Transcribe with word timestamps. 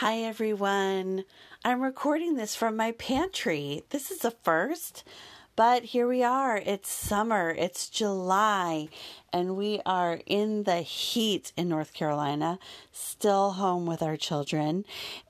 Hi, 0.00 0.18
everyone. 0.18 1.24
I'm 1.64 1.80
recording 1.80 2.34
this 2.34 2.54
from 2.54 2.76
my 2.76 2.92
pantry. 2.92 3.82
This 3.88 4.10
is 4.10 4.26
a 4.26 4.30
first, 4.30 5.04
but 5.56 5.84
here 5.84 6.06
we 6.06 6.22
are. 6.22 6.58
It's 6.58 6.90
summer, 6.92 7.48
it's 7.48 7.88
July, 7.88 8.90
and 9.32 9.56
we 9.56 9.80
are 9.86 10.20
in 10.26 10.64
the 10.64 10.82
heat 10.82 11.50
in 11.56 11.70
North 11.70 11.94
Carolina, 11.94 12.58
still 12.92 13.52
home 13.52 13.86
with 13.86 14.02
our 14.02 14.18
children, 14.18 14.84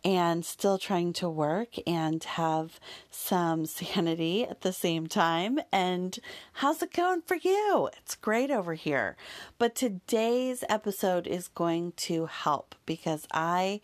and 0.05 0.45
still 0.45 0.79
trying 0.79 1.13
to 1.13 1.29
work 1.29 1.77
and 1.87 2.25
have 2.25 2.81
some 3.09 3.67
sanity 3.67 4.43
at 4.43 4.63
the 4.63 4.73
same 4.73 5.07
time. 5.07 5.61
And 5.71 6.19
how's 6.55 6.83
it 6.83 6.93
going 6.93 7.23
for 7.23 7.37
you? 7.37 7.89
It's 7.99 8.17
great 8.17 8.51
over 8.51 8.75
here. 8.75 9.17
But 9.59 9.77
today's 9.77 10.65
episode 10.69 11.29
is 11.29 11.47
going 11.47 11.93
to 11.99 12.27
help 12.27 12.75
because 12.85 13.29
I 13.33 13.81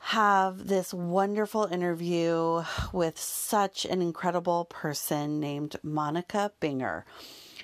have 0.00 0.66
this 0.66 0.92
wonderful 0.92 1.66
interview 1.66 2.64
with 2.92 3.18
such 3.18 3.84
an 3.84 4.02
incredible 4.02 4.64
person 4.64 5.38
named 5.38 5.76
Monica 5.82 6.52
Binger. 6.60 7.04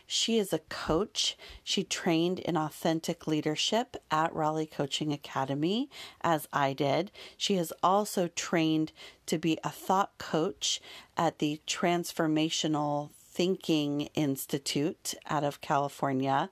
She 0.06 0.38
is 0.38 0.52
a 0.52 0.60
coach. 0.60 1.36
She 1.64 1.82
trained 1.82 2.38
in 2.38 2.56
authentic 2.56 3.26
leadership 3.26 3.96
at 4.10 4.34
Raleigh 4.34 4.66
Coaching 4.66 5.12
Academy, 5.12 5.90
as 6.20 6.46
I 6.52 6.74
did. 6.74 7.10
She 7.36 7.56
has 7.56 7.72
also 7.82 8.28
trained 8.28 8.92
to 9.26 9.38
be 9.38 9.58
a 9.64 9.70
thought 9.70 10.16
coach 10.18 10.80
at 11.16 11.40
the 11.40 11.60
Transformational 11.66 13.10
Thinking 13.36 14.02
Institute 14.14 15.14
out 15.28 15.42
of 15.42 15.60
California. 15.60 16.50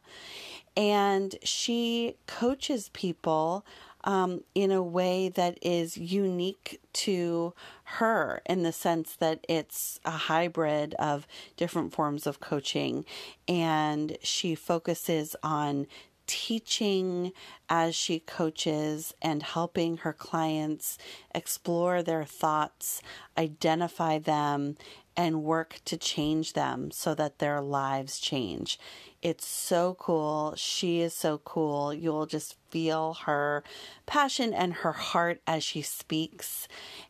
And 0.77 1.37
she 1.45 2.16
coaches 2.27 2.91
people 2.92 3.64
um, 4.05 4.43
in 4.55 4.71
a 4.71 4.83
way 4.83 5.29
that 5.31 5.59
is 5.63 5.97
unique 5.97 6.81
to 6.93 7.55
her 7.85 8.42
in 8.47 8.62
the 8.62 8.73
sense 8.73 9.17
that 9.17 9.45
it's 9.48 9.98
a 10.05 10.11
hybrid 10.11 10.95
of 10.95 11.27
different 11.56 11.92
forms 11.92 12.27
of 12.27 12.41
coaching. 12.41 13.05
And 13.48 14.17
she 14.23 14.55
focuses 14.55 15.34
on 15.43 15.87
teaching 16.27 17.33
as 17.69 17.95
she 17.95 18.19
coaches 18.19 19.12
and 19.20 19.43
helping 19.43 19.98
her 19.98 20.12
clients 20.12 20.97
explore 21.34 22.03
their 22.03 22.25
thoughts, 22.25 23.03
identify 23.37 24.19
them, 24.19 24.77
and 25.17 25.45
work 25.45 25.81
to 25.84 25.97
change 25.97 26.55
them 26.55 26.91
so 26.91 27.15
that 27.15 27.39
their 27.39 27.61
lives 27.61 28.19
change. 28.19 28.78
It's 29.25 29.47
so 29.47 29.97
cool. 29.98 30.53
She 30.55 31.00
is 31.00 31.14
so 31.14 31.39
cool. 31.39 31.94
You'll 31.94 32.27
just 32.27 32.56
feel 32.69 33.14
her 33.25 33.64
passion 34.05 34.53
and 34.53 34.75
her 34.75 34.92
heart 34.92 35.41
as 35.47 35.64
she 35.64 35.81
speaks. 35.81 36.69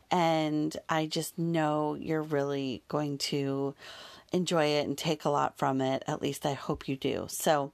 And 0.09 0.77
I 0.87 1.07
just 1.07 1.37
know 1.37 1.93
you're 1.93 2.21
really 2.23 2.83
going 2.87 3.17
to 3.17 3.75
enjoy 4.31 4.67
it 4.67 4.87
and 4.87 4.97
take 4.97 5.25
a 5.25 5.29
lot 5.29 5.57
from 5.57 5.81
it. 5.81 6.03
At 6.07 6.21
least 6.21 6.45
I 6.45 6.53
hope 6.53 6.87
you 6.87 6.95
do. 6.95 7.25
So, 7.27 7.73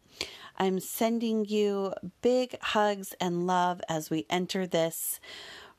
I'm 0.58 0.80
sending 0.80 1.46
you 1.46 1.94
big 2.22 2.60
hugs 2.62 3.14
and 3.22 3.46
love 3.46 3.80
as 3.88 4.10
we 4.10 4.26
enter 4.30 4.66
this 4.66 5.20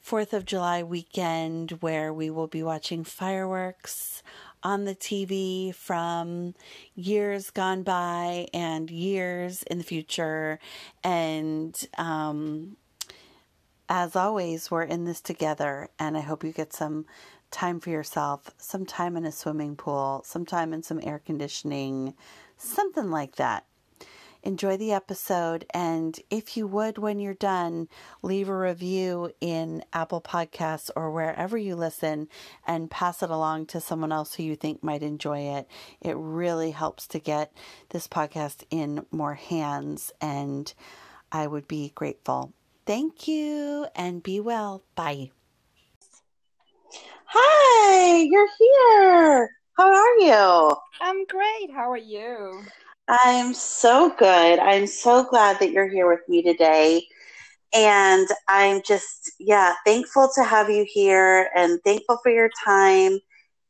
4th 0.04 0.32
of 0.32 0.44
July 0.44 0.82
weekend 0.82 1.72
where 1.80 2.12
we 2.12 2.30
will 2.30 2.48
be 2.48 2.62
watching 2.62 3.04
fireworks 3.04 4.22
on 4.62 4.84
the 4.84 4.94
TV 4.94 5.74
from 5.74 6.54
years 6.94 7.50
gone 7.50 7.82
by 7.82 8.48
and 8.52 8.90
years 8.90 9.62
in 9.64 9.78
the 9.78 9.84
future. 9.84 10.58
And 11.02 11.78
um, 11.98 12.76
as 13.88 14.16
always, 14.16 14.70
we're 14.70 14.82
in 14.84 15.04
this 15.04 15.20
together, 15.20 15.88
and 15.98 16.16
I 16.16 16.20
hope 16.20 16.44
you 16.44 16.52
get 16.52 16.72
some 16.72 17.06
time 17.50 17.80
for 17.80 17.90
yourself, 17.90 18.50
some 18.56 18.86
time 18.86 19.16
in 19.16 19.26
a 19.26 19.32
swimming 19.32 19.76
pool, 19.76 20.22
some 20.24 20.46
time 20.46 20.72
in 20.72 20.82
some 20.82 21.00
air 21.02 21.20
conditioning, 21.24 22.14
something 22.56 23.10
like 23.10 23.36
that 23.36 23.66
enjoy 24.42 24.76
the 24.76 24.92
episode. 24.92 25.64
And 25.72 26.18
if 26.30 26.56
you 26.56 26.66
would, 26.66 26.98
when 26.98 27.18
you're 27.18 27.34
done, 27.34 27.88
leave 28.22 28.48
a 28.48 28.56
review 28.56 29.32
in 29.40 29.84
Apple 29.92 30.20
Podcasts 30.20 30.90
or 30.96 31.10
wherever 31.10 31.56
you 31.56 31.76
listen 31.76 32.28
and 32.66 32.90
pass 32.90 33.22
it 33.22 33.30
along 33.30 33.66
to 33.66 33.80
someone 33.80 34.12
else 34.12 34.34
who 34.34 34.42
you 34.42 34.56
think 34.56 34.82
might 34.82 35.02
enjoy 35.02 35.40
it. 35.40 35.68
It 36.00 36.16
really 36.16 36.70
helps 36.72 37.06
to 37.08 37.18
get 37.18 37.52
this 37.90 38.08
podcast 38.08 38.64
in 38.70 39.06
more 39.10 39.34
hands, 39.34 40.12
and 40.20 40.72
I 41.30 41.46
would 41.46 41.68
be 41.68 41.92
grateful. 41.94 42.52
Thank 42.84 43.28
you 43.28 43.86
and 43.94 44.22
be 44.22 44.40
well. 44.40 44.82
Bye. 44.94 45.30
Hi, 47.26 48.22
you're 48.22 48.48
here. 48.58 49.50
How 49.78 49.90
are 49.90 50.18
you? 50.18 50.76
I'm 51.00 51.24
great. 51.26 51.70
How 51.72 51.90
are 51.90 51.96
you? 51.96 52.62
I'm 53.08 53.52
so 53.54 54.14
good. 54.18 54.58
I'm 54.58 54.86
so 54.86 55.24
glad 55.24 55.58
that 55.60 55.72
you're 55.72 55.88
here 55.88 56.08
with 56.08 56.26
me 56.28 56.42
today. 56.42 57.06
And 57.74 58.28
I'm 58.48 58.82
just, 58.86 59.32
yeah, 59.40 59.74
thankful 59.84 60.30
to 60.34 60.44
have 60.44 60.70
you 60.70 60.86
here 60.88 61.50
and 61.56 61.80
thankful 61.84 62.18
for 62.22 62.30
your 62.30 62.50
time 62.64 63.18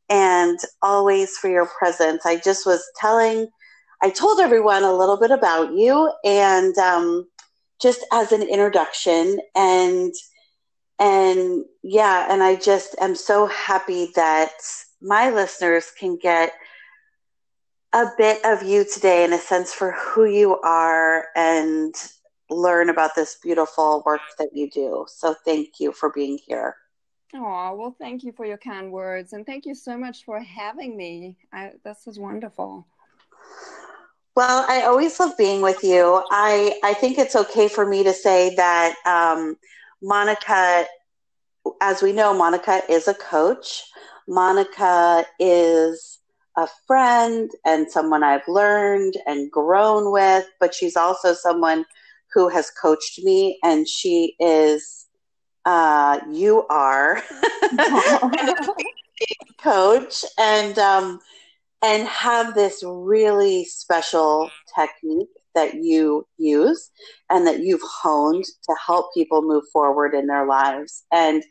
and 0.09 0.59
always 0.83 1.37
for 1.39 1.49
your 1.51 1.67
presence. 1.79 2.27
I 2.27 2.37
just 2.37 2.67
was 2.67 2.83
telling, 2.97 3.49
I 4.03 4.11
told 4.11 4.41
everyone 4.41 4.85
a 4.85 4.95
little 4.95 5.19
bit 5.19 5.31
about 5.31 5.73
you 5.73 6.13
and 6.25 6.77
um, 6.79 7.29
just 7.81 8.05
as 8.13 8.33
an 8.33 8.43
introduction. 8.43 9.39
And, 9.55 10.13
and 10.99 11.65
yeah, 11.83 12.27
and 12.31 12.43
I 12.43 12.57
just 12.57 12.97
am 13.01 13.15
so 13.15 13.47
happy 13.47 14.11
that 14.17 14.53
my 15.01 15.31
listeners 15.31 15.93
can 15.99 16.17
get 16.17 16.53
a 17.93 18.07
bit 18.17 18.45
of 18.45 18.63
you 18.63 18.85
today 18.85 19.25
in 19.25 19.33
a 19.33 19.39
sense 19.39 19.73
for 19.73 19.93
who 19.93 20.25
you 20.25 20.59
are 20.61 21.27
and 21.37 21.95
learn 22.49 22.89
about 22.89 23.15
this 23.15 23.39
beautiful 23.43 24.03
work 24.07 24.21
that 24.39 24.51
you 24.55 24.71
do. 24.71 25.05
So 25.09 25.35
thank 25.45 25.81
you 25.81 25.93
for 25.93 26.11
being 26.11 26.39
here. 26.47 26.77
Oh, 27.35 27.75
well, 27.75 27.97
thank 27.99 28.25
you 28.25 28.33
for 28.33 28.45
your 28.45 28.59
kind 28.59 28.93
words. 28.93 29.33
And 29.33 29.47
thank 29.47 29.65
you 29.65 29.75
so 29.75 29.97
much 29.97 30.25
for 30.25 30.39
having 30.41 30.97
me. 30.97 31.37
I, 31.53 31.73
this 31.85 32.07
is 32.07 32.19
wonderful. 32.19 32.87
Well, 34.35 34.65
I 34.69 34.83
always 34.83 35.19
love 35.21 35.37
being 35.37 35.61
with 35.61 35.83
you. 35.83 36.23
I, 36.31 36.79
I 36.83 36.95
think 36.95 37.19
it's 37.19 37.37
okay 37.37 37.69
for 37.69 37.87
me 37.87 38.03
to 38.05 38.13
say 38.13 38.55
that 38.55 38.95
um, 39.05 39.57
Monica, 40.03 40.87
as 41.81 42.03
we 42.03 42.13
know, 42.13 42.33
Monica 42.33 42.83
is 42.89 43.09
a 43.09 43.15
coach. 43.15 43.83
Monica 44.27 45.27
is 45.39 46.19
a 46.57 46.69
friend 46.87 47.51
and 47.65 47.91
someone 47.91 48.23
I've 48.23 48.47
learned 48.47 49.15
and 49.27 49.51
grown 49.51 50.13
with, 50.13 50.47
but 50.61 50.75
she's 50.75 50.97
also 50.97 51.33
someone 51.33 51.85
who 52.33 52.49
has 52.49 52.71
coached 52.71 53.23
me, 53.23 53.59
and 53.63 53.87
she 53.87 54.35
is, 54.41 55.07
uh, 55.65 56.21
you 56.31 56.67
are 56.69 57.23
coach, 59.59 60.25
and 60.39 60.79
um, 60.79 61.21
and 61.83 62.07
have 62.09 62.55
this 62.55 62.83
really 62.87 63.65
special 63.65 64.51
technique 64.75 65.29
that 65.55 65.75
you 65.75 66.27
use 66.39 66.91
and 67.31 67.47
that 67.47 67.61
you've 67.61 67.83
honed 67.83 68.45
to 68.45 68.75
help 68.87 69.13
people 69.15 69.43
move 69.43 69.65
forward 69.73 70.15
in 70.15 70.27
their 70.27 70.47
lives. 70.47 71.05
And 71.13 71.43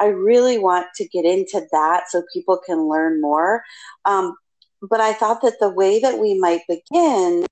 I 0.00 0.06
really 0.06 0.58
want 0.58 0.88
to 0.96 1.08
get 1.08 1.24
into 1.24 1.62
that 1.72 2.10
so 2.10 2.22
people 2.32 2.60
can 2.66 2.88
learn 2.88 3.20
more. 3.20 3.62
Um, 4.04 4.36
but 4.82 5.00
I 5.00 5.12
thought 5.12 5.42
that 5.42 5.58
the 5.60 5.70
way 5.70 6.00
that 6.00 6.18
we 6.18 6.38
might 6.38 6.62
begin 6.68 7.46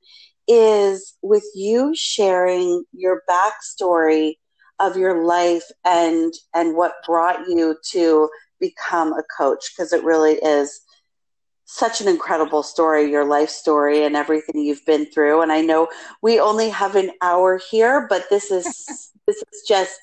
is 0.46 1.14
with 1.22 1.44
you 1.54 1.92
sharing 1.94 2.84
your 2.92 3.22
backstory 3.28 4.34
of 4.80 4.96
your 4.96 5.24
life 5.24 5.64
and 5.84 6.34
and 6.54 6.76
what 6.76 6.94
brought 7.06 7.48
you 7.48 7.76
to 7.92 8.28
become 8.60 9.12
a 9.12 9.22
coach 9.36 9.72
because 9.72 9.92
it 9.92 10.04
really 10.04 10.34
is 10.34 10.80
such 11.64 12.00
an 12.00 12.08
incredible 12.08 12.62
story 12.62 13.10
your 13.10 13.24
life 13.24 13.48
story 13.48 14.04
and 14.04 14.16
everything 14.16 14.60
you've 14.60 14.84
been 14.84 15.06
through. 15.06 15.40
And 15.42 15.52
i 15.52 15.60
know 15.60 15.88
we 16.22 16.40
only 16.40 16.68
have 16.70 16.96
an 16.96 17.10
hour 17.22 17.60
here 17.70 18.06
but 18.08 18.26
this 18.30 18.50
is 18.50 18.66
this 19.26 19.36
is 19.36 19.62
just 19.66 19.98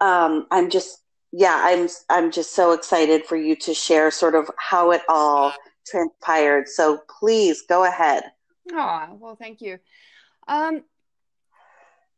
um, 0.00 0.46
i'm 0.50 0.70
just 0.70 0.98
yeah 1.32 1.60
i'm 1.64 1.88
i'm 2.10 2.30
just 2.30 2.54
so 2.54 2.72
excited 2.72 3.24
for 3.24 3.36
you 3.36 3.56
to 3.56 3.72
share 3.72 4.10
sort 4.10 4.34
of 4.34 4.50
how 4.58 4.90
it 4.90 5.02
all 5.08 5.52
transpired. 5.86 6.68
So 6.68 7.00
please 7.18 7.62
go 7.62 7.84
ahead. 7.84 8.24
Oh, 8.70 9.16
well, 9.18 9.36
thank 9.36 9.60
you. 9.60 9.78
Um, 10.48 10.82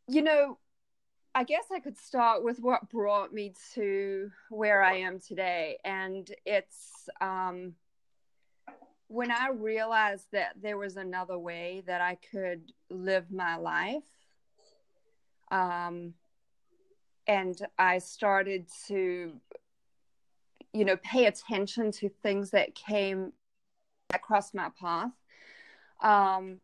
you 0.08 0.22
know, 0.22 0.58
I 1.34 1.44
guess 1.44 1.64
I 1.72 1.80
could 1.80 1.98
start 1.98 2.44
with 2.44 2.60
what 2.60 2.88
brought 2.90 3.32
me 3.32 3.54
to 3.74 4.30
where 4.50 4.82
I 4.82 4.98
am 4.98 5.18
today. 5.18 5.78
And 5.84 6.30
it's 6.46 7.08
um, 7.20 7.74
when 9.08 9.30
I 9.30 9.48
realized 9.48 10.26
that 10.32 10.52
there 10.62 10.78
was 10.78 10.96
another 10.96 11.38
way 11.38 11.82
that 11.86 12.00
I 12.00 12.18
could 12.30 12.72
live 12.88 13.32
my 13.32 13.56
life. 13.56 14.04
Um, 15.50 16.14
and 17.26 17.56
I 17.78 17.98
started 17.98 18.66
to, 18.88 19.32
you 20.72 20.84
know, 20.84 20.96
pay 20.98 21.26
attention 21.26 21.90
to 21.92 22.08
things 22.08 22.50
that 22.50 22.74
came 22.74 23.32
across 24.14 24.54
my 24.54 24.70
path. 24.80 25.12
Um, 26.02 26.60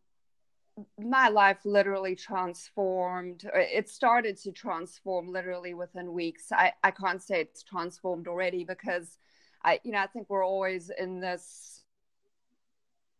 my 0.99 1.29
life 1.29 1.59
literally 1.65 2.17
transformed. 2.17 3.49
It 3.55 3.89
started 3.89 4.37
to 4.39 4.53
transform 4.53 5.29
literally 5.29 5.75
within 5.75 6.13
weeks. 6.13 6.53
I, 6.53 6.73
I 6.83 6.91
can't 6.91 7.23
say 7.23 7.41
it's 7.41 7.63
transformed 7.63 8.29
already 8.29 8.65
because 8.65 9.19
I, 9.63 9.81
you 9.85 9.93
know, 9.93 9.99
I 9.99 10.07
think 10.07 10.31
we're 10.31 10.45
always 10.45 10.91
in 10.91 11.21
this 11.21 11.83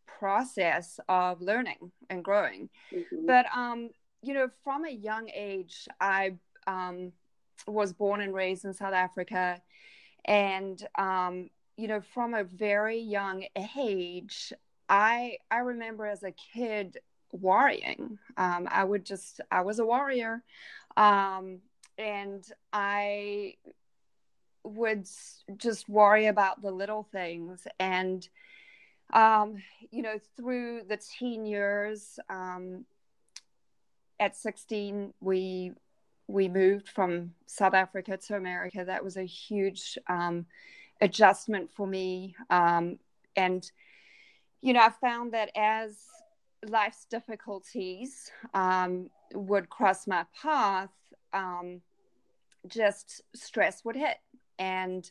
process 0.07 0.99
of 1.07 1.41
learning 1.41 1.91
and 2.09 2.23
growing. 2.23 2.69
Mm-hmm. 2.93 3.25
But, 3.27 3.45
um, 3.55 3.89
you 4.21 4.33
know, 4.33 4.49
from 4.63 4.85
a 4.85 4.91
young 4.91 5.29
age, 5.33 5.87
I 5.99 6.35
um, 6.67 7.11
was 7.67 7.93
born 7.93 8.21
and 8.21 8.33
raised 8.33 8.65
in 8.65 8.73
South 8.73 8.93
Africa. 8.93 9.61
And, 10.25 10.81
um, 10.97 11.49
you 11.77 11.87
know, 11.87 12.01
from 12.13 12.33
a 12.33 12.43
very 12.43 12.99
young 12.99 13.45
age, 13.77 14.53
I 14.89 15.37
I 15.49 15.59
remember 15.59 16.05
as 16.05 16.23
a 16.23 16.31
kid 16.31 16.99
worrying. 17.31 18.19
Um, 18.37 18.67
I 18.69 18.83
would 18.83 19.05
just, 19.05 19.41
I 19.51 19.61
was 19.61 19.79
a 19.79 19.85
warrior. 19.85 20.43
Um, 20.97 21.59
and 21.97 22.45
I 22.73 23.55
would 24.63 25.07
just 25.57 25.89
worry 25.89 26.27
about 26.27 26.61
the 26.61 26.71
little 26.71 27.07
things. 27.11 27.65
And, 27.79 28.27
um, 29.13 29.61
you 29.91 30.01
know, 30.01 30.19
through 30.37 30.83
the 30.87 30.97
teen 30.97 31.45
years, 31.45 32.19
um, 32.29 32.85
at 34.19 34.35
16, 34.35 35.13
we 35.19 35.71
we 36.27 36.47
moved 36.47 36.87
from 36.87 37.33
South 37.45 37.73
Africa 37.73 38.15
to 38.15 38.35
America. 38.35 38.85
That 38.85 39.03
was 39.03 39.17
a 39.17 39.25
huge 39.25 39.97
um, 40.07 40.45
adjustment 41.01 41.69
for 41.71 41.87
me. 41.87 42.35
Um, 42.49 42.99
and, 43.35 43.69
you 44.61 44.73
know, 44.73 44.81
I 44.81 44.89
found 44.89 45.33
that 45.33 45.49
as 45.55 45.97
life's 46.67 47.05
difficulties 47.05 48.31
um, 48.53 49.09
would 49.33 49.69
cross 49.69 50.07
my 50.07 50.25
path, 50.39 50.91
um, 51.33 51.81
just 52.67 53.21
stress 53.35 53.83
would 53.83 53.95
hit. 53.95 54.17
And 54.59 55.09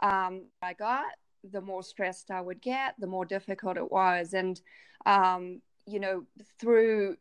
um, 0.00 0.42
I 0.62 0.74
got, 0.74 1.06
the 1.50 1.60
more 1.60 1.82
stressed 1.82 2.30
I 2.30 2.40
would 2.40 2.60
get, 2.60 2.94
the 2.98 3.06
more 3.06 3.24
difficult 3.24 3.76
it 3.76 3.90
was. 3.90 4.34
And, 4.34 4.60
um, 5.04 5.60
you 5.86 6.00
know, 6.00 6.24
through 6.58 7.16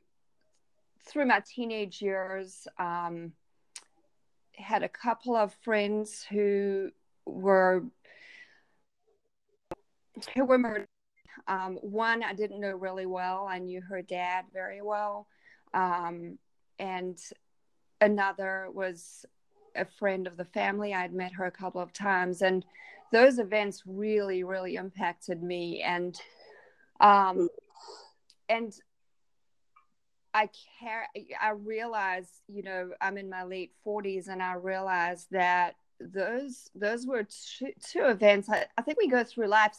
through 1.06 1.26
my 1.26 1.42
teenage 1.46 2.02
years, 2.02 2.66
um, 2.80 3.34
had 4.56 4.84
a 4.84 4.88
couple 4.88 5.36
of 5.36 5.54
friends 5.56 6.26
who 6.30 6.92
were 7.26 7.84
were 10.46 10.58
murdered 10.58 10.88
um, 11.48 11.78
one 11.82 12.24
I 12.24 12.34
didn't 12.34 12.62
know 12.62 12.72
really 12.72 13.06
well. 13.06 13.48
I 13.50 13.60
knew 13.60 13.82
her 13.82 14.02
dad 14.02 14.46
very 14.54 14.82
well. 14.82 15.28
Um, 15.74 16.38
and 16.80 17.18
another 18.02 18.68
was 18.74 19.26
a 19.76 19.86
friend 19.86 20.28
of 20.28 20.38
the 20.38 20.46
family. 20.46 20.94
I'd 20.94 21.14
met 21.14 21.34
her 21.34 21.46
a 21.46 21.52
couple 21.52 21.82
of 21.82 21.94
times. 21.94 22.42
And 22.42 22.66
those 23.12 23.40
events 23.40 23.84
really, 23.86 24.44
really 24.44 24.76
impacted 24.76 25.42
me. 25.44 25.82
And, 25.82 26.20
um, 27.00 27.50
and 28.50 28.74
I 30.34 30.50
care, 30.80 31.08
I 31.42 31.52
realized, 31.52 32.42
you 32.48 32.64
know, 32.64 32.92
I'm 33.02 33.18
in 33.18 33.30
my 33.30 33.44
late 33.44 33.74
40s 33.86 34.28
and 34.30 34.42
I 34.42 34.54
realized 34.54 35.28
that 35.32 35.76
those, 36.00 36.70
those 36.74 37.06
were 37.06 37.24
two, 37.24 37.72
two 37.80 38.06
events. 38.06 38.50
I, 38.50 38.66
I 38.78 38.82
think 38.82 38.98
we 38.98 39.08
go 39.08 39.24
through 39.24 39.48
life 39.48 39.78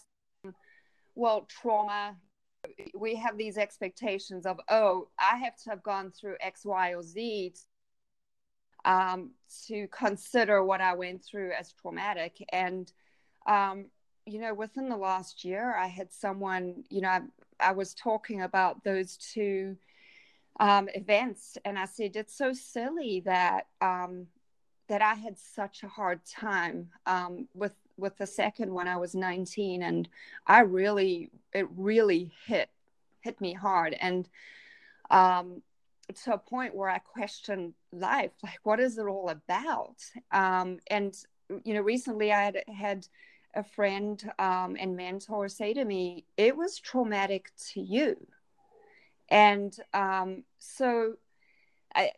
well, 1.14 1.46
trauma, 1.48 2.16
we 2.94 3.14
have 3.16 3.36
these 3.36 3.58
expectations 3.58 4.46
of, 4.46 4.58
oh, 4.68 5.08
I 5.18 5.36
have 5.36 5.56
to 5.64 5.70
have 5.70 5.82
gone 5.82 6.10
through 6.10 6.36
X, 6.40 6.64
Y, 6.64 6.94
or 6.94 7.02
Z 7.02 7.54
um, 8.84 9.30
to 9.66 9.86
consider 9.88 10.64
what 10.64 10.80
I 10.80 10.94
went 10.94 11.24
through 11.24 11.52
as 11.52 11.72
traumatic. 11.72 12.44
And, 12.52 12.90
um, 13.46 13.86
you 14.26 14.40
know, 14.40 14.54
within 14.54 14.88
the 14.88 14.96
last 14.96 15.44
year, 15.44 15.74
I 15.76 15.86
had 15.86 16.12
someone, 16.12 16.84
you 16.88 17.02
know, 17.02 17.08
I, 17.08 17.20
I 17.60 17.72
was 17.72 17.94
talking 17.94 18.42
about 18.42 18.82
those 18.84 19.16
two 19.16 19.76
um, 20.60 20.88
events, 20.94 21.58
and 21.64 21.78
I 21.78 21.86
said, 21.86 22.16
it's 22.16 22.36
so 22.36 22.52
silly 22.52 23.22
that. 23.24 23.66
Um, 23.80 24.26
that 24.88 25.00
I 25.00 25.14
had 25.14 25.38
such 25.38 25.82
a 25.82 25.88
hard 25.88 26.20
time 26.26 26.90
um, 27.06 27.48
with 27.54 27.72
with 27.96 28.16
the 28.18 28.26
second 28.26 28.72
when 28.72 28.88
I 28.88 28.96
was 28.96 29.14
19 29.14 29.82
and 29.82 30.08
I 30.46 30.60
really 30.60 31.30
it 31.52 31.66
really 31.76 32.32
hit 32.46 32.68
hit 33.20 33.40
me 33.40 33.52
hard. 33.52 33.96
And 34.00 34.28
um 35.10 35.62
to 36.24 36.34
a 36.34 36.38
point 36.38 36.74
where 36.74 36.90
I 36.90 36.98
questioned 36.98 37.74
life 37.92 38.32
like 38.42 38.60
what 38.62 38.80
is 38.80 38.98
it 38.98 39.06
all 39.06 39.28
about? 39.28 39.96
Um 40.32 40.78
and 40.88 41.14
you 41.64 41.74
know 41.74 41.80
recently 41.80 42.32
I 42.32 42.42
had 42.42 42.64
had 42.74 43.06
a 43.56 43.62
friend 43.62 44.20
um, 44.40 44.76
and 44.80 44.96
mentor 44.96 45.48
say 45.48 45.74
to 45.74 45.84
me 45.84 46.24
it 46.36 46.56
was 46.56 46.78
traumatic 46.78 47.52
to 47.72 47.80
you. 47.80 48.16
And 49.28 49.74
um 49.92 50.44
so 50.58 51.14
I 51.94 52.10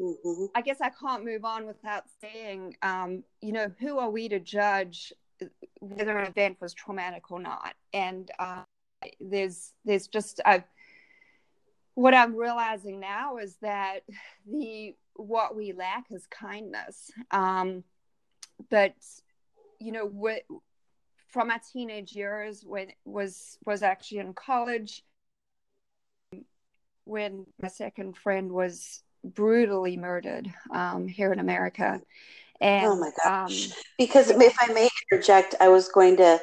Mm-hmm. 0.00 0.46
I 0.54 0.62
guess 0.62 0.80
I 0.80 0.88
can't 0.88 1.24
move 1.24 1.44
on 1.44 1.66
without 1.66 2.04
saying, 2.20 2.76
um, 2.82 3.22
you 3.42 3.52
know, 3.52 3.70
who 3.80 3.98
are 3.98 4.10
we 4.10 4.28
to 4.30 4.40
judge 4.40 5.12
whether 5.80 6.16
an 6.16 6.26
event 6.26 6.56
was 6.60 6.72
traumatic 6.72 7.30
or 7.30 7.40
not? 7.40 7.74
And 7.92 8.30
uh, 8.38 8.62
there's 9.20 9.72
there's 9.84 10.08
just 10.08 10.40
a, 10.44 10.64
what 11.94 12.14
I'm 12.14 12.34
realizing 12.34 12.98
now 12.98 13.36
is 13.36 13.56
that 13.60 14.00
the 14.50 14.94
what 15.14 15.54
we 15.54 15.72
lack 15.72 16.06
is 16.10 16.26
kindness. 16.26 17.10
Um, 17.30 17.84
but 18.70 18.94
you 19.80 19.92
know, 19.92 20.06
what 20.06 20.42
from 21.28 21.48
my 21.48 21.60
teenage 21.72 22.12
years 22.12 22.64
when 22.64 22.88
was 23.04 23.58
was 23.66 23.82
actually 23.82 24.18
in 24.18 24.32
college 24.32 25.04
when 27.04 27.44
my 27.60 27.68
second 27.68 28.16
friend 28.16 28.52
was 28.52 29.02
brutally 29.24 29.96
murdered 29.96 30.52
um, 30.72 31.08
here 31.08 31.32
in 31.32 31.38
America. 31.38 32.00
And, 32.60 32.86
oh 32.86 32.96
my 32.96 33.10
gosh! 33.24 33.66
Um, 33.66 33.72
because 33.98 34.30
if 34.30 34.54
I 34.60 34.72
may 34.72 34.88
interject, 35.10 35.54
I 35.60 35.68
was 35.68 35.88
going 35.88 36.16
to 36.18 36.40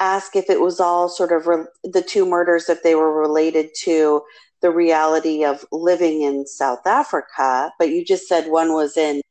ask 0.00 0.34
if 0.34 0.50
it 0.50 0.60
was 0.60 0.80
all 0.80 1.08
sort 1.08 1.30
of 1.30 1.46
re- 1.46 1.66
the 1.84 2.02
two 2.02 2.26
murders, 2.26 2.68
if 2.68 2.82
they 2.82 2.96
were 2.96 3.20
related 3.20 3.70
to 3.82 4.22
the 4.60 4.70
reality 4.70 5.44
of 5.44 5.64
living 5.70 6.22
in 6.22 6.46
South 6.46 6.86
Africa. 6.86 7.72
But 7.78 7.90
you 7.90 8.04
just 8.04 8.26
said 8.26 8.48
one 8.48 8.72
was 8.72 8.96
in 8.96 9.22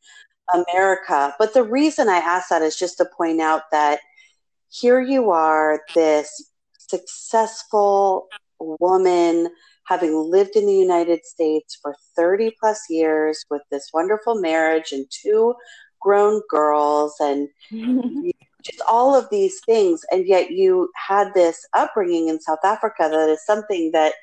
America. 0.54 1.36
But 1.38 1.54
the 1.54 1.64
reason 1.64 2.10
I 2.10 2.18
ask 2.18 2.50
that 2.50 2.62
is 2.62 2.78
just 2.78 2.98
to 2.98 3.06
point 3.06 3.42
out 3.42 3.64
that 3.72 4.00
here 4.70 5.02
you 5.02 5.32
are, 5.32 5.82
this 5.94 6.50
successful 6.78 8.28
woman 8.60 9.50
having 9.86 10.16
lived 10.16 10.56
in 10.56 10.66
the 10.66 10.76
United 10.76 11.26
States 11.26 11.78
for 11.82 11.96
30 12.16 12.56
plus 12.60 12.82
years 12.90 13.44
with 13.50 13.62
this 13.72 13.90
wonderful 13.94 14.36
marriage 14.36 14.92
and 14.92 15.06
two 15.10 15.54
grown 16.00 16.42
girls 16.50 17.16
and 17.20 17.48
just 18.64 18.82
all 18.88 19.16
of 19.16 19.28
these 19.32 19.60
things. 19.66 20.02
And 20.12 20.28
yet 20.28 20.52
you 20.52 20.90
had 20.96 21.34
this 21.34 21.66
upbringing 21.74 22.28
in 22.28 22.40
South 22.40 22.64
Africa 22.64 23.10
that 23.12 23.30
is 23.30 23.46
something 23.46 23.92
that 23.94 24.14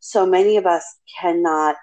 so 0.00 0.26
many 0.26 0.56
of 0.56 0.66
us 0.66 0.84
cannot 1.20 1.76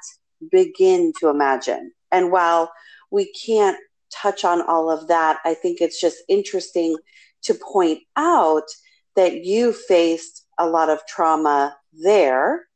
begin 0.51 1.13
to 1.19 1.29
imagine. 1.29 1.91
And 2.11 2.31
while 2.31 2.71
we 3.11 3.31
can't 3.33 3.77
touch 4.11 4.45
on 4.45 4.61
all 4.61 4.89
of 4.89 5.07
that, 5.07 5.39
I 5.43 5.53
think 5.55 5.81
it's 5.81 5.99
just 5.99 6.17
interesting 6.29 6.95
to 7.43 7.53
point 7.55 7.99
out 8.15 8.67
that 9.15 9.43
you 9.43 9.73
faced 9.73 10.45
a 10.57 10.67
lot 10.67 10.89
of 10.89 11.05
trauma 11.07 11.75
there 11.91 12.67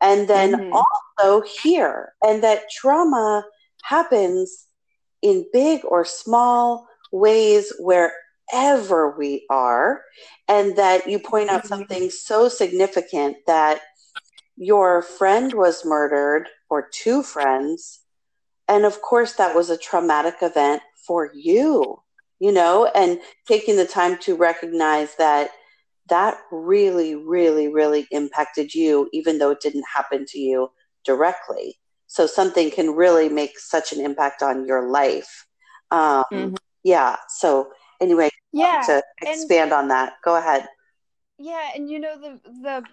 and 0.00 0.28
then 0.28 0.52
mm-hmm. 0.52 0.72
also 0.72 1.46
here, 1.62 2.12
and 2.22 2.42
that 2.42 2.70
trauma 2.70 3.44
happens 3.82 4.66
in 5.22 5.46
big 5.52 5.80
or 5.84 6.04
small 6.04 6.86
ways 7.10 7.72
wherever 7.78 9.16
we 9.18 9.44
are, 9.50 10.02
and 10.46 10.76
that 10.76 11.08
you 11.08 11.18
point 11.18 11.50
out 11.50 11.60
mm-hmm. 11.60 11.68
something 11.68 12.10
so 12.10 12.48
significant 12.48 13.36
that 13.46 13.80
your 14.56 15.02
friend 15.02 15.52
was 15.54 15.84
murdered, 15.84 16.48
or 16.70 16.88
two 16.92 17.22
friends, 17.22 18.00
and 18.68 18.84
of 18.84 19.00
course, 19.00 19.32
that 19.34 19.54
was 19.54 19.70
a 19.70 19.78
traumatic 19.78 20.36
event 20.42 20.82
for 21.06 21.30
you, 21.34 22.02
you 22.38 22.52
know, 22.52 22.86
and 22.94 23.18
taking 23.46 23.76
the 23.76 23.86
time 23.86 24.18
to 24.18 24.36
recognize 24.36 25.14
that 25.16 25.50
that 26.08 26.38
really, 26.50 27.14
really, 27.14 27.68
really 27.68 28.06
impacted 28.10 28.74
you, 28.74 29.08
even 29.12 29.38
though 29.38 29.50
it 29.50 29.60
didn't 29.60 29.84
happen 29.94 30.24
to 30.28 30.38
you 30.38 30.70
directly. 31.04 31.78
So 32.06 32.26
something 32.26 32.70
can 32.70 32.90
really 32.90 33.28
make 33.28 33.58
such 33.58 33.92
an 33.92 34.00
impact 34.00 34.42
on 34.42 34.66
your 34.66 34.88
life. 34.88 35.46
Um, 35.90 36.24
mm-hmm. 36.32 36.54
Yeah. 36.82 37.16
So 37.28 37.70
anyway, 38.00 38.30
yeah, 38.52 38.82
to 38.86 39.02
expand 39.22 39.72
and, 39.72 39.72
on 39.72 39.88
that, 39.88 40.14
go 40.24 40.36
ahead. 40.36 40.66
Yeah, 41.38 41.68
and 41.74 41.90
you 41.90 42.00
know 42.00 42.18
the 42.18 42.40
the 42.62 42.84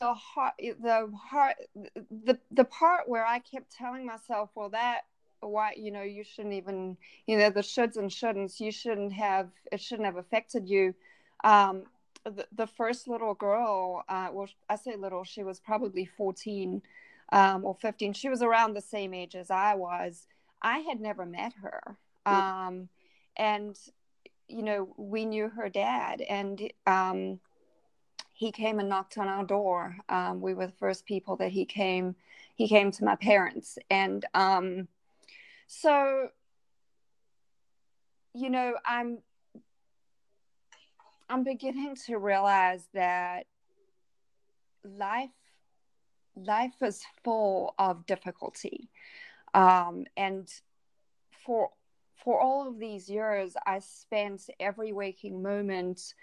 the 0.00 0.14
heart 0.14 0.54
the 0.58 1.10
heart 1.16 1.56
the 2.24 2.38
the 2.50 2.64
part 2.64 3.08
where 3.08 3.24
I 3.24 3.38
kept 3.38 3.72
telling 3.72 4.04
myself, 4.04 4.50
well, 4.54 4.70
that 4.70 5.02
why 5.40 5.72
you 5.76 5.90
know 5.90 6.02
you 6.02 6.24
shouldn't 6.24 6.54
even 6.54 6.96
you 7.26 7.38
know 7.38 7.50
the 7.50 7.60
shoulds 7.60 7.96
and 7.96 8.10
shouldn'ts 8.10 8.60
you 8.60 8.70
shouldn't 8.70 9.12
have 9.12 9.48
it 9.72 9.80
shouldn't 9.80 10.06
have 10.06 10.16
affected 10.16 10.68
you 10.68 10.94
um 11.44 11.84
the, 12.24 12.46
the 12.52 12.66
first 12.66 13.08
little 13.08 13.34
girl 13.34 14.04
uh 14.08 14.28
well 14.32 14.48
i 14.68 14.76
say 14.76 14.96
little 14.96 15.24
she 15.24 15.42
was 15.42 15.58
probably 15.60 16.04
14 16.04 16.82
um 17.32 17.64
or 17.64 17.74
15 17.74 18.12
she 18.12 18.28
was 18.28 18.42
around 18.42 18.74
the 18.74 18.80
same 18.80 19.14
age 19.14 19.34
as 19.34 19.50
i 19.50 19.74
was. 19.74 20.26
I 20.62 20.80
had 20.80 21.00
never 21.00 21.24
met 21.24 21.54
her 21.62 21.96
um 22.26 22.88
and 23.36 23.78
you 24.48 24.62
know 24.62 24.92
we 24.96 25.24
knew 25.24 25.48
her 25.48 25.68
dad 25.68 26.20
and 26.20 26.70
um 26.86 27.40
he 28.32 28.52
came 28.52 28.78
and 28.80 28.88
knocked 28.88 29.18
on 29.18 29.28
our 29.28 29.44
door. 29.44 29.96
Um 30.08 30.40
we 30.40 30.54
were 30.54 30.66
the 30.66 30.72
first 30.72 31.04
people 31.06 31.36
that 31.36 31.50
he 31.50 31.64
came 31.64 32.16
he 32.56 32.68
came 32.68 32.90
to 32.92 33.04
my 33.04 33.16
parents 33.16 33.78
and 33.90 34.24
um 34.34 34.88
so 35.66 36.28
you 38.34 38.50
know 38.50 38.74
i'm 38.84 39.18
i'm 41.30 41.44
beginning 41.44 41.94
to 41.94 42.18
realize 42.18 42.86
that 42.92 43.46
life 44.84 45.30
life 46.36 46.74
is 46.82 47.02
full 47.24 47.74
of 47.78 48.06
difficulty 48.06 48.88
um, 49.54 50.04
and 50.16 50.48
for 51.44 51.70
for 52.22 52.40
all 52.40 52.68
of 52.68 52.78
these 52.78 53.08
years 53.08 53.54
i 53.66 53.78
spent 53.78 54.42
every 54.58 54.92
waking 54.92 55.42
moment 55.42 56.14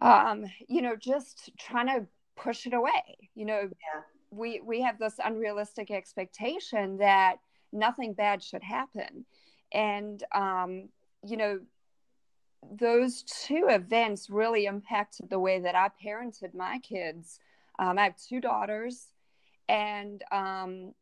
um, 0.00 0.44
you 0.68 0.80
know 0.80 0.94
just 0.94 1.50
trying 1.58 1.86
to 1.86 2.06
push 2.36 2.66
it 2.66 2.74
away 2.74 3.30
you 3.34 3.44
know 3.44 3.62
yeah. 3.62 4.00
we 4.30 4.60
we 4.60 4.80
have 4.80 4.98
this 4.98 5.14
unrealistic 5.24 5.90
expectation 5.90 6.98
that 6.98 7.38
nothing 7.72 8.12
bad 8.12 8.42
should 8.42 8.62
happen. 8.62 9.24
And, 9.72 10.22
um, 10.34 10.88
you 11.24 11.36
know, 11.36 11.60
those 12.70 13.22
two 13.22 13.66
events 13.68 14.30
really 14.30 14.66
impacted 14.66 15.30
the 15.30 15.38
way 15.38 15.60
that 15.60 15.74
I 15.74 15.90
parented 16.04 16.54
my 16.54 16.78
kids. 16.80 17.40
Um, 17.78 17.98
I 17.98 18.04
have 18.04 18.16
two 18.16 18.40
daughters, 18.40 19.06
and 19.68 20.22
um, 20.32 20.94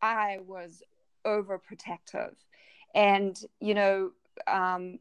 I 0.00 0.38
was 0.46 0.82
overprotective. 1.26 2.34
And, 2.94 3.38
you 3.60 3.74
know, 3.74 4.10
um, 4.46 4.98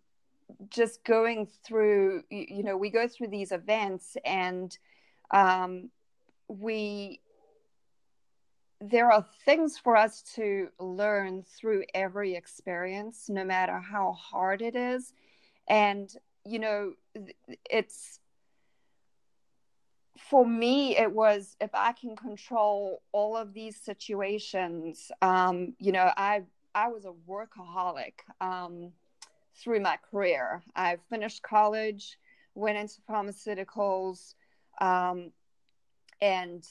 just 0.70 1.04
going 1.04 1.48
through, 1.66 2.24
you 2.30 2.64
know, 2.64 2.78
we 2.78 2.90
go 2.90 3.08
through 3.08 3.28
these 3.28 3.52
events 3.52 4.18
and 4.26 4.78
um, 5.32 5.90
we 6.48 7.22
there 8.80 9.12
are 9.12 9.26
things 9.44 9.78
for 9.78 9.98
us 9.98 10.22
to 10.36 10.70
learn 10.80 11.44
through 11.44 11.84
every 11.96 12.36
experience, 12.36 13.28
no 13.28 13.44
matter 13.44 13.80
how 13.80 14.12
hard 14.12 14.62
it 14.62 14.76
is. 14.76 15.14
And, 15.68 16.10
you 16.46 16.60
know, 16.60 16.94
it's 17.70 18.20
for 20.18 20.46
me, 20.46 20.98
it 20.98 21.12
was 21.12 21.56
if 21.62 21.70
I 21.74 21.92
can 21.94 22.16
control 22.16 23.02
all 23.12 23.38
of 23.38 23.54
these 23.54 23.80
situations, 23.80 25.12
um, 25.22 25.74
you 25.80 25.92
know, 25.92 26.12
I, 26.18 26.44
I 26.74 26.90
was 26.90 27.06
a 27.06 27.14
workaholic 27.30 28.14
um, 28.42 28.92
through 29.56 29.82
my 29.82 29.98
career. 30.12 30.64
I 30.76 30.98
finished 31.10 31.44
college, 31.44 32.18
went 32.56 32.78
into 32.78 32.96
pharmaceuticals, 33.10 34.34
um, 34.80 35.32
and 36.22 36.66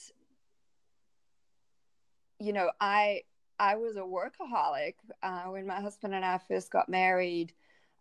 you 2.39 2.53
know, 2.53 2.69
I 2.79 3.23
I 3.59 3.75
was 3.75 3.95
a 3.95 4.01
workaholic 4.01 4.95
uh, 5.23 5.43
when 5.43 5.65
my 5.65 5.81
husband 5.81 6.13
and 6.13 6.23
I 6.23 6.39
first 6.47 6.71
got 6.71 6.89
married. 6.89 7.53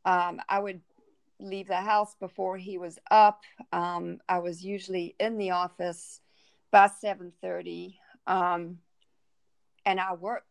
Um, 0.05 0.41
I 0.49 0.59
would 0.59 0.81
leave 1.39 1.69
the 1.69 1.77
house 1.77 2.15
before 2.21 2.57
he 2.57 2.79
was 2.79 2.99
up. 3.11 3.43
Um, 3.73 4.19
I 4.29 4.39
was 4.39 4.65
usually 4.65 5.15
in 5.19 5.39
the 5.39 5.51
office 5.51 6.21
by 6.71 6.89
seven 6.89 7.33
thirty, 7.41 7.99
um, 8.27 8.79
and 9.85 10.01
I 10.01 10.15
worked 10.15 10.49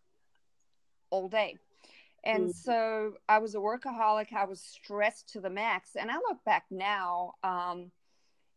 all 1.10 1.30
day. 1.30 1.58
And 2.24 2.46
mm-hmm. 2.46 2.52
so 2.52 3.14
I 3.30 3.38
was 3.38 3.54
a 3.54 3.60
workaholic. 3.60 4.34
I 4.34 4.46
was 4.46 4.60
stressed 4.60 5.30
to 5.34 5.42
the 5.42 5.50
max. 5.50 5.96
And 5.96 6.10
I 6.10 6.16
look 6.16 6.44
back 6.44 6.66
now, 6.72 7.34
um, 7.44 7.92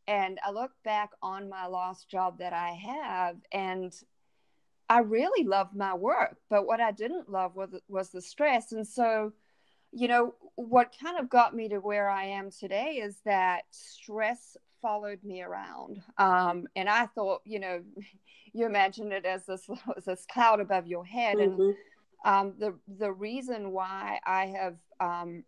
and 0.06 0.38
I 0.42 0.50
look 0.52 0.70
back 0.84 1.10
on 1.22 1.50
my 1.50 1.66
last 1.66 2.08
job 2.08 2.38
that 2.38 2.54
I 2.54 2.70
have, 2.70 3.36
and 3.52 3.92
I 4.88 5.00
really 5.00 5.46
loved 5.46 5.76
my 5.76 5.92
work, 5.92 6.38
but 6.48 6.66
what 6.66 6.80
I 6.80 6.92
didn't 6.92 7.28
love 7.28 7.54
was 7.54 7.68
was 7.88 8.08
the 8.08 8.22
stress. 8.22 8.72
And 8.72 8.86
so, 8.86 9.34
you 9.92 10.08
know, 10.08 10.34
what 10.56 10.94
kind 11.00 11.18
of 11.18 11.28
got 11.28 11.54
me 11.54 11.68
to 11.68 11.78
where 11.78 12.08
I 12.08 12.24
am 12.24 12.50
today 12.50 13.00
is 13.02 13.16
that 13.24 13.62
stress 13.70 14.56
followed 14.82 15.22
me 15.24 15.42
around. 15.42 16.02
Um, 16.18 16.66
and 16.76 16.88
I 16.88 17.06
thought, 17.06 17.42
you 17.44 17.60
know, 17.60 17.82
you 18.52 18.66
imagine 18.66 19.12
it 19.12 19.24
as 19.24 19.46
this 19.46 19.68
this 20.06 20.26
cloud 20.30 20.60
above 20.60 20.86
your 20.86 21.04
head. 21.04 21.36
Mm-hmm. 21.36 21.60
And 21.60 21.74
um, 22.24 22.54
the 22.58 22.74
the 22.98 23.12
reason 23.12 23.72
why 23.72 24.20
I 24.26 24.46
have, 24.46 24.76
um, 25.00 25.44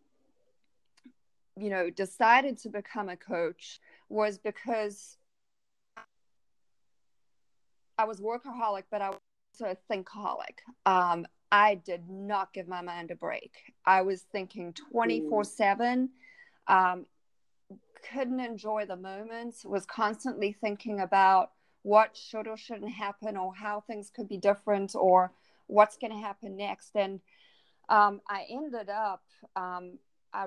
you 1.57 1.71
know, 1.71 1.91
decided 1.91 2.59
to 2.59 2.69
become 2.69 3.09
a 3.09 3.17
coach 3.17 3.81
was 4.09 4.39
because 4.39 5.17
I 7.99 8.05
was 8.05 8.21
workaholic, 8.21 8.85
but 8.91 9.03
I 9.03 9.11
a 9.61 9.76
thinkaholic. 9.90 10.59
Um, 10.87 11.26
I 11.52 11.75
did 11.75 12.09
not 12.09 12.52
give 12.52 12.69
my 12.69 12.80
mind 12.80 13.11
a 13.11 13.16
break. 13.16 13.52
I 13.85 14.02
was 14.02 14.23
thinking 14.33 14.73
24 14.92 15.45
7, 15.45 16.09
um, 16.69 17.07
couldn't 18.12 18.40
enjoy 18.40 18.87
the 18.87 18.97
moments, 18.97 19.64
was 19.64 19.85
constantly 19.85 20.52
thinking 20.52 21.00
about 21.00 21.50
what 21.83 22.16
should 22.16 22.47
or 22.47 22.57
shouldn't 22.57 22.92
happen, 22.92 23.37
or 23.37 23.54
how 23.54 23.80
things 23.80 24.11
could 24.14 24.28
be 24.28 24.37
different, 24.37 24.95
or 24.95 25.33
what's 25.66 25.97
going 25.97 26.12
to 26.12 26.19
happen 26.19 26.57
next. 26.57 26.90
And 26.95 27.21
um, 27.88 28.21
I 28.28 28.47
ended 28.50 28.88
up, 28.88 29.23
um, 29.57 29.99
I, 30.33 30.47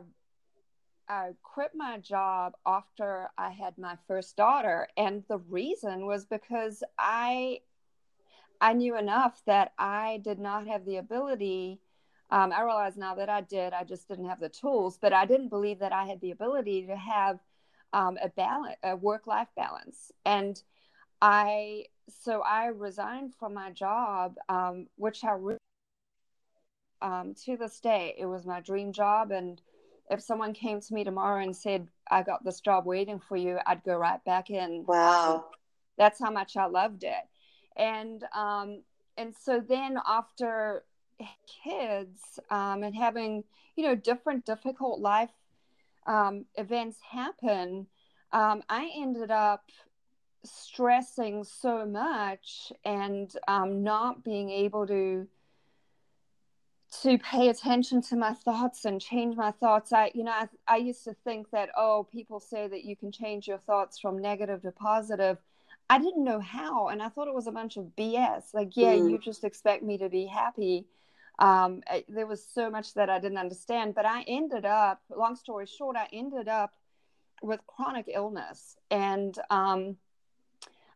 I 1.10 1.31
quit 1.43 1.72
my 1.75 1.98
job 1.98 2.53
after 2.65 3.29
I 3.38 3.50
had 3.50 3.77
my 3.77 3.98
first 4.07 4.38
daughter. 4.38 4.88
And 4.95 5.24
the 5.27 5.39
reason 5.39 6.05
was 6.05 6.25
because 6.25 6.83
I 6.98 7.60
I 8.63 8.72
knew 8.72 8.98
enough 8.98 9.41
that 9.46 9.74
I 9.77 10.22
did 10.24 10.39
not 10.39 10.67
have 10.67 10.86
the 10.86 10.96
ability. 10.96 11.82
Um, 12.29 12.53
I 12.53 12.63
realize 12.63 12.96
now 12.96 13.13
that 13.15 13.27
I 13.27 13.41
did, 13.41 13.74
I 13.74 13.84
just 13.84 14.08
didn't 14.08 14.29
have 14.29 14.39
the 14.39 14.48
tools, 14.48 14.98
but 14.98 15.12
I 15.12 15.25
didn't 15.25 15.50
believe 15.50 15.79
that 15.79 15.91
I 15.91 16.05
had 16.05 16.22
the 16.22 16.32
ability 16.32 16.88
to 16.88 16.96
have 16.96 17.39
um, 17.91 18.17
a 18.24 18.29
balance, 18.29 18.77
a 18.82 18.96
work 18.96 19.27
life 19.27 19.50
balance. 19.58 20.13
And 20.25 20.63
I, 21.22 21.88
so 22.08 22.39
I 22.39 22.67
resigned 22.67 23.34
from 23.36 23.53
my 23.53 23.70
job, 23.70 24.38
um, 24.48 24.88
which 24.96 25.25
I 25.25 25.32
really, 25.32 25.60
um, 27.01 27.36
to 27.43 27.58
this 27.58 27.82
day, 27.82 28.15
it 28.17 28.27
was 28.27 28.46
my 28.46 28.62
dream 28.62 28.93
job. 28.93 29.32
And 29.32 29.62
if 30.10 30.22
someone 30.22 30.53
came 30.53 30.79
to 30.79 30.93
me 30.93 31.03
tomorrow 31.03 31.43
and 31.43 31.53
said, 31.53 31.89
I 32.10 32.24
got 32.24 32.46
this 32.46 32.62
job 32.62 32.86
waiting 32.86 33.20
for 33.20 33.36
you, 33.36 33.60
I'd 33.67 33.84
go 33.84 33.98
right 33.98 34.24
back 34.24 34.50
in. 34.50 34.86
Wow. 34.88 35.48
That's 35.98 36.17
how 36.17 36.32
much 36.32 36.55
I 36.55 36.67
loved 36.67 37.03
it 37.03 37.27
and 37.77 38.24
um, 38.36 38.82
and 39.18 39.34
so 39.36 39.60
then 39.60 39.98
after 40.08 40.84
kids 41.63 42.39
um, 42.50 42.84
and 42.84 42.96
having 42.96 43.44
you 43.75 43.84
know 43.84 43.96
different 43.96 44.46
difficult 44.46 45.00
life 45.00 45.30
um, 46.08 46.46
events 46.56 46.98
happen 47.10 47.88
um, 48.32 48.62
i 48.70 48.92
ended 48.98 49.32
up 49.32 49.70
stressing 50.44 51.44
so 51.44 51.86
much 51.86 52.72
and 52.84 53.38
um, 53.48 53.84
not 53.84 54.24
being 54.24 54.50
able 54.50 54.86
to 54.88 55.27
to 57.01 57.18
pay 57.18 57.50
attention 57.50 58.01
to 58.03 58.15
my 58.15 58.34
thoughts 58.34 58.86
and 58.86 59.01
change 59.01 59.36
my 59.36 59.51
thoughts. 59.51 59.92
I 59.92 60.12
you 60.13 60.24
know 60.24 60.32
I, 60.32 60.48
I 60.68 60.77
used 60.77 61.03
to 61.06 61.15
think 61.24 61.50
that 61.51 61.70
oh 61.75 62.08
people 62.12 62.39
say 62.39 62.68
that 62.68 62.84
you 62.84 62.96
can 62.96 63.12
change 63.12 63.48
your 63.48 63.58
thoughts 63.60 64.00
from 64.00 64.22
negative 64.22 64.62
to 64.62 64.72
positive 64.72 65.38
I 65.94 66.00
didn't 66.00 66.24
know 66.24 66.40
how, 66.40 66.88
and 66.88 67.04
I 67.04 67.10
thought 67.10 67.28
it 67.28 67.36
was 67.36 67.46
a 67.46 67.52
bunch 67.52 67.78
of 67.78 67.96
BS. 67.96 68.52
Like, 68.52 68.76
yeah, 68.76 68.96
mm. 68.96 69.12
you 69.12 69.20
just 69.20 69.44
expect 69.44 69.84
me 69.84 70.00
to 70.00 70.10
be 70.10 70.26
happy. 70.26 70.88
Um, 71.38 71.84
I, 71.88 72.04
there 72.10 72.26
was 72.26 72.44
so 72.44 72.72
much 72.72 72.96
that 72.96 73.12
I 73.12 73.20
didn't 73.20 73.38
understand, 73.38 73.94
but 73.94 74.04
I 74.04 74.24
ended 74.24 74.66
up, 74.66 75.04
long 75.16 75.36
story 75.36 75.68
short, 75.68 75.96
I 75.96 76.08
ended 76.12 76.48
up 76.48 76.74
with 77.44 77.60
chronic 77.68 78.10
illness, 78.12 78.76
and 78.90 79.38
um, 79.52 79.98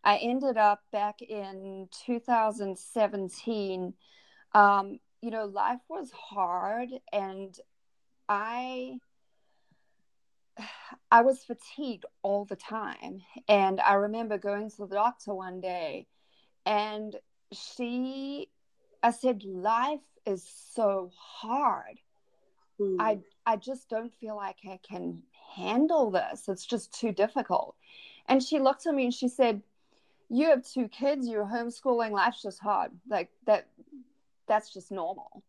I 0.03 0.17
ended 0.17 0.57
up 0.57 0.81
back 0.91 1.21
in 1.21 1.89
2017. 2.07 3.93
Um, 4.55 4.99
you 5.21 5.29
know, 5.29 5.45
life 5.45 5.81
was 5.89 6.09
hard, 6.09 6.89
and 7.13 7.55
I 8.27 8.97
I 11.11 11.21
was 11.21 11.43
fatigued 11.43 12.05
all 12.21 12.45
the 12.45 12.55
time. 12.55 13.21
And 13.47 13.79
I 13.79 13.93
remember 13.93 14.37
going 14.37 14.69
to 14.71 14.77
the 14.77 14.87
doctor 14.87 15.33
one 15.33 15.61
day 15.61 16.07
and 16.65 17.15
she 17.51 18.49
I 19.01 19.11
said, 19.11 19.43
life 19.43 20.01
is 20.25 20.45
so 20.73 21.11
hard. 21.15 21.99
Mm. 22.79 22.97
I 22.99 23.19
I 23.45 23.55
just 23.55 23.89
don't 23.89 24.13
feel 24.13 24.35
like 24.35 24.57
I 24.69 24.79
can 24.87 25.23
handle 25.55 26.11
this. 26.11 26.49
It's 26.49 26.65
just 26.65 26.93
too 26.93 27.11
difficult. 27.11 27.75
And 28.27 28.43
she 28.43 28.59
looked 28.59 28.85
at 28.85 28.93
me 28.93 29.05
and 29.05 29.13
she 29.13 29.29
said, 29.29 29.61
You 30.29 30.49
have 30.49 30.67
two 30.67 30.89
kids, 30.89 31.27
you're 31.27 31.45
homeschooling, 31.45 32.11
life's 32.11 32.41
just 32.41 32.59
hard. 32.59 32.91
Like 33.09 33.29
that 33.45 33.67
that's 34.47 34.73
just 34.73 34.91
normal. 34.91 35.43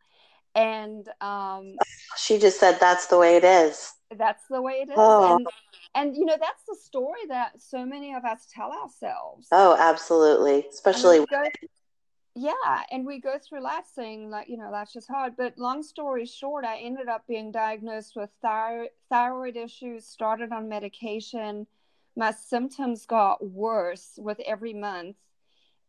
And 0.58 1.08
um 1.20 1.76
she 2.16 2.38
just 2.38 2.58
said 2.58 2.78
that's 2.80 3.06
the 3.06 3.18
way 3.18 3.36
it 3.36 3.44
is. 3.44 3.92
That's 4.16 4.44
the 4.50 4.62
way 4.62 4.80
it 4.82 4.88
is. 4.88 4.96
Oh. 4.96 5.36
And 5.36 5.46
and 5.94 6.16
you 6.16 6.24
know, 6.24 6.36
that's 6.38 6.64
the 6.68 6.76
story 6.76 7.26
that 7.28 7.60
so 7.62 7.84
many 7.86 8.14
of 8.14 8.24
us 8.24 8.46
tell 8.52 8.72
ourselves. 8.72 9.48
Oh, 9.52 9.76
absolutely. 9.78 10.66
Especially 10.70 11.24
yeah 12.38 12.82
and 12.92 13.04
we 13.04 13.20
go 13.20 13.36
through 13.38 13.60
life 13.60 13.84
saying 13.92 14.30
like 14.30 14.48
you 14.48 14.56
know 14.56 14.70
that's 14.70 14.92
just 14.92 15.08
hard 15.08 15.32
but 15.36 15.58
long 15.58 15.82
story 15.82 16.24
short 16.24 16.64
i 16.64 16.76
ended 16.78 17.08
up 17.08 17.26
being 17.26 17.50
diagnosed 17.50 18.12
with 18.14 18.30
thyroid, 18.40 18.90
thyroid 19.10 19.56
issues 19.56 20.06
started 20.06 20.52
on 20.52 20.68
medication 20.68 21.66
my 22.16 22.30
symptoms 22.30 23.06
got 23.06 23.44
worse 23.44 24.18
with 24.18 24.38
every 24.46 24.72
month 24.72 25.16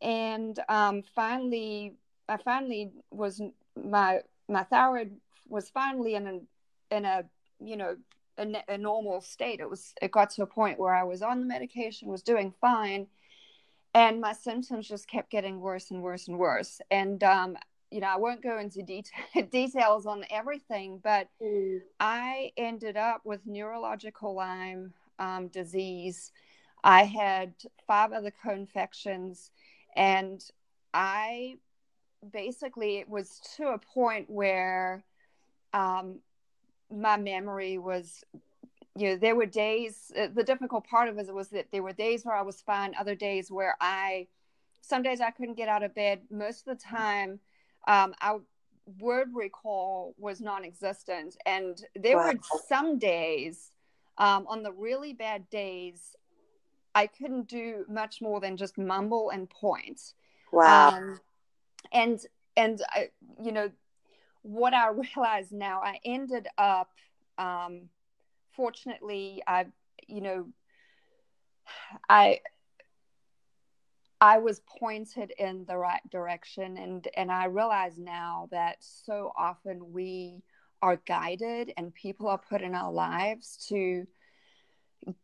and 0.01 0.59
um, 0.69 1.03
finally 1.13 1.93
i 2.27 2.37
finally 2.37 2.91
was 3.11 3.41
my 3.75 4.19
my 4.49 4.63
thyroid 4.63 5.15
was 5.47 5.69
finally 5.69 6.15
in 6.15 6.27
a 6.27 6.95
in 6.95 7.05
a 7.05 7.23
you 7.59 7.77
know 7.77 7.95
a, 8.37 8.47
a 8.67 8.77
normal 8.77 9.21
state. 9.21 9.59
It 9.59 9.69
was 9.69 9.93
it 10.01 10.11
got 10.11 10.31
to 10.31 10.43
a 10.43 10.47
point 10.47 10.79
where 10.79 10.93
i 10.93 11.03
was 11.03 11.21
on 11.21 11.39
the 11.39 11.45
medication 11.45 12.07
was 12.07 12.23
doing 12.23 12.53
fine 12.59 13.07
and 13.93 14.21
my 14.21 14.33
symptoms 14.33 14.87
just 14.87 15.07
kept 15.07 15.31
getting 15.31 15.59
worse 15.59 15.91
and 15.91 16.01
worse 16.01 16.27
and 16.27 16.37
worse. 16.37 16.81
And 16.91 17.23
um, 17.23 17.57
you 17.91 18.01
know 18.01 18.07
i 18.07 18.17
won't 18.17 18.43
go 18.43 18.57
into 18.59 18.83
detail, 18.83 19.23
details 19.51 20.05
on 20.05 20.23
everything 20.29 20.99
but 21.03 21.27
mm. 21.41 21.79
i 21.99 22.51
ended 22.55 22.97
up 22.97 23.21
with 23.23 23.45
neurological 23.45 24.35
lyme 24.35 24.93
um, 25.17 25.47
disease. 25.47 26.31
I 26.81 27.03
had 27.03 27.53
five 27.87 28.13
other 28.13 28.31
co-infections 28.43 29.51
and 29.95 30.41
i 30.93 31.57
basically 32.31 32.97
it 32.97 33.09
was 33.09 33.39
to 33.57 33.69
a 33.69 33.77
point 33.77 34.29
where 34.29 35.03
um, 35.73 36.19
my 36.91 37.17
memory 37.17 37.77
was 37.77 38.23
you 38.95 39.09
know 39.09 39.15
there 39.15 39.35
were 39.35 39.45
days 39.45 40.11
uh, 40.19 40.27
the 40.33 40.43
difficult 40.43 40.85
part 40.87 41.07
of 41.07 41.17
it 41.17 41.33
was 41.33 41.49
that 41.49 41.67
there 41.71 41.83
were 41.83 41.93
days 41.93 42.25
where 42.25 42.35
i 42.35 42.41
was 42.41 42.59
fine 42.59 42.93
other 42.99 43.13
days 43.13 43.51
where 43.51 43.75
i 43.79 44.27
some 44.81 45.03
days 45.03 45.21
i 45.21 45.31
couldn't 45.31 45.55
get 45.55 45.69
out 45.69 45.83
of 45.83 45.93
bed. 45.93 46.21
Most 46.29 46.67
of 46.67 46.77
the 46.77 46.83
time 46.83 47.39
um, 47.87 48.13
our 48.21 48.41
word 48.99 49.29
recall 49.33 50.15
was 50.17 50.41
non-existent. 50.41 51.37
And 51.45 51.81
there 51.95 52.17
wow. 52.17 52.33
were 52.33 52.39
some 52.67 52.97
days 52.97 53.71
um, 54.17 54.45
on 54.47 54.63
the 54.63 54.71
really 54.71 55.13
bad 55.13 55.49
days 55.49 56.15
i 56.95 57.05
couldn't 57.05 57.47
do 57.47 57.85
much 57.87 58.21
more 58.21 58.39
than 58.39 58.57
just 58.57 58.77
mumble 58.77 59.29
and 59.29 59.49
point. 59.49 60.13
Wow. 60.51 60.89
Um, 60.89 61.19
and 61.91 62.19
and 62.55 62.81
I, 62.89 63.09
you 63.41 63.51
know 63.51 63.71
what 64.41 64.73
i 64.73 64.89
realize 65.15 65.51
now 65.51 65.81
i 65.81 65.99
ended 66.05 66.47
up 66.57 66.89
um, 67.39 67.89
fortunately, 68.59 69.41
I, 69.47 69.67
you 70.07 70.21
know, 70.21 70.47
I, 72.09 72.41
I 74.19 74.39
was 74.39 74.61
pointed 74.77 75.31
in 75.39 75.63
the 75.65 75.77
right 75.77 76.01
direction, 76.11 76.77
and 76.77 77.07
and 77.15 77.31
I 77.31 77.45
realize 77.45 77.97
now 77.97 78.49
that 78.51 78.77
so 78.81 79.31
often 79.37 79.93
we 79.93 80.43
are 80.81 80.97
guided, 81.07 81.71
and 81.77 81.93
people 81.93 82.27
are 82.27 82.37
put 82.37 82.61
in 82.61 82.75
our 82.75 82.91
lives 82.91 83.65
to 83.69 84.05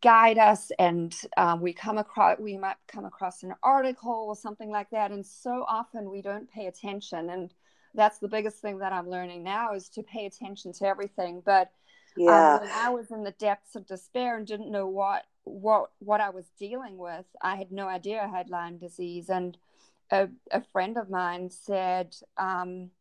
guide 0.02 0.38
us 0.38 0.72
and 0.80 1.16
um, 1.38 1.62
we 1.62 1.74
come 1.74 1.98
across 1.98 2.40
we 2.40 2.58
might 2.58 2.78
come 2.88 3.06
across 3.06 3.44
an 3.44 3.54
article 3.62 4.26
or 4.28 4.36
something 4.36 4.70
like 4.70 4.90
that 4.90 5.12
and 5.12 5.26
so 5.26 5.66
often 5.68 6.10
we 6.10 6.22
don't 6.22 6.50
pay 6.50 6.68
attention 6.68 7.30
and 7.30 7.54
that's 7.94 8.20
the 8.20 8.28
biggest 8.28 8.62
thing 8.62 8.78
that 8.80 8.94
i'm 8.94 9.10
learning 9.10 9.44
now 9.44 9.74
is 9.74 9.90
to 9.90 10.02
pay 10.02 10.26
attention 10.26 10.72
to 10.72 10.86
everything 10.86 11.42
but 11.46 11.72
yeah. 12.16 12.56
Um, 12.56 12.62
when 12.62 12.72
I 12.72 12.90
was 12.90 13.12
in 13.12 13.24
the 13.24 13.32
depths 13.32 13.76
of 13.76 13.86
despair 13.86 14.38
and 14.38 14.48
didn't 14.48 14.72
know 14.72 14.88
what 14.88 15.24
what 15.44 15.92
what 16.00 16.22
I 16.22 16.30
was 16.30 16.46
dealing 16.58 16.98
with, 16.98 17.26
I 17.42 17.56
had 17.56 17.72
no 17.72 17.88
idea 17.88 18.22
I 18.22 18.36
had 18.36 18.50
Lyme 18.50 18.78
disease. 18.78 19.30
And 19.30 19.58
a, 20.12 20.30
a 20.52 20.62
friend 20.62 20.98
of 20.98 21.10
mine 21.10 21.50
said, 21.50 22.16
um, 22.38 22.92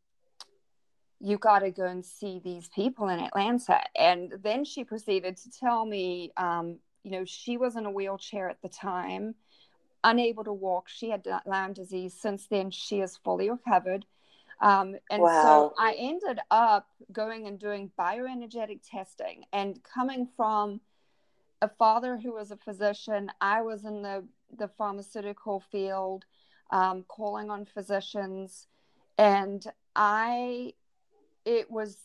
"You 1.20 1.38
got 1.38 1.61
to 1.61 1.70
go 1.70 1.87
and 1.87 2.05
see 2.05 2.40
these 2.42 2.68
people 2.68 3.09
in 3.09 3.20
Atlanta." 3.20 3.81
And 3.96 4.33
then 4.42 4.64
she 4.64 4.85
proceeded 4.85 5.37
to 5.38 5.50
tell 5.50 5.87
me, 5.87 6.33
um, 6.37 6.79
you 7.03 7.11
know, 7.11 7.24
she 7.24 7.57
was 7.57 7.77
in 7.77 7.87
a 7.87 7.90
wheelchair 7.90 8.48
at 8.48 8.62
the 8.62 8.68
time, 8.68 9.35
unable 10.03 10.44
to 10.44 10.53
walk. 10.53 10.88
She 10.88 11.11
had 11.11 11.27
Lyme 11.46 11.72
disease. 11.72 12.14
Since 12.14 12.46
then, 12.48 12.70
she 12.70 13.00
is 13.00 13.16
fully 13.16 13.50
recovered. 13.50 14.07
Um, 14.61 14.96
and 15.11 15.22
wow. 15.22 15.42
so 15.42 15.74
I 15.79 15.94
ended 15.98 16.38
up 16.50 16.88
going 17.12 17.46
and 17.46 17.59
doing 17.59 17.90
bioenergetic 17.98 18.81
testing 18.88 19.44
and 19.53 19.81
coming 19.83 20.29
from 20.37 20.81
a 21.61 21.68
father 21.68 22.18
who 22.18 22.33
was 22.33 22.50
a 22.50 22.57
physician, 22.57 23.31
I 23.40 23.62
was 23.62 23.85
in 23.85 24.03
the, 24.03 24.24
the 24.57 24.68
pharmaceutical 24.68 25.61
field, 25.72 26.24
um, 26.70 27.05
calling 27.09 27.50
on 27.50 27.64
physicians. 27.64 28.68
And 29.18 29.64
I, 29.96 30.74
it 31.44 31.70
was 31.70 31.98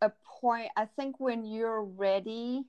a 0.00 0.10
point, 0.40 0.70
I 0.76 0.86
think 0.86 1.20
when 1.20 1.44
you're 1.44 1.82
ready, 1.82 2.64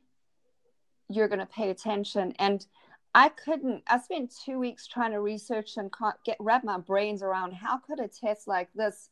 you're 1.09 1.27
going 1.27 1.39
to 1.39 1.45
pay 1.45 1.69
attention. 1.69 2.33
And 2.39 2.65
I 3.13 3.29
couldn't. 3.29 3.83
I 3.87 3.99
spent 3.99 4.33
two 4.45 4.57
weeks 4.57 4.87
trying 4.87 5.11
to 5.11 5.19
research 5.19 5.77
and 5.77 5.91
get 6.25 6.37
wrap 6.39 6.63
my 6.63 6.77
brains 6.77 7.21
around 7.21 7.53
how 7.53 7.77
could 7.77 7.99
a 7.99 8.07
test 8.07 8.47
like 8.47 8.69
this 8.73 9.09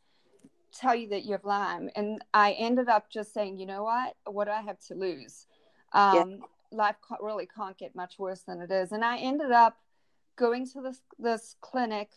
tell 0.72 0.96
you 0.96 1.10
that 1.10 1.26
you 1.26 1.34
have 1.34 1.44
Lyme, 1.44 1.90
and 1.96 2.24
I 2.34 2.54
ended 2.54 2.90
up 2.90 3.10
just 3.10 3.34
saying, 3.34 3.58
you 3.58 3.66
know 3.66 3.84
what? 3.84 4.16
What 4.26 4.46
do 4.46 4.52
I 4.52 4.62
have 4.62 4.80
to 4.88 4.96
lose? 4.96 5.48
Um, 5.94 6.32
yeah. 6.32 6.38
Life 6.72 6.96
really 7.20 7.48
can't 7.48 7.78
get 7.78 7.96
much 7.96 8.20
worse 8.20 8.42
than 8.42 8.62
it 8.62 8.72
is, 8.72 8.92
and 8.92 9.04
I 9.04 9.18
ended 9.18 9.52
up 9.52 9.78
going 10.36 10.68
to 10.70 10.82
this 10.82 11.02
this 11.18 11.56
clinic. 11.62 12.10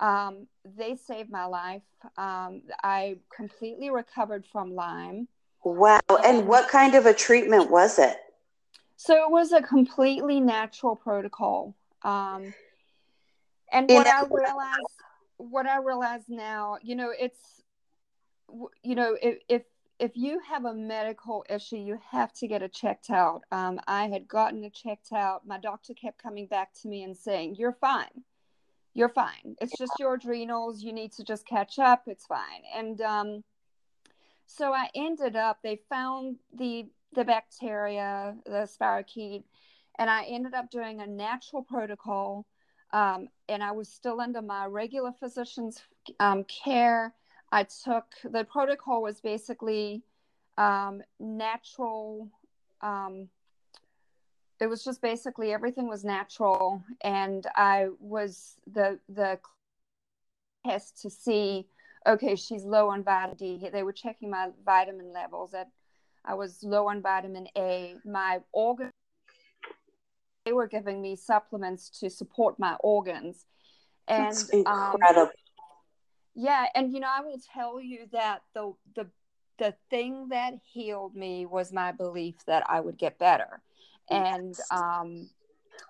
Um, 0.00 0.46
they 0.76 0.96
saved 0.96 1.30
my 1.30 1.44
life. 1.46 1.82
Um, 2.16 2.62
I 2.82 3.18
completely 3.34 3.90
recovered 3.90 4.46
from 4.46 4.74
Lyme. 4.74 5.28
Wow! 5.64 6.00
And, 6.24 6.46
what 6.46 6.68
kind 6.68 6.94
of 6.94 7.06
a 7.06 7.12
treatment 7.12 7.70
was 7.70 7.98
it? 7.98 8.16
So 8.96 9.24
it 9.24 9.30
was 9.30 9.52
a 9.52 9.60
completely 9.62 10.40
natural 10.40 10.96
protocol. 10.96 11.74
Um, 12.02 12.54
and 13.72 13.88
what 13.90 14.06
I 14.06 14.24
realized, 14.30 14.78
what 15.36 15.66
I 15.66 15.78
realize 15.78 16.22
now, 16.28 16.78
you 16.82 16.94
know, 16.96 17.12
it's, 17.18 17.62
you 18.82 18.94
know, 18.94 19.16
if, 19.20 19.38
if 19.48 19.62
if 19.98 20.16
you 20.16 20.40
have 20.48 20.64
a 20.64 20.74
medical 20.74 21.44
issue, 21.50 21.76
you 21.76 21.98
have 22.10 22.32
to 22.34 22.46
get 22.46 22.62
it 22.62 22.72
checked 22.72 23.10
out. 23.10 23.42
Um, 23.50 23.80
I 23.88 24.08
had 24.08 24.28
gotten 24.28 24.62
it 24.62 24.74
checked 24.74 25.12
out. 25.12 25.46
My 25.46 25.58
doctor 25.58 25.92
kept 25.92 26.22
coming 26.22 26.46
back 26.46 26.72
to 26.82 26.88
me 26.88 27.02
and 27.02 27.16
saying, 27.16 27.56
"You're 27.56 27.72
fine. 27.72 28.24
You're 28.98 29.08
fine. 29.08 29.54
It's 29.60 29.78
just 29.78 29.92
your 30.00 30.14
adrenals. 30.14 30.82
You 30.82 30.92
need 30.92 31.12
to 31.12 31.22
just 31.22 31.46
catch 31.46 31.78
up. 31.78 32.02
It's 32.08 32.26
fine." 32.26 32.62
And 32.74 33.00
um, 33.00 33.44
so 34.46 34.72
I 34.72 34.88
ended 34.96 35.36
up. 35.36 35.58
They 35.62 35.80
found 35.88 36.38
the 36.52 36.88
the 37.14 37.24
bacteria, 37.24 38.34
the 38.44 38.66
spirochete, 38.66 39.44
and 40.00 40.10
I 40.10 40.24
ended 40.24 40.52
up 40.52 40.72
doing 40.72 41.00
a 41.00 41.06
natural 41.06 41.62
protocol. 41.62 42.44
Um, 42.92 43.28
and 43.48 43.62
I 43.62 43.70
was 43.70 43.88
still 43.88 44.20
under 44.20 44.42
my 44.42 44.66
regular 44.66 45.12
physician's 45.12 45.80
um, 46.18 46.42
care. 46.44 47.14
I 47.52 47.64
took 47.84 48.06
the 48.24 48.42
protocol 48.42 49.00
was 49.02 49.20
basically 49.20 50.02
um, 50.56 51.02
natural. 51.20 52.28
Um, 52.80 53.28
it 54.60 54.66
was 54.66 54.84
just 54.84 55.00
basically 55.00 55.52
everything 55.52 55.88
was 55.88 56.04
natural, 56.04 56.82
and 57.02 57.46
I 57.56 57.88
was 58.00 58.56
the 58.72 58.98
the 59.08 59.38
test 60.66 61.00
to 61.02 61.10
see. 61.10 61.68
Okay, 62.06 62.36
she's 62.36 62.64
low 62.64 62.88
on 62.88 63.02
vitamin 63.04 63.36
D. 63.36 63.68
They 63.72 63.82
were 63.82 63.92
checking 63.92 64.30
my 64.30 64.50
vitamin 64.64 65.12
levels 65.12 65.54
at 65.54 65.68
I 66.24 66.34
was 66.34 66.62
low 66.62 66.88
on 66.88 67.02
vitamin 67.02 67.48
A. 67.56 67.94
My 68.04 68.40
organ 68.52 68.90
they 70.48 70.52
were 70.54 70.66
giving 70.66 71.02
me 71.02 71.14
supplements 71.14 71.90
to 72.00 72.08
support 72.08 72.58
my 72.58 72.74
organs. 72.80 73.44
And 74.06 74.28
That's 74.28 74.50
um, 74.64 74.94
incredible. 74.94 75.22
Um, 75.22 75.28
yeah, 76.34 76.66
and 76.74 76.92
you 76.92 77.00
know, 77.00 77.08
I 77.10 77.20
will 77.20 77.40
tell 77.52 77.80
you 77.80 78.06
that 78.12 78.42
the 78.54 78.72
the 78.94 79.06
the 79.58 79.74
thing 79.90 80.28
that 80.28 80.54
healed 80.62 81.14
me 81.14 81.44
was 81.44 81.72
my 81.72 81.92
belief 81.92 82.36
that 82.46 82.64
I 82.68 82.80
would 82.80 82.96
get 82.96 83.18
better. 83.18 83.60
And 84.10 84.54
um, 84.70 85.28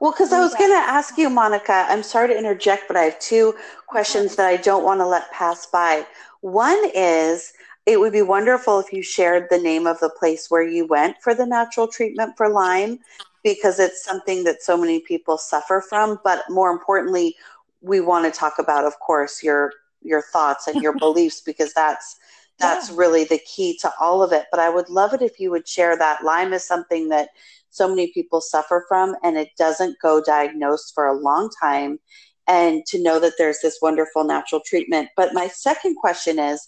well, 0.01 0.13
because 0.13 0.33
I 0.33 0.41
was 0.41 0.55
going 0.55 0.71
to 0.71 0.77
ask 0.77 1.19
you, 1.19 1.29
Monica, 1.29 1.87
I'm 1.89 2.05
sorry 2.05 2.29
to 2.29 2.39
interject, 2.39 2.85
but 2.87 2.97
I 2.97 3.03
have 3.03 3.19
two 3.19 3.55
questions 3.89 4.37
that 4.37 4.47
I 4.47 4.57
don't 4.57 4.85
want 4.85 5.01
to 5.01 5.07
let 5.07 5.31
pass 5.33 5.67
by. 5.67 6.07
One 6.41 6.81
is 6.95 7.53
it 7.85 7.99
would 7.99 8.13
be 8.13 8.23
wonderful 8.23 8.79
if 8.79 8.93
you 8.93 9.03
shared 9.03 9.49
the 9.51 9.59
name 9.59 9.87
of 9.87 9.99
the 9.99 10.11
place 10.11 10.51
where 10.51 10.63
you 10.63 10.87
went 10.87 11.17
for 11.21 11.35
the 11.35 11.47
natural 11.47 11.89
treatment 11.89 12.37
for 12.37 12.49
Lyme, 12.49 13.01
because 13.43 13.81
it's 13.81 14.05
something 14.05 14.45
that 14.45 14.63
so 14.63 14.77
many 14.77 15.01
people 15.01 15.37
suffer 15.37 15.81
from. 15.89 16.21
But 16.23 16.45
more 16.49 16.71
importantly, 16.71 17.35
we 17.81 18.01
want 18.01 18.33
to 18.33 18.39
talk 18.39 18.59
about, 18.59 18.85
of 18.85 18.99
course, 19.01 19.43
your 19.43 19.73
your 20.03 20.23
thoughts 20.23 20.69
and 20.69 20.81
your 20.81 20.97
beliefs, 20.99 21.41
because 21.41 21.73
that's 21.73 22.19
that's 22.61 22.91
yeah. 22.91 22.97
really 22.99 23.25
the 23.25 23.39
key 23.39 23.77
to 23.79 23.91
all 24.01 24.23
of 24.23 24.33
it. 24.33 24.47
But 24.53 24.61
I 24.61 24.69
would 24.71 24.91
love 24.91 25.13
it 25.13 25.23
if 25.23 25.41
you 25.41 25.51
would 25.51 25.67
share 25.67 25.97
that. 25.97 26.23
Lyme 26.23 26.53
is 26.53 26.65
something 26.65 27.09
that 27.09 27.31
so 27.79 27.89
many 27.89 28.13
people 28.13 28.41
suffer 28.41 28.85
from, 28.89 29.17
and 29.23 29.39
it 29.39 29.49
doesn't 29.57 29.97
go 30.03 30.21
diagnosed 30.21 30.93
for 30.95 31.07
a 31.07 31.19
long 31.19 31.49
time. 31.63 31.99
And 32.47 32.85
to 32.87 33.03
know 33.03 33.21
that 33.21 33.35
there's 33.39 33.61
this 33.63 33.79
wonderful 33.81 34.25
natural 34.25 34.63
treatment. 34.67 35.11
But 35.17 35.35
my 35.35 35.49
second 35.49 35.97
question 35.97 36.39
is 36.39 36.67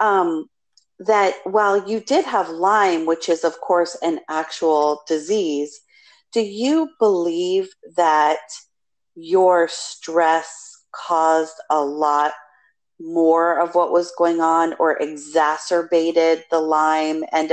um, 0.00 0.46
that 0.98 1.34
while 1.44 1.88
you 1.88 2.00
did 2.00 2.24
have 2.24 2.48
Lyme, 2.48 3.06
which 3.06 3.28
is, 3.28 3.44
of 3.44 3.60
course, 3.60 3.96
an 4.02 4.20
actual 4.30 5.02
disease, 5.06 5.80
do 6.32 6.40
you 6.40 6.88
believe 6.98 7.68
that 7.96 8.38
your 9.14 9.68
stress 9.68 10.50
caused 10.92 11.56
a 11.70 11.82
lot 11.84 12.32
more 13.00 13.60
of 13.60 13.74
what 13.74 13.92
was 13.92 14.12
going 14.16 14.40
on 14.40 14.74
or 14.78 14.96
exacerbated 14.98 16.44
the 16.50 16.60
Lyme 16.60 17.24
and 17.32 17.50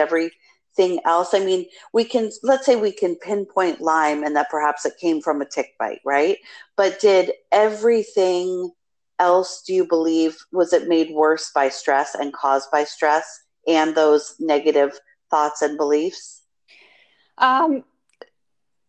everything 0.79 1.01
else? 1.05 1.33
I 1.33 1.39
mean, 1.39 1.65
we 1.93 2.03
can, 2.03 2.31
let's 2.43 2.65
say 2.65 2.75
we 2.75 2.91
can 2.91 3.15
pinpoint 3.15 3.81
Lyme 3.81 4.23
and 4.23 4.35
that 4.35 4.49
perhaps 4.49 4.85
it 4.85 4.93
came 4.99 5.21
from 5.21 5.41
a 5.41 5.45
tick 5.45 5.73
bite, 5.79 5.99
right? 6.05 6.37
But 6.75 6.99
did 6.99 7.31
everything 7.51 8.71
else 9.19 9.63
do 9.67 9.73
you 9.73 9.85
believe 9.85 10.37
was 10.53 10.71
it 10.71 10.87
made 10.87 11.13
worse 11.13 11.51
by 11.53 11.67
stress 11.67 12.15
and 12.15 12.31
caused 12.31 12.71
by 12.71 12.85
stress 12.85 13.43
and 13.67 13.93
those 13.93 14.35
negative 14.39 14.97
thoughts 15.29 15.61
and 15.61 15.77
beliefs? 15.77 16.43
Um, 17.37 17.83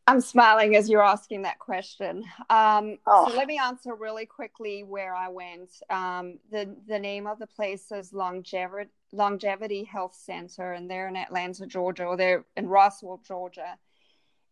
I'm 0.07 0.21
smiling 0.21 0.75
as 0.75 0.89
you're 0.89 1.05
asking 1.05 1.43
that 1.43 1.59
question. 1.59 2.25
Um, 2.49 2.99
oh. 3.07 3.29
So 3.29 3.37
let 3.37 3.47
me 3.47 3.59
answer 3.59 3.95
really 3.95 4.27
quickly 4.27 4.83
where 4.83 5.15
I 5.15 5.29
went. 5.29 5.71
Um, 5.89 6.39
the 6.51 6.75
the 6.89 6.99
name 6.99 7.27
of 7.27 7.39
the 7.39 7.47
place 7.47 7.93
is 7.93 8.13
Longevity 8.13 8.91
Longevity 9.13 9.85
Health 9.85 10.15
Center, 10.15 10.73
and 10.73 10.91
they're 10.91 11.09
in 11.09 11.17
Atlanta, 11.17 11.67
Georgia, 11.67 12.05
or 12.05 12.17
they're 12.17 12.45
in 12.57 12.69
Roswell, 12.69 13.21
Georgia. 13.27 13.77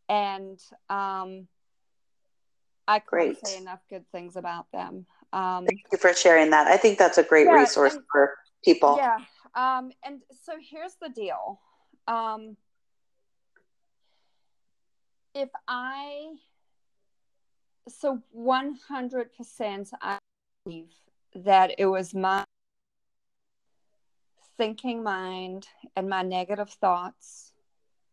And 0.09 0.61
um, 0.89 1.49
I 2.87 3.01
can't 3.01 3.47
say 3.47 3.59
enough 3.59 3.81
good 3.91 4.05
things 4.11 4.37
about 4.37 4.71
them. 4.73 5.07
Um, 5.33 5.67
Thank 5.67 5.83
you 5.93 5.99
for 5.99 6.15
sharing 6.15 6.51
that. 6.51 6.67
I 6.67 6.77
think 6.77 6.99
that's 6.99 7.19
a 7.19 7.23
great 7.23 7.47
yeah, 7.47 7.53
resource 7.53 7.95
and, 7.95 8.03
for 8.11 8.35
people. 8.65 8.97
Yeah. 8.99 9.19
Um, 9.55 9.93
and 10.05 10.23
so 10.45 10.55
here's 10.59 10.95
the 11.01 11.11
deal. 11.11 11.61
If 15.39 15.51
I 15.69 16.35
so 17.87 18.21
100% 18.37 19.91
I 20.03 20.19
believe 20.65 20.93
that 21.33 21.77
it 21.79 21.87
was 21.87 22.13
my 22.13 22.43
thinking 24.57 25.05
mind 25.05 25.69
and 25.95 26.09
my 26.09 26.23
negative 26.23 26.71
thoughts 26.71 27.53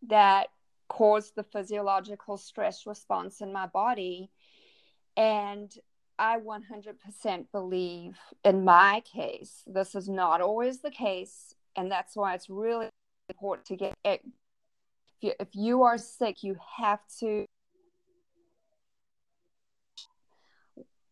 that 0.08 0.50
caused 0.88 1.36
the 1.36 1.42
physiological 1.42 2.38
stress 2.38 2.86
response 2.86 3.42
in 3.42 3.52
my 3.52 3.66
body. 3.66 4.30
And 5.18 5.74
I 6.20 6.38
100% 6.38 7.46
believe 7.52 8.20
in 8.44 8.64
my 8.64 9.02
case 9.02 9.64
this 9.66 9.96
is 9.96 10.08
not 10.08 10.42
always 10.42 10.82
the 10.82 10.92
case. 10.92 11.56
And 11.76 11.92
that's 11.92 12.16
why 12.16 12.36
it's 12.36 12.52
really 12.52 12.90
important 13.30 13.66
to 13.70 13.76
get 13.76 13.96
you, 15.22 15.34
if 15.40 15.50
you 15.54 15.84
are 15.84 15.98
sick, 15.98 16.44
you 16.44 16.56
have 16.78 17.00
to. 17.20 17.46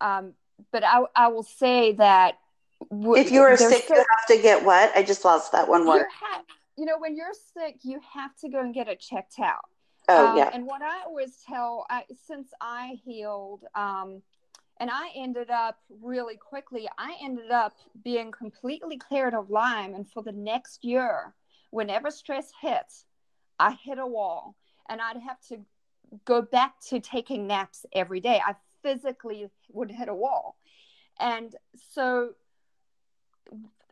Um, 0.01 0.33
but 0.71 0.83
I, 0.83 1.03
I 1.15 1.27
will 1.27 1.43
say 1.43 1.93
that 1.93 2.39
w- 2.89 3.15
if 3.15 3.31
you 3.31 3.41
are 3.41 3.55
sick, 3.57 3.85
so, 3.87 3.95
you 3.95 4.05
have 4.09 4.37
to 4.37 4.41
get 4.41 4.65
what? 4.65 4.91
I 4.95 5.03
just 5.03 5.23
lost 5.23 5.51
that 5.53 5.67
one 5.67 5.87
word. 5.87 6.05
You, 6.21 6.83
you 6.83 6.85
know, 6.85 6.97
when 6.97 7.15
you're 7.15 7.33
sick, 7.53 7.77
you 7.83 7.99
have 8.13 8.35
to 8.37 8.49
go 8.49 8.59
and 8.59 8.73
get 8.73 8.87
it 8.87 8.99
checked 8.99 9.39
out. 9.39 9.69
Oh 10.09 10.27
um, 10.27 10.37
yeah. 10.37 10.49
And 10.53 10.65
what 10.65 10.81
I 10.81 11.03
always 11.05 11.37
tell, 11.47 11.85
I, 11.89 12.03
since 12.27 12.49
I 12.59 12.99
healed, 13.05 13.63
um, 13.75 14.21
and 14.79 14.89
I 14.91 15.09
ended 15.15 15.49
up 15.49 15.77
really 16.01 16.35
quickly. 16.35 16.89
I 16.97 17.15
ended 17.21 17.51
up 17.51 17.73
being 18.03 18.31
completely 18.31 18.97
cleared 18.97 19.33
of 19.33 19.49
Lyme, 19.49 19.93
and 19.93 20.09
for 20.09 20.23
the 20.23 20.31
next 20.31 20.83
year, 20.83 21.33
whenever 21.69 22.11
stress 22.11 22.51
hits, 22.61 23.05
I 23.59 23.77
hit 23.83 23.99
a 23.99 24.07
wall 24.07 24.55
and 24.89 25.01
I'd 25.01 25.17
have 25.17 25.39
to 25.49 25.59
go 26.25 26.41
back 26.41 26.79
to 26.89 26.99
taking 26.99 27.47
naps 27.47 27.85
every 27.93 28.19
day. 28.19 28.41
I 28.45 28.55
physically 28.81 29.47
would 29.71 29.91
hit 29.91 30.09
a 30.09 30.15
wall. 30.15 30.57
And 31.19 31.55
so 31.91 32.31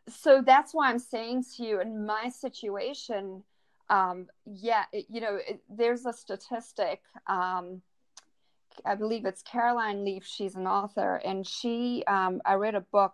so 0.08 0.42
that's 0.44 0.74
why 0.74 0.90
I'm 0.90 0.98
saying 0.98 1.44
to 1.56 1.64
you 1.64 1.80
in 1.80 2.04
my 2.04 2.28
situation 2.28 3.44
um, 3.92 4.28
yeah, 4.46 4.84
it, 4.90 5.06
you 5.10 5.20
know, 5.20 5.38
it, 5.46 5.60
there's 5.68 6.06
a 6.06 6.14
statistic. 6.14 7.02
Um, 7.26 7.82
I 8.86 8.94
believe 8.94 9.26
it's 9.26 9.42
Caroline 9.42 10.02
Leaf. 10.02 10.24
She's 10.26 10.54
an 10.54 10.66
author, 10.66 11.16
and 11.16 11.46
she. 11.46 12.02
Um, 12.06 12.40
I 12.46 12.54
read 12.54 12.74
a 12.74 12.80
book 12.80 13.12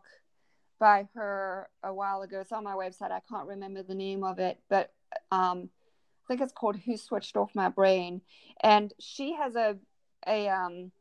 by 0.78 1.08
her 1.14 1.68
a 1.82 1.92
while 1.92 2.22
ago. 2.22 2.40
It's 2.40 2.52
on 2.52 2.62
my 2.62 2.74
website. 2.74 3.11
I 3.11 3.20
can't 3.28 3.48
remember 3.48 3.82
the 3.82 3.96
name 3.96 4.22
of 4.22 4.38
it, 4.38 4.61
but 4.68 4.92
um, 5.32 5.68
think 6.28 6.40
it's 6.40 6.52
called 6.52 6.76
Who 6.76 6.96
Switched 6.96 7.36
Off 7.36 7.50
My 7.54 7.68
Brain. 7.68 8.20
And 8.62 8.92
she 9.00 9.32
has 9.32 9.56
a, 9.56 9.76
a 10.26 10.48
um, 10.48 10.92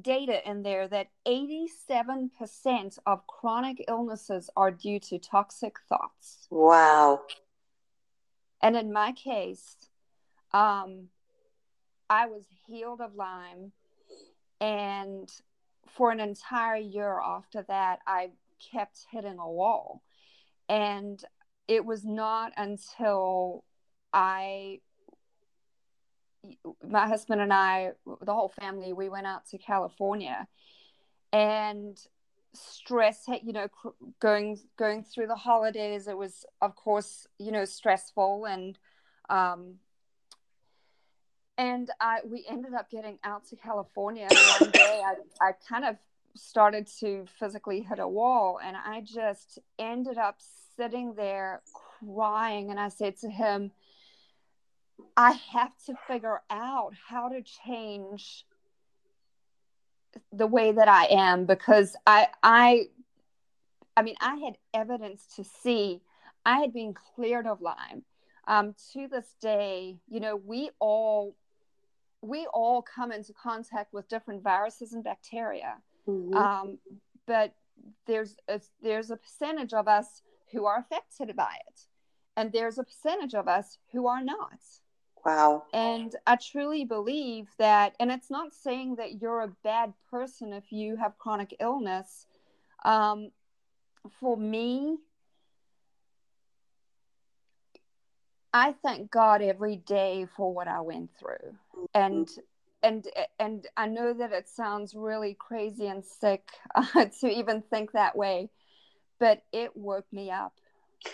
data 0.00 0.48
in 0.48 0.62
there 0.62 0.88
that 0.88 1.08
87% 1.26 2.98
of 3.06 3.26
chronic 3.26 3.84
illnesses 3.86 4.50
are 4.56 4.70
due 4.70 4.98
to 5.00 5.18
toxic 5.18 5.76
thoughts. 5.88 6.48
Wow. 6.50 7.22
And 8.62 8.76
in 8.76 8.92
my 8.92 9.12
case, 9.12 9.76
um, 10.52 11.08
I 12.08 12.26
was 12.26 12.44
healed 12.66 13.00
of 13.00 13.14
Lyme. 13.14 13.72
And 14.60 15.30
for 15.86 16.10
an 16.10 16.20
entire 16.20 16.76
year 16.76 17.20
after 17.20 17.62
that, 17.68 17.98
I 18.06 18.30
kept 18.72 19.06
hitting 19.10 19.38
a 19.38 19.50
wall. 19.50 20.02
And 20.68 21.22
it 21.68 21.84
was 21.84 22.04
not 22.04 22.52
until 22.56 23.64
I, 24.14 24.80
my 26.88 27.06
husband 27.06 27.40
and 27.40 27.52
I, 27.52 27.92
the 28.22 28.32
whole 28.32 28.52
family, 28.60 28.92
we 28.92 29.08
went 29.08 29.26
out 29.26 29.46
to 29.48 29.58
California, 29.58 30.46
and 31.32 31.98
stress 32.54 33.24
you 33.42 33.52
know 33.52 33.66
going 34.20 34.58
going 34.78 35.02
through 35.02 35.26
the 35.26 35.34
holidays 35.34 36.06
it 36.06 36.16
was 36.16 36.44
of 36.62 36.76
course 36.76 37.26
you 37.38 37.50
know 37.50 37.64
stressful 37.64 38.46
and 38.46 38.78
um 39.28 39.74
and 41.58 41.90
i 42.00 42.20
we 42.24 42.44
ended 42.48 42.72
up 42.74 42.88
getting 42.90 43.18
out 43.24 43.44
to 43.44 43.56
california 43.56 44.28
one 44.60 44.70
day 44.70 45.02
i 45.04 45.48
i 45.48 45.52
kind 45.68 45.84
of 45.84 45.96
started 46.36 46.86
to 46.86 47.24
physically 47.38 47.80
hit 47.80 47.98
a 47.98 48.06
wall 48.06 48.60
and 48.64 48.76
i 48.76 49.00
just 49.00 49.58
ended 49.78 50.18
up 50.18 50.36
sitting 50.76 51.14
there 51.14 51.60
crying 52.04 52.70
and 52.70 52.78
i 52.78 52.88
said 52.88 53.16
to 53.16 53.28
him 53.28 53.70
I 55.16 55.32
have 55.52 55.72
to 55.86 55.94
figure 56.06 56.40
out 56.50 56.92
how 57.08 57.28
to 57.28 57.42
change 57.42 58.44
the 60.32 60.46
way 60.46 60.72
that 60.72 60.88
I 60.88 61.06
am 61.06 61.44
because 61.44 61.96
I 62.06 62.28
I 62.42 62.88
I 63.96 64.02
mean 64.02 64.16
I 64.20 64.36
had 64.36 64.56
evidence 64.72 65.26
to 65.36 65.44
see 65.44 66.00
I 66.46 66.58
had 66.58 66.72
been 66.72 66.94
cleared 66.94 67.46
of 67.46 67.60
Lyme. 67.60 68.04
Um, 68.46 68.74
to 68.92 69.08
this 69.08 69.34
day, 69.40 69.96
you 70.06 70.20
know, 70.20 70.36
we 70.36 70.70
all 70.78 71.34
we 72.20 72.46
all 72.52 72.82
come 72.82 73.10
into 73.10 73.32
contact 73.32 73.92
with 73.94 74.08
different 74.08 74.42
viruses 74.42 74.92
and 74.92 75.02
bacteria, 75.02 75.76
mm-hmm. 76.06 76.34
um, 76.34 76.78
but 77.26 77.54
there's 78.06 78.36
a, 78.48 78.60
there's 78.82 79.10
a 79.10 79.16
percentage 79.16 79.72
of 79.72 79.88
us 79.88 80.22
who 80.52 80.66
are 80.66 80.78
affected 80.78 81.34
by 81.34 81.56
it, 81.68 81.80
and 82.36 82.52
there's 82.52 82.78
a 82.78 82.84
percentage 82.84 83.34
of 83.34 83.48
us 83.48 83.78
who 83.92 84.06
are 84.06 84.22
not. 84.22 84.60
Wow. 85.24 85.64
And 85.72 86.14
I 86.26 86.36
truly 86.36 86.84
believe 86.84 87.48
that, 87.58 87.94
and 87.98 88.10
it's 88.10 88.30
not 88.30 88.54
saying 88.54 88.96
that 88.96 89.20
you're 89.20 89.40
a 89.40 89.52
bad 89.64 89.92
person 90.10 90.52
if 90.52 90.70
you 90.70 90.96
have 90.96 91.18
chronic 91.18 91.56
illness. 91.60 92.26
Um, 92.84 93.30
for 94.20 94.36
me, 94.36 94.98
I 98.52 98.72
thank 98.72 99.10
God 99.10 99.42
every 99.42 99.76
day 99.76 100.26
for 100.36 100.52
what 100.52 100.68
I 100.68 100.80
went 100.80 101.10
through. 101.18 101.56
And 101.94 102.28
and 102.82 103.08
and 103.40 103.66
I 103.76 103.86
know 103.88 104.12
that 104.12 104.32
it 104.32 104.48
sounds 104.48 104.94
really 104.94 105.34
crazy 105.34 105.86
and 105.86 106.04
sick 106.04 106.48
uh, 106.74 107.06
to 107.20 107.28
even 107.28 107.62
think 107.62 107.92
that 107.92 108.16
way, 108.16 108.50
but 109.18 109.42
it 109.52 109.76
woke 109.76 110.06
me 110.12 110.30
up. 110.30 110.52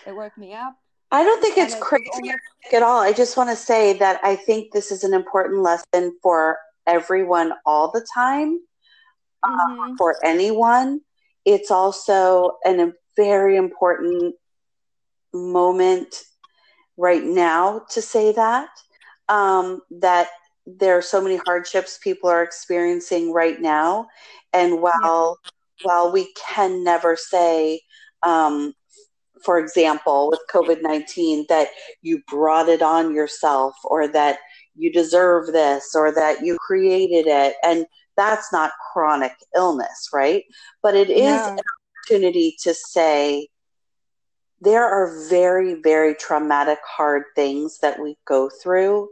It 0.05 0.15
woke 0.15 0.37
me 0.37 0.53
up. 0.53 0.80
I 1.11 1.23
don't 1.23 1.41
think 1.41 1.57
it's 1.57 1.75
crazy 1.75 2.31
at 2.71 2.83
all. 2.83 3.01
I 3.01 3.11
just 3.11 3.35
want 3.35 3.49
to 3.49 3.55
say 3.55 3.97
that 3.97 4.21
I 4.23 4.35
think 4.35 4.71
this 4.71 4.91
is 4.91 5.03
an 5.03 5.13
important 5.13 5.61
lesson 5.61 6.17
for 6.23 6.57
everyone 6.87 7.53
all 7.65 7.91
the 7.91 8.05
time, 8.13 8.59
uh, 9.43 9.49
mm-hmm. 9.49 9.95
for 9.97 10.15
anyone. 10.23 11.01
It's 11.43 11.69
also 11.69 12.57
an, 12.63 12.79
a 12.79 12.93
very 13.17 13.57
important 13.57 14.35
moment 15.33 16.23
right 16.97 17.23
now 17.23 17.85
to 17.89 18.01
say 18.01 18.31
that 18.33 18.69
um, 19.27 19.81
that 19.89 20.29
there 20.65 20.97
are 20.97 21.01
so 21.01 21.21
many 21.21 21.37
hardships 21.37 21.99
people 22.03 22.29
are 22.29 22.43
experiencing 22.43 23.33
right 23.33 23.59
now 23.59 24.07
and 24.53 24.81
while 24.81 25.39
yeah. 25.43 25.49
while 25.83 26.11
we 26.11 26.31
can 26.33 26.83
never 26.83 27.15
say 27.15 27.81
um, 28.23 28.73
for 29.43 29.59
example 29.59 30.29
with 30.29 30.39
covid-19 30.51 31.47
that 31.47 31.69
you 32.01 32.21
brought 32.27 32.69
it 32.69 32.81
on 32.81 33.13
yourself 33.13 33.75
or 33.85 34.07
that 34.07 34.39
you 34.75 34.91
deserve 34.91 35.47
this 35.47 35.93
or 35.95 36.11
that 36.13 36.43
you 36.43 36.57
created 36.59 37.27
it 37.27 37.55
and 37.63 37.85
that's 38.17 38.51
not 38.51 38.71
chronic 38.91 39.33
illness 39.55 40.09
right 40.13 40.43
but 40.81 40.95
it 40.95 41.09
is 41.09 41.19
yeah. 41.19 41.53
an 41.53 41.59
opportunity 42.07 42.55
to 42.61 42.73
say 42.73 43.47
there 44.61 44.85
are 44.85 45.27
very, 45.27 45.81
very 45.81 46.13
traumatic, 46.13 46.77
hard 46.85 47.23
things 47.35 47.79
that 47.79 47.99
we 47.99 48.15
go 48.25 48.49
through. 48.61 49.09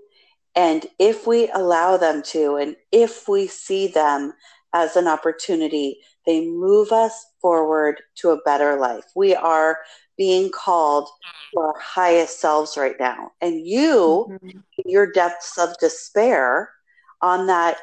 And 0.56 0.86
if 1.00 1.26
we 1.26 1.50
allow 1.50 1.98
them 1.98 2.22
to, 2.28 2.58
and 2.58 2.76
if 2.92 3.28
we 3.28 3.48
see 3.48 3.88
them 3.88 4.34
as 4.74 4.96
an 4.96 5.08
opportunity, 5.08 6.00
they 6.28 6.46
move 6.46 6.92
us 6.92 7.26
forward 7.42 8.00
to 8.18 8.30
a 8.30 8.42
better 8.44 8.78
life. 8.78 9.06
We 9.16 9.36
are 9.36 9.80
being 10.20 10.52
called 10.52 11.08
to 11.54 11.60
our 11.62 11.80
highest 11.80 12.42
selves 12.42 12.76
right 12.78 12.98
now. 13.00 13.32
And 13.40 13.66
you, 13.66 14.28
mm-hmm. 14.30 14.60
your 14.86 15.10
depths 15.12 15.58
of 15.58 15.70
despair, 15.80 16.70
on 17.22 17.48
that 17.48 17.78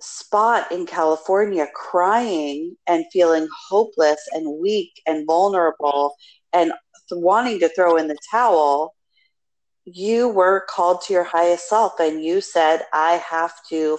spot 0.00 0.70
in 0.72 0.84
California, 0.84 1.68
crying 1.72 2.76
and 2.88 3.06
feeling 3.12 3.46
hopeless 3.68 4.20
and 4.32 4.60
weak 4.60 5.00
and 5.06 5.26
vulnerable 5.26 6.16
and 6.52 6.72
wanting 7.12 7.60
to 7.60 7.68
throw 7.68 7.96
in 7.96 8.08
the 8.08 8.18
towel, 8.30 8.94
you 9.84 10.28
were 10.28 10.66
called 10.68 11.02
to 11.02 11.12
your 11.12 11.24
highest 11.24 11.68
self 11.68 12.00
and 12.00 12.24
you 12.24 12.40
said, 12.40 12.82
I 12.92 13.12
have 13.28 13.54
to 13.70 13.98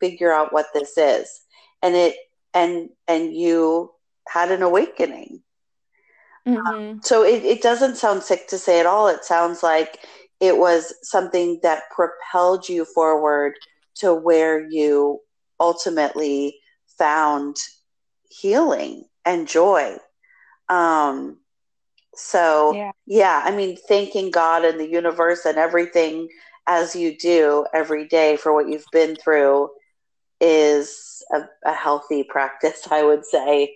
figure 0.00 0.32
out 0.32 0.54
what 0.54 0.68
this 0.72 0.96
is. 0.96 1.28
And 1.82 1.94
it, 1.94 2.16
and, 2.54 2.88
and 3.06 3.34
you 3.34 3.92
had 4.26 4.50
an 4.50 4.62
awakening. 4.62 5.42
Mm-hmm. 6.48 6.66
Um, 6.66 7.00
so 7.02 7.22
it, 7.24 7.44
it 7.44 7.62
doesn't 7.62 7.96
sound 7.96 8.22
sick 8.22 8.48
to 8.48 8.58
say 8.58 8.80
at 8.80 8.86
all. 8.86 9.08
It 9.08 9.24
sounds 9.24 9.62
like 9.62 10.00
it 10.40 10.56
was 10.56 10.94
something 11.02 11.60
that 11.62 11.82
propelled 11.94 12.68
you 12.68 12.84
forward 12.84 13.54
to 13.96 14.14
where 14.14 14.66
you 14.68 15.20
ultimately 15.60 16.58
found 16.96 17.56
healing 18.28 19.04
and 19.24 19.48
joy. 19.48 19.96
Um, 20.68 21.38
so, 22.14 22.74
yeah. 22.74 22.92
yeah, 23.06 23.42
I 23.44 23.54
mean, 23.54 23.76
thanking 23.88 24.30
God 24.30 24.64
and 24.64 24.78
the 24.78 24.88
universe 24.88 25.44
and 25.44 25.58
everything 25.58 26.28
as 26.66 26.94
you 26.94 27.16
do 27.16 27.66
every 27.72 28.06
day 28.06 28.36
for 28.36 28.52
what 28.52 28.68
you've 28.68 28.84
been 28.92 29.16
through 29.16 29.70
is 30.40 31.22
a, 31.32 31.42
a 31.64 31.72
healthy 31.72 32.22
practice, 32.28 32.86
I 32.90 33.02
would 33.02 33.24
say, 33.24 33.74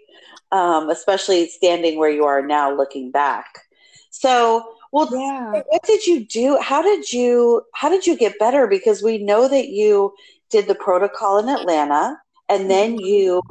um, 0.52 0.90
especially 0.90 1.48
standing 1.48 1.98
where 1.98 2.10
you 2.10 2.24
are 2.24 2.46
now 2.46 2.74
looking 2.74 3.10
back. 3.10 3.46
So, 4.10 4.76
well, 4.92 5.08
yeah. 5.10 5.62
what 5.68 5.82
did 5.84 6.06
you 6.06 6.24
do? 6.24 6.58
How 6.60 6.82
did 6.82 7.12
you 7.12 7.62
how 7.74 7.88
did 7.88 8.06
you 8.06 8.16
get 8.16 8.38
better? 8.38 8.66
Because 8.66 9.02
we 9.02 9.18
know 9.18 9.48
that 9.48 9.68
you 9.68 10.14
did 10.50 10.68
the 10.68 10.74
protocol 10.74 11.38
in 11.38 11.48
Atlanta, 11.48 12.18
and 12.48 12.70
then 12.70 12.92
mm-hmm. 12.92 13.04
you 13.04 13.42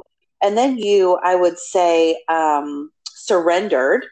and 0.42 0.56
then 0.56 0.78
you, 0.78 1.18
I 1.22 1.34
would 1.34 1.58
say, 1.58 2.22
um, 2.28 2.90
surrendered 3.06 4.06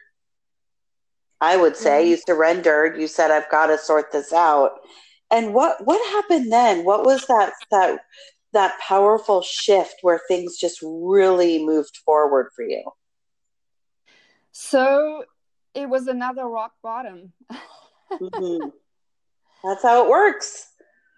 I 1.41 1.57
would 1.57 1.75
say. 1.75 2.03
Mm-hmm. 2.03 2.09
You 2.11 2.17
surrendered. 2.17 3.01
You 3.01 3.07
said, 3.07 3.31
"I've 3.31 3.49
got 3.49 3.67
to 3.67 3.77
sort 3.77 4.11
this 4.11 4.31
out." 4.31 4.73
And 5.31 5.53
what 5.53 5.85
what 5.85 5.99
happened 6.13 6.51
then? 6.51 6.85
What 6.85 7.03
was 7.03 7.25
that 7.25 7.53
that 7.71 7.99
that 8.53 8.79
powerful 8.79 9.41
shift 9.41 9.95
where 10.01 10.19
things 10.27 10.57
just 10.57 10.79
really 10.81 11.63
moved 11.65 11.97
forward 12.05 12.49
for 12.55 12.63
you? 12.63 12.83
So 14.51 15.23
it 15.73 15.87
was 15.89 16.07
another 16.07 16.45
rock 16.45 16.73
bottom. 16.81 17.33
mm-hmm. 18.11 18.69
That's 19.63 19.83
how 19.83 20.03
it 20.03 20.09
works. 20.09 20.69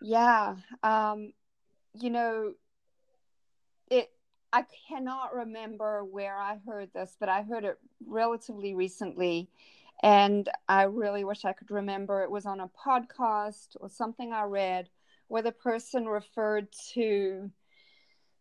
Yeah. 0.02 0.56
Um, 0.84 1.34
you 1.94 2.10
know, 2.10 2.54
it 3.90 4.12
I 4.52 4.66
cannot 4.88 5.34
remember 5.34 6.04
where 6.04 6.38
I 6.38 6.60
heard 6.68 6.90
this, 6.94 7.16
but 7.20 7.30
I 7.30 7.42
heard 7.42 7.64
it 7.64 7.80
relatively 8.06 8.76
recently. 8.76 9.50
And 10.04 10.50
I 10.68 10.84
really 10.84 11.24
wish 11.24 11.46
I 11.46 11.54
could 11.54 11.72
remember 11.72 12.22
it 12.22 12.30
was 12.30 12.46
on 12.46 12.60
a 12.60 12.70
podcast 12.86 13.78
or 13.80 13.90
something 13.90 14.34
I 14.34 14.44
read 14.44 14.90
where 15.34 15.42
the 15.42 15.52
person 15.52 16.06
referred 16.06 16.68
to 16.94 17.50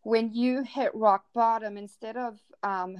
when 0.03 0.31
you 0.31 0.61
hit 0.61 0.93
rock 0.93 1.25
bottom 1.33 1.75
instead 1.75 2.15
of 2.15 2.37
um, 2.61 2.97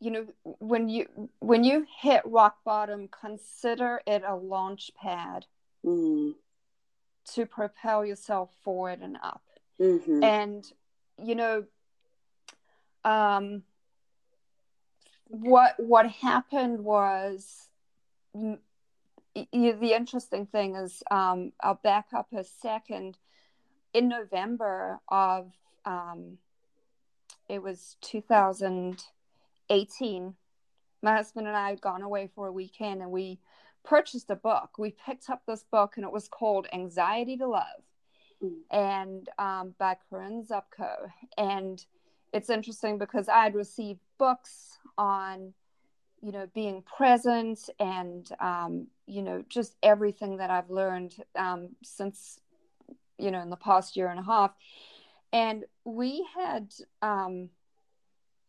you 0.00 0.10
know 0.10 0.26
when 0.58 0.90
you 0.90 1.06
when 1.38 1.64
you 1.64 1.86
hit 2.02 2.20
rock 2.26 2.58
bottom 2.62 3.08
consider 3.08 4.02
it 4.06 4.22
a 4.26 4.36
launch 4.36 4.90
pad 5.00 5.46
mm. 5.82 6.34
to 7.32 7.46
propel 7.46 8.04
yourself 8.04 8.50
forward 8.62 9.00
and 9.00 9.16
up 9.22 9.40
mm-hmm. 9.80 10.22
and 10.22 10.70
you 11.24 11.34
know 11.34 11.64
um 13.06 13.62
what 15.28 15.72
what 15.78 16.06
happened 16.10 16.84
was 16.84 17.70
the 19.34 19.92
interesting 19.96 20.46
thing 20.46 20.76
is 20.76 21.02
um, 21.10 21.52
I'll 21.60 21.80
back 21.82 22.06
up 22.14 22.28
a 22.32 22.44
second. 22.44 23.18
In 23.92 24.08
November 24.08 25.00
of 25.08 25.50
um, 25.84 26.38
it 27.48 27.60
was 27.62 27.96
2018, 28.00 30.34
my 31.02 31.14
husband 31.14 31.46
and 31.46 31.56
I 31.56 31.70
had 31.70 31.80
gone 31.80 32.02
away 32.02 32.28
for 32.34 32.48
a 32.48 32.52
weekend 32.52 33.02
and 33.02 33.12
we 33.12 33.38
purchased 33.84 34.30
a 34.30 34.36
book. 34.36 34.78
We 34.78 34.96
picked 35.06 35.30
up 35.30 35.42
this 35.46 35.64
book 35.70 35.92
and 35.96 36.04
it 36.04 36.12
was 36.12 36.28
called 36.28 36.66
Anxiety 36.72 37.36
to 37.36 37.46
Love, 37.46 37.84
mm. 38.42 38.56
and 38.70 39.28
um, 39.38 39.74
by 39.78 39.96
Corinne 40.08 40.44
Zupko. 40.44 41.10
And 41.36 41.84
it's 42.32 42.48
interesting 42.50 42.98
because 42.98 43.28
I 43.28 43.44
had 43.44 43.54
received 43.54 44.00
books 44.18 44.78
on 44.96 45.52
you 46.24 46.32
know 46.32 46.46
being 46.54 46.82
present 46.82 47.68
and 47.78 48.30
um, 48.40 48.86
you 49.06 49.22
know 49.22 49.44
just 49.48 49.76
everything 49.82 50.38
that 50.38 50.50
i've 50.50 50.70
learned 50.70 51.14
um, 51.36 51.70
since 51.82 52.40
you 53.18 53.30
know 53.30 53.40
in 53.40 53.50
the 53.50 53.56
past 53.56 53.96
year 53.96 54.08
and 54.08 54.18
a 54.18 54.24
half. 54.24 54.52
And 55.32 55.64
we 55.84 56.26
had 56.36 56.72
um, 57.02 57.50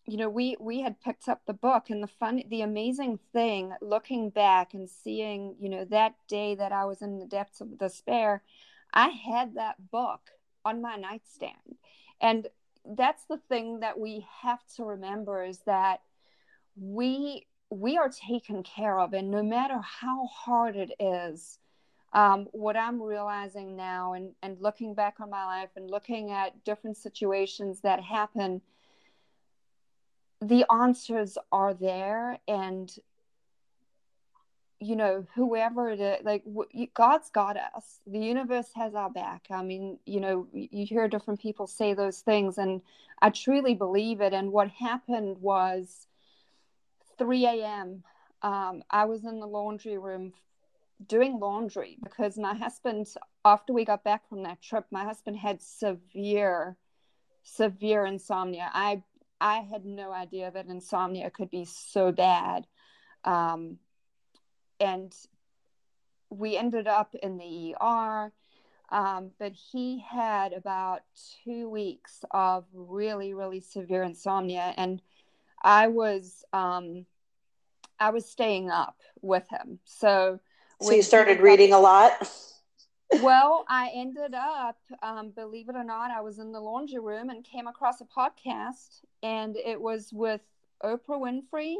you 0.05 0.17
know 0.17 0.29
we 0.29 0.55
we 0.59 0.81
had 0.81 1.01
picked 1.01 1.27
up 1.27 1.41
the 1.45 1.53
book 1.53 1.89
and 1.89 2.01
the 2.01 2.07
fun 2.07 2.43
the 2.49 2.61
amazing 2.61 3.19
thing 3.33 3.73
looking 3.81 4.29
back 4.29 4.73
and 4.73 4.89
seeing 4.89 5.55
you 5.59 5.69
know 5.69 5.85
that 5.85 6.13
day 6.27 6.53
that 6.55 6.71
i 6.71 6.85
was 6.85 7.01
in 7.01 7.17
the 7.17 7.25
depths 7.25 7.59
of 7.59 7.79
despair 7.79 8.43
i 8.93 9.07
had 9.07 9.55
that 9.55 9.89
book 9.89 10.21
on 10.65 10.81
my 10.81 10.97
nightstand. 10.97 11.77
And 12.19 12.47
that's 12.83 13.25
the 13.25 13.37
thing 13.49 13.79
that 13.79 13.99
we 13.99 14.25
have 14.41 14.59
to 14.75 14.83
remember 14.83 15.43
is 15.43 15.59
that 15.65 16.01
we 16.75 17.45
we 17.69 17.97
are 17.97 18.09
taken 18.09 18.63
care 18.63 18.99
of 18.99 19.13
and 19.13 19.29
no 19.31 19.43
matter 19.43 19.79
how 19.81 20.27
hard 20.27 20.75
it 20.75 20.91
is 20.99 21.59
um, 22.13 22.47
what 22.51 22.77
i'm 22.77 23.01
realizing 23.01 23.75
now 23.75 24.13
and, 24.13 24.31
and 24.41 24.59
looking 24.61 24.93
back 24.93 25.15
on 25.19 25.29
my 25.29 25.45
life 25.45 25.69
and 25.75 25.89
looking 25.89 26.31
at 26.31 26.63
different 26.63 26.97
situations 26.97 27.81
that 27.81 28.01
happen 28.01 28.61
the 30.41 30.65
answers 30.71 31.37
are 31.51 31.73
there. 31.73 32.39
And 32.47 32.93
you 34.81 34.97
know 34.97 35.25
whoever 35.35 35.89
it 35.89 36.01
is 36.01 36.25
like 36.25 36.43
god's 36.93 37.29
got 37.29 37.57
us. 37.57 38.01
The 38.05 38.19
universe 38.19 38.69
has 38.75 38.93
our 38.93 39.09
back. 39.09 39.47
I 39.49 39.63
mean 39.63 39.99
you 40.05 40.19
know 40.19 40.47
you 40.51 40.85
hear 40.85 41.07
different 41.07 41.39
people 41.39 41.65
say 41.65 41.93
those 41.93 42.19
things 42.19 42.57
and 42.57 42.81
i 43.21 43.29
truly 43.29 43.73
believe 43.73 44.21
it. 44.21 44.33
And 44.33 44.51
what 44.51 44.69
happened 44.69 45.37
was 45.39 46.07
3 47.17 47.45
a.m. 47.45 48.03
Um, 48.41 48.83
I 48.89 49.05
was 49.05 49.25
in 49.25 49.39
the 49.39 49.47
laundry 49.47 49.97
room 49.97 50.33
doing 51.07 51.39
laundry 51.39 51.97
because 52.03 52.37
my 52.37 52.53
husband, 52.53 53.07
after 53.43 53.73
we 53.73 53.85
got 53.85 54.03
back 54.03 54.27
from 54.29 54.43
that 54.43 54.61
trip, 54.61 54.85
my 54.91 55.03
husband 55.03 55.37
had 55.37 55.61
severe, 55.61 56.77
severe 57.43 58.05
insomnia. 58.05 58.69
I 58.73 59.03
I 59.41 59.59
had 59.59 59.85
no 59.85 60.11
idea 60.13 60.49
that 60.51 60.67
insomnia 60.67 61.29
could 61.29 61.49
be 61.49 61.65
so 61.65 62.11
bad. 62.11 62.65
Um, 63.25 63.79
and 64.79 65.13
we 66.29 66.57
ended 66.57 66.87
up 66.87 67.15
in 67.15 67.37
the 67.37 67.75
ER. 67.79 68.31
Um, 68.89 69.31
but 69.39 69.51
he 69.53 69.99
had 69.99 70.53
about 70.53 71.01
two 71.43 71.69
weeks 71.69 72.23
of 72.31 72.65
really, 72.73 73.33
really 73.33 73.59
severe 73.59 74.03
insomnia, 74.03 74.73
and 74.77 75.01
I 75.65 75.87
was 75.87 76.45
um, 76.53 77.05
I 77.99 78.11
was 78.11 78.29
staying 78.29 78.69
up 78.69 78.97
with 79.21 79.49
him. 79.49 79.79
So, 79.83 80.39
so 80.79 80.91
you 80.93 81.01
started 81.01 81.39
reading 81.39 81.73
a 81.73 81.79
lot. 81.79 82.11
well, 83.21 83.65
I 83.67 83.89
ended 83.93 84.35
up, 84.35 84.77
um, 85.01 85.31
believe 85.31 85.67
it 85.69 85.75
or 85.75 85.83
not, 85.83 86.11
I 86.11 86.21
was 86.21 86.37
in 86.37 86.51
the 86.51 86.59
laundry 86.59 86.99
room 86.99 87.29
and 87.29 87.43
came 87.43 87.67
across 87.67 87.99
a 87.99 88.05
podcast, 88.05 89.01
and 89.23 89.57
it 89.57 89.81
was 89.81 90.11
with 90.13 90.41
Oprah 90.83 90.99
Winfrey 91.09 91.77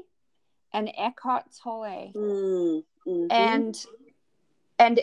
and 0.74 0.92
Eckhart 0.98 1.46
Tolle, 1.64 2.12
mm-hmm. 2.16 3.28
and 3.30 3.86
and 4.80 5.00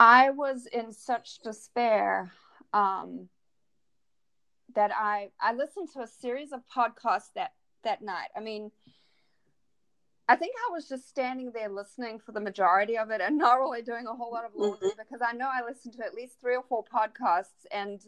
I 0.00 0.30
was 0.30 0.66
in 0.66 0.92
such 0.92 1.40
despair 1.40 2.32
um, 2.72 3.28
that 4.74 4.92
I 4.94 5.28
I 5.38 5.52
listened 5.52 5.90
to 5.92 6.00
a 6.00 6.06
series 6.06 6.52
of 6.52 6.62
podcasts 6.74 7.32
that 7.34 7.52
that 7.84 8.02
night. 8.02 8.28
I 8.36 8.40
mean, 8.40 8.70
I 10.28 10.36
think 10.36 10.54
I 10.68 10.72
was 10.72 10.88
just 10.88 11.08
standing 11.08 11.52
there 11.52 11.68
listening 11.68 12.18
for 12.18 12.32
the 12.32 12.40
majority 12.40 12.96
of 12.96 13.10
it 13.10 13.20
and 13.20 13.36
not 13.36 13.54
really 13.60 13.82
doing 13.82 14.06
a 14.06 14.14
whole 14.14 14.32
lot 14.32 14.44
of 14.44 14.52
laundry 14.56 14.88
mm-hmm. 14.88 14.98
because 15.02 15.20
I 15.26 15.36
know 15.36 15.48
I 15.52 15.66
listened 15.66 15.94
to 15.94 16.04
at 16.04 16.14
least 16.14 16.40
three 16.40 16.56
or 16.56 16.64
four 16.68 16.82
podcasts 16.84 17.66
and 17.70 18.00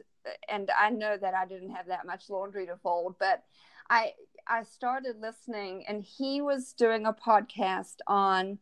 and 0.49 0.71
I 0.77 0.91
know 0.91 1.17
that 1.17 1.35
I 1.35 1.47
didn't 1.47 1.71
have 1.71 1.87
that 1.87 2.07
much 2.07 2.31
laundry 2.31 2.67
to 2.67 2.77
fold, 2.77 3.17
but 3.21 3.45
I 3.91 4.13
I 4.47 4.63
started 4.63 5.17
listening 5.21 5.85
and 5.87 6.03
he 6.03 6.41
was 6.41 6.73
doing 6.73 7.05
a 7.05 7.13
podcast 7.13 7.97
on 8.07 8.59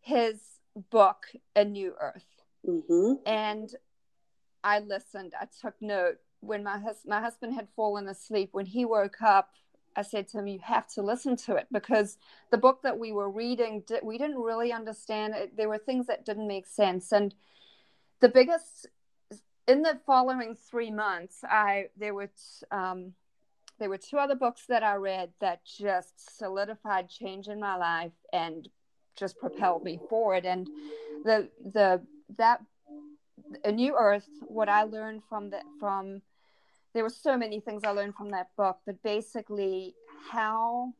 his 0.00 0.40
book 0.90 1.24
A 1.56 1.64
New 1.64 1.94
Earth 1.98 2.38
Mm-hmm. 2.66 3.14
And 3.26 3.70
I 4.64 4.80
listened. 4.80 5.34
I 5.40 5.46
took 5.60 5.74
note. 5.80 6.16
When 6.40 6.62
my 6.62 6.78
hus- 6.78 7.06
my 7.06 7.20
husband 7.20 7.54
had 7.54 7.68
fallen 7.74 8.06
asleep, 8.08 8.50
when 8.52 8.66
he 8.66 8.84
woke 8.84 9.20
up, 9.22 9.50
I 9.96 10.02
said 10.02 10.28
to 10.28 10.38
him, 10.38 10.46
"You 10.46 10.60
have 10.62 10.86
to 10.94 11.02
listen 11.02 11.36
to 11.36 11.56
it 11.56 11.66
because 11.72 12.18
the 12.50 12.58
book 12.58 12.82
that 12.82 12.98
we 12.98 13.12
were 13.12 13.30
reading, 13.30 13.84
we 14.02 14.18
didn't 14.18 14.38
really 14.38 14.72
understand. 14.72 15.34
It. 15.34 15.56
There 15.56 15.68
were 15.68 15.78
things 15.78 16.06
that 16.06 16.24
didn't 16.24 16.46
make 16.46 16.66
sense, 16.66 17.12
and 17.12 17.34
the 18.20 18.28
biggest 18.28 18.86
in 19.66 19.82
the 19.82 20.00
following 20.06 20.54
three 20.54 20.90
months, 20.90 21.44
I 21.44 21.88
there 21.96 22.14
were 22.14 22.30
um, 22.70 23.12
there 23.78 23.88
were 23.88 23.98
two 23.98 24.18
other 24.18 24.34
books 24.34 24.64
that 24.68 24.82
I 24.82 24.94
read 24.94 25.30
that 25.40 25.64
just 25.64 26.38
solidified 26.38 27.08
change 27.08 27.48
in 27.48 27.60
my 27.60 27.76
life 27.76 28.12
and 28.32 28.68
just 29.16 29.38
propelled 29.38 29.84
me 29.84 30.00
forward. 30.08 30.46
And 30.46 30.68
the 31.24 31.48
the 31.72 32.00
that 32.36 32.62
a 33.64 33.72
new 33.72 33.96
earth 33.98 34.28
what 34.46 34.68
i 34.68 34.82
learned 34.82 35.22
from 35.28 35.50
the 35.50 35.60
from 35.78 36.20
there 36.98 37.04
were 37.04 37.10
so 37.10 37.36
many 37.36 37.60
things 37.60 37.84
i 37.84 37.90
learned 37.90 38.16
from 38.16 38.30
that 38.30 38.48
book 38.56 38.78
but 38.84 39.00
basically 39.04 39.94
how 40.32 40.92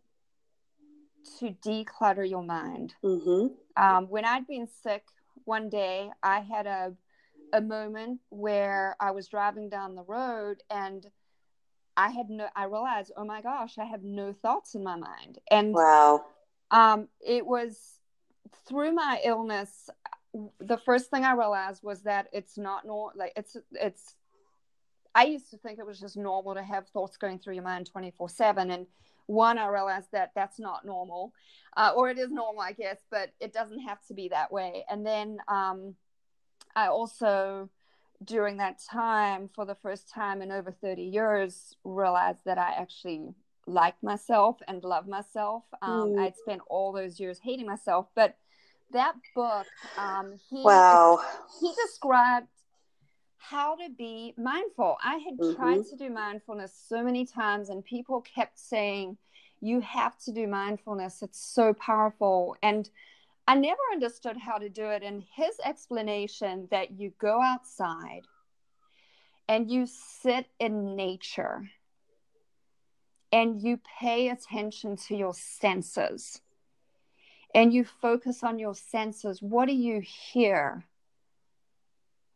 to 1.40 1.50
declutter 1.66 2.28
your 2.28 2.44
mind 2.44 2.94
mm-hmm. 3.02 3.48
um, 3.76 4.04
when 4.08 4.24
i'd 4.24 4.46
been 4.46 4.68
sick 4.84 5.02
one 5.44 5.68
day 5.68 6.08
i 6.22 6.38
had 6.38 6.68
a 6.68 6.92
a 7.52 7.61
moment 7.61 8.20
where 8.28 8.94
i 9.00 9.11
was 9.11 9.26
driving 9.26 9.68
down 9.68 9.96
the 9.96 10.04
road 10.04 10.62
and 10.70 11.08
i 11.96 12.11
had 12.11 12.30
no 12.30 12.46
i 12.54 12.62
realized 12.62 13.11
oh 13.16 13.24
my 13.24 13.42
gosh 13.42 13.76
i 13.76 13.84
have 13.84 14.04
no 14.04 14.32
thoughts 14.32 14.76
in 14.76 14.84
my 14.84 14.94
mind 14.94 15.38
and 15.50 15.74
wow 15.74 16.24
um, 16.70 17.08
it 17.26 17.44
was 17.44 17.98
through 18.68 18.92
my 18.92 19.20
illness 19.24 19.90
the 20.61 20.78
first 20.78 21.11
thing 21.11 21.24
I 21.24 21.32
realized 21.32 21.82
was 21.82 22.02
that 22.02 22.28
it's 22.32 22.58
not 22.58 22.87
normal. 22.87 23.12
Like 23.14 23.32
it's 23.37 23.56
it's. 23.72 24.14
I 25.14 25.25
used 25.25 25.51
to 25.51 25.59
think 25.59 25.79
it 25.79 25.87
was 25.87 25.99
just 25.99 26.16
normal 26.16 26.55
to 26.55 26.62
have 26.62 26.87
thoughts 26.88 27.16
going 27.16 27.38
through 27.38 27.55
your 27.55 27.64
mind 27.64 27.87
twenty 27.87 28.12
four 28.16 28.29
seven, 28.29 28.71
and 28.71 28.87
one 29.27 29.59
I 29.59 29.66
realized 29.68 30.09
that 30.12 30.33
that's 30.35 30.59
not 30.59 30.87
normal, 30.87 31.33
uh, 31.77 31.92
or 31.94 32.09
it 32.09 32.18
is 32.18 32.31
normal, 32.31 32.62
I 32.62 32.73
guess, 32.73 32.99
but 33.11 33.31
it 33.40 33.53
doesn't 33.53 33.81
have 33.81 33.99
to 34.07 34.14
be 34.14 34.29
that 34.29 34.51
way. 34.51 34.85
And 34.88 35.05
then 35.05 35.38
um, 35.49 35.94
I 36.75 36.87
also, 36.87 37.68
during 38.25 38.57
that 38.59 38.81
time, 38.90 39.51
for 39.55 39.66
the 39.66 39.75
first 39.75 40.09
time 40.09 40.40
in 40.40 40.53
over 40.53 40.71
thirty 40.71 41.03
years, 41.03 41.77
realized 41.85 42.40
that 42.44 42.59
I 42.59 42.73
actually 42.73 43.35
like 43.66 44.03
myself 44.03 44.57
and 44.66 44.83
love 44.83 45.07
myself. 45.07 45.64
Um, 45.83 46.11
mm. 46.11 46.21
I'd 46.21 46.37
spent 46.37 46.62
all 46.68 46.92
those 46.92 47.21
years 47.21 47.38
hating 47.42 47.66
myself, 47.66 48.07
but 48.14 48.37
that 48.92 49.14
book, 49.35 49.66
um, 49.99 50.37
he 50.49 50.62
wow, 50.62 51.21
he 51.61 51.71
described 51.85 52.47
how 53.38 53.77
to 53.77 53.88
be 53.90 54.35
mindful. 54.37 54.96
I 55.03 55.16
had 55.16 55.38
mm-hmm. 55.38 55.57
tried 55.57 55.85
to 55.87 55.96
do 55.96 56.11
mindfulness 56.11 56.72
so 56.88 57.03
many 57.03 57.24
times, 57.24 57.68
and 57.68 57.85
people 57.85 58.20
kept 58.20 58.59
saying, 58.59 59.16
"You 59.61 59.81
have 59.81 60.18
to 60.24 60.33
do 60.33 60.46
mindfulness. 60.46 61.22
It's 61.22 61.40
so 61.40 61.72
powerful." 61.74 62.57
And 62.62 62.88
I 63.46 63.55
never 63.55 63.81
understood 63.92 64.37
how 64.37 64.59
to 64.59 64.68
do 64.68 64.87
it. 64.90 65.03
And 65.03 65.24
his 65.35 65.59
explanation 65.64 66.68
that 66.70 66.90
you 66.92 67.12
go 67.18 67.40
outside 67.40 68.22
and 69.48 69.70
you 69.70 69.87
sit 69.87 70.46
in 70.59 70.94
nature 70.96 71.70
and 73.33 73.62
you 73.62 73.81
pay 73.98 74.29
attention 74.29 74.96
to 74.96 75.16
your 75.16 75.33
senses 75.35 76.42
and 77.55 77.72
you 77.72 77.85
focus 77.85 78.42
on 78.42 78.59
your 78.59 78.74
senses. 78.74 79.40
What 79.40 79.66
do 79.66 79.74
you 79.74 80.01
hear? 80.01 80.85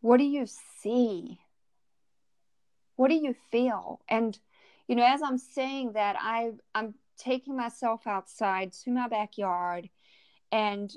What 0.03 0.19
do 0.19 0.25
you 0.25 0.47
see? 0.83 1.39
What 2.97 3.09
do 3.09 3.15
you 3.15 3.35
feel? 3.51 4.01
And, 4.09 4.39
you 4.87 4.97
know, 4.97 5.07
as 5.07 5.23
I'm 5.23 5.39
saying 5.39 5.93
that, 5.93 6.17
I, 6.21 6.51
I'm 6.75 6.95
taking 7.17 7.57
myself 7.57 8.07
outside 8.07 8.73
to 8.85 8.91
my 8.91 9.09
backyard 9.09 9.89
and 10.51 10.95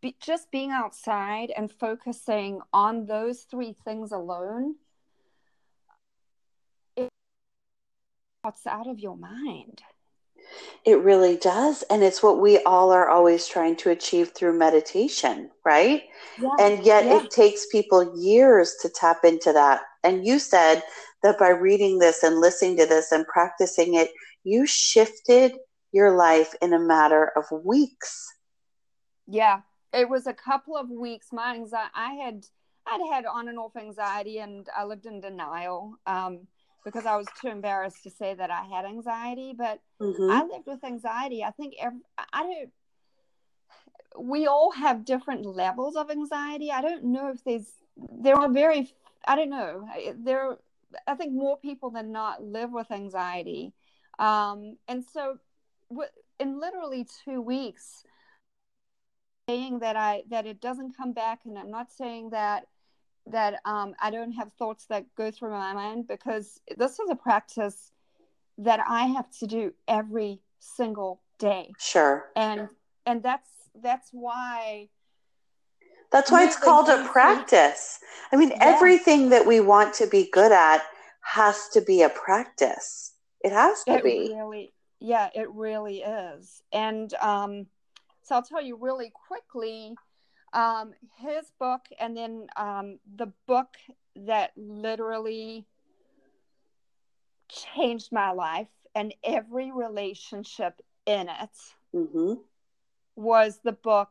be, 0.00 0.16
just 0.20 0.50
being 0.50 0.70
outside 0.70 1.52
and 1.56 1.70
focusing 1.70 2.60
on 2.72 3.06
those 3.06 3.42
three 3.42 3.74
things 3.84 4.12
alone 4.12 4.76
it 6.96 7.10
what's 8.42 8.66
out 8.66 8.86
of 8.86 8.98
your 8.98 9.16
mind 9.16 9.82
it 10.84 10.98
really 11.00 11.36
does. 11.36 11.82
And 11.90 12.02
it's 12.02 12.22
what 12.22 12.40
we 12.40 12.58
all 12.64 12.90
are 12.90 13.08
always 13.08 13.46
trying 13.46 13.76
to 13.76 13.90
achieve 13.90 14.30
through 14.30 14.58
meditation, 14.58 15.50
right? 15.64 16.04
Yeah. 16.40 16.50
And 16.58 16.84
yet 16.84 17.04
yeah. 17.04 17.22
it 17.22 17.30
takes 17.30 17.66
people 17.66 18.18
years 18.18 18.76
to 18.82 18.88
tap 18.88 19.24
into 19.24 19.52
that. 19.52 19.82
And 20.02 20.26
you 20.26 20.38
said 20.38 20.82
that 21.22 21.38
by 21.38 21.48
reading 21.48 21.98
this 21.98 22.22
and 22.22 22.40
listening 22.40 22.78
to 22.78 22.86
this 22.86 23.12
and 23.12 23.26
practicing 23.26 23.94
it, 23.94 24.10
you 24.42 24.66
shifted 24.66 25.52
your 25.92 26.16
life 26.16 26.54
in 26.62 26.72
a 26.72 26.78
matter 26.78 27.30
of 27.36 27.44
weeks. 27.64 28.26
Yeah. 29.26 29.60
It 29.92 30.08
was 30.08 30.26
a 30.26 30.34
couple 30.34 30.76
of 30.76 30.88
weeks. 30.88 31.28
My 31.32 31.54
anxiety, 31.54 31.90
I 31.94 32.14
had, 32.14 32.46
I'd 32.86 33.06
had 33.12 33.26
on 33.26 33.48
and 33.48 33.58
off 33.58 33.76
anxiety 33.76 34.38
and 34.38 34.66
I 34.74 34.84
lived 34.84 35.04
in 35.04 35.20
denial. 35.20 35.96
Um, 36.06 36.46
because 36.84 37.06
I 37.06 37.16
was 37.16 37.26
too 37.40 37.48
embarrassed 37.48 38.02
to 38.04 38.10
say 38.10 38.34
that 38.34 38.50
I 38.50 38.64
had 38.64 38.84
anxiety. 38.84 39.54
But 39.56 39.80
mm-hmm. 40.00 40.30
I 40.30 40.42
lived 40.42 40.66
with 40.66 40.84
anxiety. 40.84 41.44
I 41.44 41.50
think 41.50 41.74
every, 41.80 42.00
I 42.32 42.42
don't. 42.42 42.70
We 44.18 44.46
all 44.46 44.72
have 44.72 45.04
different 45.04 45.46
levels 45.46 45.96
of 45.96 46.10
anxiety. 46.10 46.70
I 46.70 46.82
don't 46.82 47.04
know 47.04 47.30
if 47.30 47.44
there's 47.44 47.68
there 47.96 48.36
are 48.36 48.50
very 48.50 48.92
I 49.26 49.36
don't 49.36 49.50
know 49.50 49.88
there. 50.16 50.56
I 51.06 51.14
think 51.14 51.32
more 51.32 51.56
people 51.58 51.90
than 51.90 52.12
not 52.12 52.42
live 52.42 52.72
with 52.72 52.90
anxiety, 52.90 53.72
um, 54.18 54.76
and 54.88 55.04
so 55.04 55.38
in 56.38 56.58
literally 56.58 57.06
two 57.24 57.40
weeks, 57.40 58.04
saying 59.48 59.80
that 59.80 59.96
I 59.96 60.22
that 60.30 60.46
it 60.46 60.60
doesn't 60.60 60.96
come 60.96 61.12
back, 61.12 61.40
and 61.44 61.58
I'm 61.58 61.70
not 61.70 61.92
saying 61.92 62.30
that 62.30 62.66
that 63.32 63.60
um, 63.64 63.94
I 64.00 64.10
don't 64.10 64.32
have 64.32 64.52
thoughts 64.58 64.86
that 64.86 65.04
go 65.16 65.30
through 65.30 65.50
my 65.50 65.72
mind 65.72 66.06
because 66.08 66.60
this 66.76 66.98
is 66.98 67.10
a 67.10 67.14
practice 67.14 67.92
that 68.58 68.80
I 68.86 69.06
have 69.06 69.30
to 69.38 69.46
do 69.46 69.72
every 69.88 70.40
single 70.58 71.20
day. 71.38 71.72
Sure. 71.78 72.26
And 72.36 72.68
and 73.06 73.22
that's 73.22 73.48
that's 73.82 74.10
why 74.12 74.88
that's 76.12 76.30
why 76.30 76.44
it's 76.44 76.56
called 76.56 76.88
a 76.88 77.06
practice. 77.08 78.00
I 78.32 78.36
mean, 78.36 78.52
everything 78.60 79.30
that 79.30 79.46
we 79.46 79.60
want 79.60 79.94
to 79.94 80.06
be 80.06 80.28
good 80.32 80.52
at 80.52 80.82
has 81.22 81.68
to 81.68 81.80
be 81.80 82.02
a 82.02 82.08
practice. 82.08 83.12
It 83.42 83.52
has 83.52 83.84
to 83.84 83.94
it 83.94 84.04
be. 84.04 84.32
Really, 84.34 84.72
yeah, 84.98 85.30
it 85.34 85.48
really 85.50 86.02
is. 86.02 86.62
And 86.72 87.14
um, 87.14 87.66
so 88.22 88.34
I'll 88.34 88.42
tell 88.42 88.62
you 88.62 88.76
really 88.76 89.12
quickly 89.28 89.94
Um, 90.52 90.94
his 91.18 91.52
book, 91.58 91.86
and 91.98 92.16
then 92.16 92.46
um, 92.56 92.98
the 93.16 93.32
book 93.46 93.76
that 94.16 94.52
literally 94.56 95.66
changed 97.48 98.12
my 98.12 98.30
life 98.32 98.68
and 98.94 99.14
every 99.24 99.70
relationship 99.70 100.80
in 101.06 101.28
it 101.28 101.56
Mm-hmm. 101.94 102.34
was 103.16 103.60
the 103.64 103.72
book 103.72 104.10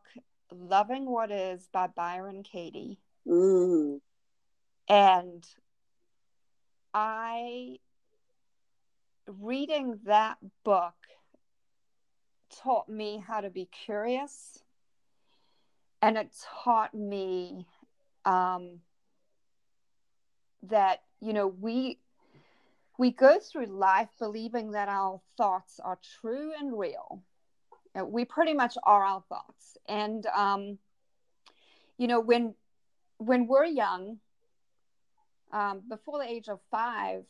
Loving 0.52 1.10
What 1.10 1.32
Is 1.32 1.68
by 1.72 1.88
Byron 1.88 2.44
Katie. 2.44 3.00
Mm. 3.28 4.00
And 4.88 5.48
I, 6.94 7.80
reading 9.28 10.00
that 10.06 10.38
book, 10.64 10.96
taught 12.50 12.90
me 12.90 13.24
how 13.26 13.42
to 13.42 13.50
be 13.50 13.66
curious. 13.66 14.64
And 16.02 16.18
it 16.18 16.34
taught 16.64 16.93
me 16.93 17.66
um, 18.26 18.82
that, 20.64 21.04
you 21.22 21.34
know, 21.34 21.47
we. 21.47 22.00
We 22.97 23.12
go 23.12 23.39
through 23.39 23.68
life 23.68 24.10
believing 24.20 24.72
that 24.72 24.89
our 24.89 25.22
thoughts 25.38 25.80
are 25.80 25.97
true 26.20 26.52
and 26.60 26.78
real. 26.78 27.24
Uh, 27.97 28.04
We 28.04 28.26
pretty 28.26 28.54
much 28.54 28.78
are 28.84 29.06
our 29.06 29.24
thoughts. 29.30 29.78
And, 29.88 30.26
um, 30.26 30.80
you 31.97 32.08
know, 32.08 32.20
when 32.20 32.56
when 33.20 33.47
we're 33.47 33.64
young, 33.64 34.20
um, 35.54 35.82
before 35.88 36.20
the 36.20 36.30
age 36.30 36.50
of 36.50 36.60
five, 36.70 37.24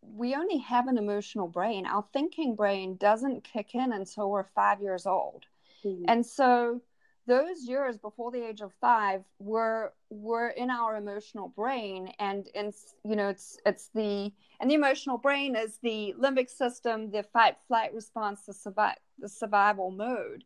we 0.00 0.34
only 0.34 0.58
have 0.58 0.88
an 0.88 0.96
emotional 0.96 1.46
brain. 1.46 1.84
Our 1.84 2.06
thinking 2.14 2.54
brain 2.54 2.96
doesn't 2.96 3.44
kick 3.44 3.74
in 3.74 3.92
until 3.92 4.30
we're 4.30 4.44
five 4.54 4.80
years 4.80 5.04
old. 5.04 5.44
Mhm. 5.84 6.04
And 6.08 6.24
so 6.24 6.80
those 7.28 7.64
years 7.68 7.98
before 7.98 8.32
the 8.32 8.44
age 8.44 8.62
of 8.62 8.72
five 8.80 9.22
were 9.38 9.92
were 10.10 10.48
in 10.48 10.70
our 10.70 10.96
emotional 10.96 11.48
brain 11.48 12.10
and 12.18 12.48
in 12.54 12.72
you 13.04 13.14
know 13.14 13.28
it's 13.28 13.58
it's 13.66 13.90
the 13.94 14.32
and 14.60 14.70
the 14.70 14.74
emotional 14.74 15.18
brain 15.18 15.54
is 15.54 15.78
the 15.82 16.14
limbic 16.18 16.48
system 16.50 17.10
the 17.10 17.22
fight 17.22 17.56
flight 17.68 17.94
response 17.94 18.46
the 18.46 18.54
survive 18.54 18.96
the 19.18 19.28
survival 19.28 19.90
mode 19.90 20.42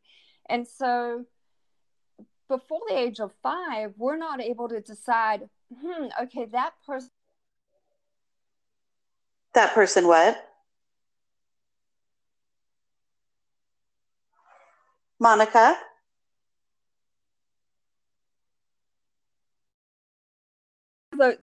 and 0.50 0.66
so 0.66 1.24
before 2.48 2.80
the 2.88 2.98
age 2.98 3.20
of 3.20 3.32
five 3.42 3.94
we're 3.96 4.16
not 4.16 4.40
able 4.42 4.68
to 4.68 4.80
decide 4.80 5.48
hmm 5.80 6.06
okay 6.20 6.44
that 6.46 6.72
person 6.86 7.08
That 9.54 9.74
person 9.74 10.06
what? 10.06 10.48
Monica? 15.20 15.76
So 21.22 21.36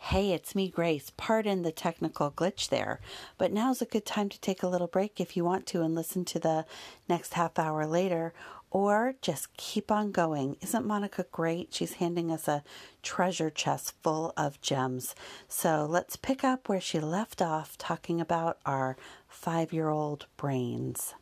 Hey, 0.00 0.30
it's 0.32 0.54
me, 0.54 0.68
Grace. 0.68 1.10
Pardon 1.16 1.62
the 1.62 1.72
technical 1.72 2.30
glitch 2.30 2.68
there, 2.68 3.00
but 3.36 3.52
now's 3.52 3.82
a 3.82 3.86
good 3.86 4.06
time 4.06 4.28
to 4.28 4.40
take 4.40 4.62
a 4.62 4.68
little 4.68 4.86
break 4.86 5.20
if 5.20 5.36
you 5.36 5.44
want 5.44 5.66
to 5.66 5.82
and 5.82 5.96
listen 5.96 6.24
to 6.26 6.38
the 6.38 6.64
next 7.08 7.34
half 7.34 7.58
hour 7.58 7.84
later, 7.84 8.32
or 8.70 9.14
just 9.20 9.56
keep 9.56 9.90
on 9.90 10.12
going. 10.12 10.56
Isn't 10.60 10.86
Monica 10.86 11.26
great? 11.32 11.74
She's 11.74 11.94
handing 11.94 12.30
us 12.30 12.46
a 12.46 12.62
treasure 13.02 13.50
chest 13.50 13.94
full 14.00 14.32
of 14.36 14.60
gems. 14.60 15.16
So 15.48 15.84
let's 15.84 16.14
pick 16.14 16.44
up 16.44 16.68
where 16.68 16.80
she 16.80 17.00
left 17.00 17.42
off 17.42 17.76
talking 17.76 18.20
about 18.20 18.58
our 18.64 18.96
five 19.26 19.72
year 19.72 19.88
old 19.88 20.26
brains. 20.36 21.14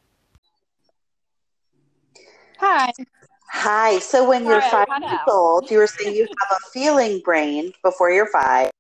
hi 2.59 2.93
Hi. 3.51 3.99
So 4.01 4.29
when 4.29 4.45
you're 4.47 4.61
five 4.63 4.87
years 5.01 5.21
old, 5.29 5.71
you 5.71 5.79
were 5.79 5.87
saying 5.87 6.15
you 6.15 6.23
have 6.23 6.59
a 6.59 6.71
feeling 6.71 7.21
brain 7.21 7.73
before 7.83 8.11
you're 8.11 8.27
five. 8.27 8.71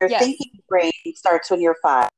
Your 0.00 0.10
Yes. 0.10 0.20
thinking 0.20 0.50
brain 0.68 0.92
starts 1.14 1.50
when 1.50 1.60
you're 1.60 1.76
five. 1.82 2.08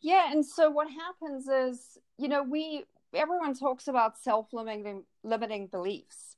Yeah, 0.00 0.30
and 0.32 0.44
so 0.44 0.70
what 0.70 0.88
happens 0.90 1.48
is, 1.48 1.98
you 2.18 2.28
know, 2.28 2.42
we 2.42 2.84
everyone 3.14 3.54
talks 3.54 3.88
about 3.88 4.16
self-limiting 4.18 5.04
limiting 5.22 5.66
beliefs. 5.66 6.36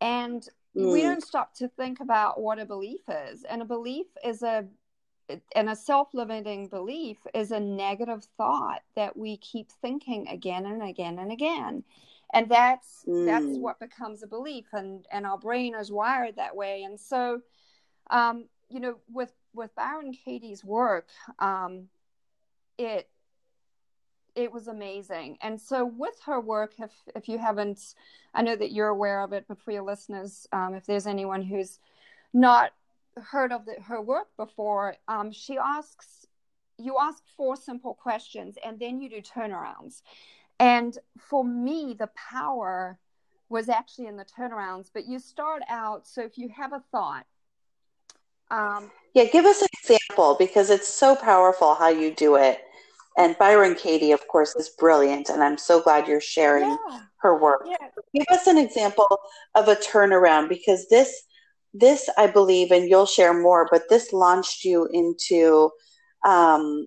And 0.00 0.48
we 0.74 1.02
Mm. 1.02 1.02
don't 1.02 1.22
stop 1.22 1.54
to 1.56 1.68
think 1.68 2.00
about 2.00 2.40
what 2.40 2.58
a 2.58 2.64
belief 2.64 3.02
is. 3.08 3.44
And 3.44 3.62
a 3.62 3.64
belief 3.64 4.06
is 4.24 4.42
a 4.42 4.66
and 5.54 5.70
a 5.70 5.76
self-limiting 5.76 6.68
belief 6.68 7.18
is 7.34 7.52
a 7.52 7.60
negative 7.60 8.24
thought 8.36 8.82
that 8.96 9.16
we 9.16 9.36
keep 9.36 9.70
thinking 9.70 10.26
again 10.28 10.66
and 10.66 10.82
again 10.82 11.18
and 11.18 11.30
again. 11.30 11.84
And 12.32 12.48
that's 12.48 13.04
that's 13.26 13.44
Mm. 13.46 13.60
what 13.60 13.80
becomes 13.80 14.22
a 14.22 14.26
belief 14.26 14.66
and 14.72 15.06
and 15.10 15.26
our 15.26 15.38
brain 15.38 15.74
is 15.74 15.90
wired 15.90 16.36
that 16.36 16.54
way. 16.56 16.82
And 16.84 16.98
so 16.98 17.42
um, 18.10 18.46
you 18.68 18.80
know, 18.80 18.96
with 19.12 19.32
with 19.52 19.74
Byron 19.74 20.12
Katie's 20.12 20.64
work, 20.64 21.08
um, 21.38 21.88
it 22.78 23.08
it 24.36 24.52
was 24.52 24.68
amazing. 24.68 25.38
And 25.42 25.60
so 25.60 25.84
with 25.84 26.14
her 26.26 26.40
work, 26.40 26.74
if 26.78 26.92
if 27.14 27.28
you 27.28 27.38
haven't, 27.38 27.94
I 28.34 28.42
know 28.42 28.56
that 28.56 28.72
you're 28.72 28.88
aware 28.88 29.20
of 29.22 29.32
it, 29.32 29.44
but 29.48 29.58
for 29.60 29.72
your 29.72 29.82
listeners, 29.82 30.46
um, 30.52 30.74
if 30.74 30.86
there's 30.86 31.06
anyone 31.06 31.42
who's 31.42 31.78
not 32.32 32.72
heard 33.30 33.52
of 33.52 33.66
the, 33.66 33.74
her 33.82 34.00
work 34.00 34.28
before, 34.36 34.96
um, 35.08 35.32
she 35.32 35.58
asks 35.58 36.26
you 36.78 36.96
ask 36.98 37.22
four 37.36 37.56
simple 37.56 37.92
questions 37.92 38.56
and 38.64 38.78
then 38.78 39.00
you 39.00 39.10
do 39.10 39.20
turnarounds. 39.20 40.02
And 40.60 40.96
for 41.18 41.42
me, 41.42 41.96
the 41.98 42.10
power 42.14 42.98
was 43.48 43.68
actually 43.68 44.06
in 44.06 44.16
the 44.16 44.26
turnarounds. 44.26 44.90
But 44.92 45.08
you 45.08 45.18
start 45.18 45.62
out. 45.68 46.06
So 46.06 46.22
if 46.22 46.38
you 46.38 46.50
have 46.50 46.72
a 46.72 46.82
thought. 46.92 47.26
Um, 48.50 48.90
Yeah, 49.14 49.24
give 49.24 49.46
us 49.46 49.62
an 49.62 49.68
example 49.82 50.36
because 50.38 50.70
it's 50.70 50.88
so 50.88 51.16
powerful 51.16 51.74
how 51.74 51.88
you 51.88 52.14
do 52.14 52.36
it. 52.36 52.60
And 53.16 53.36
Byron 53.38 53.74
Katie, 53.74 54.12
of 54.12 54.26
course, 54.28 54.54
is 54.56 54.70
brilliant, 54.78 55.28
and 55.30 55.42
I'm 55.42 55.58
so 55.58 55.82
glad 55.82 56.06
you're 56.06 56.20
sharing 56.20 56.70
yeah, 56.70 57.00
her 57.18 57.36
work. 57.38 57.66
yeah, 57.66 57.88
Give 58.14 58.26
us 58.30 58.46
an 58.46 58.56
example 58.56 59.08
of 59.54 59.68
a 59.68 59.74
turnaround 59.74 60.48
because 60.48 60.88
this, 60.88 61.24
this 61.74 62.08
I 62.16 62.28
believe, 62.28 62.70
and 62.70 62.88
you'll 62.88 63.06
share 63.06 63.34
more, 63.34 63.68
but 63.70 63.88
this 63.88 64.12
launched 64.12 64.64
you 64.64 64.88
into 64.92 65.70
um, 66.24 66.86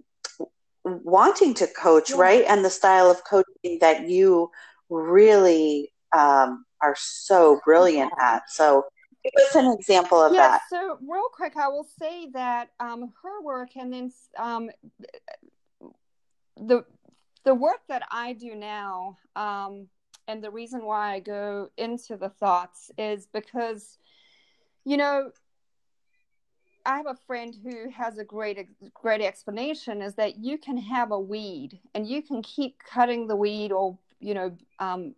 wanting 0.84 1.54
to 1.56 1.68
coach, 1.68 2.12
Yeah. 2.12 2.18
right? 2.18 2.46
And 2.48 2.64
the 2.64 2.70
style 2.70 3.10
of 3.10 3.24
coaching 3.24 3.80
that 3.82 4.10
you 4.10 4.52
really 4.90 5.92
um, 6.16 6.66
are 6.82 6.96
so 6.98 7.60
brilliant 7.66 8.12
Yeah. 8.18 8.36
at. 8.36 8.50
So, 8.50 8.86
give 9.24 9.32
us 9.50 9.56
an 9.56 9.72
example 9.72 10.22
of 10.22 10.34
yeah. 10.34 10.52
that. 10.52 10.62
So 10.70 10.98
real 11.08 11.30
quick, 11.32 11.56
I 11.58 11.68
will 11.70 11.88
say 12.00 12.30
that 12.34 12.70
um, 12.80 13.14
her 13.24 13.42
work 13.42 13.76
and 13.76 13.94
then 13.94 14.12
um, 14.38 14.70
the 16.58 16.86
the 17.46 17.56
work 17.56 17.82
that 17.90 18.04
I 18.10 18.34
do 18.34 18.56
now, 18.56 19.18
um, 19.36 19.88
and 20.28 20.42
the 20.42 20.52
reason 20.52 20.86
why 20.86 21.14
I 21.14 21.20
go 21.20 21.70
into 21.78 22.16
the 22.16 22.30
thoughts 22.30 22.90
is 22.98 23.28
because, 23.34 23.98
you 24.86 24.96
know, 24.96 25.32
I 26.86 26.98
have 26.98 27.08
a 27.08 27.18
friend 27.28 27.56
who 27.64 27.90
has 27.90 28.18
a 28.18 28.24
great 28.24 28.68
great 28.94 29.22
explanation 29.22 30.02
is 30.02 30.16
that 30.16 30.38
you 30.38 30.58
can 30.58 30.78
have 30.78 31.12
a 31.12 31.20
weed 31.20 31.80
and 31.94 32.08
you 32.08 32.22
can 32.22 32.42
keep 32.42 32.78
cutting 32.80 33.28
the 33.28 33.36
weed 33.36 33.72
or 33.72 33.98
you 34.20 34.34
know 34.34 34.58
um, 34.80 35.16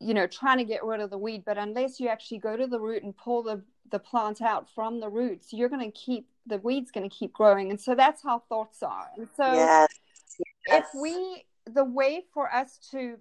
you 0.00 0.14
know 0.14 0.26
trying 0.26 0.58
to 0.58 0.64
get 0.64 0.84
rid 0.84 1.00
of 1.00 1.10
the 1.10 1.18
weed 1.18 1.44
but 1.44 1.58
unless 1.58 1.98
you 1.98 2.08
actually 2.08 2.38
go 2.38 2.56
to 2.56 2.66
the 2.66 2.78
root 2.78 3.02
and 3.02 3.16
pull 3.16 3.42
the 3.42 3.62
the 3.90 3.98
plant 3.98 4.40
out 4.40 4.68
from 4.74 5.00
the 5.00 5.08
roots 5.08 5.52
you're 5.52 5.68
going 5.68 5.84
to 5.84 5.98
keep 5.98 6.26
the 6.46 6.58
weed's 6.58 6.90
going 6.90 7.08
to 7.08 7.14
keep 7.14 7.32
growing. 7.32 7.70
And 7.70 7.80
so 7.80 7.94
that's 7.94 8.22
how 8.22 8.42
thoughts 8.48 8.82
are. 8.82 9.08
And 9.16 9.28
so 9.36 9.52
yes. 9.52 9.88
if 10.66 10.86
we 11.00 11.44
the 11.66 11.84
way 11.84 12.24
for 12.34 12.52
us 12.52 12.78
to 12.90 13.16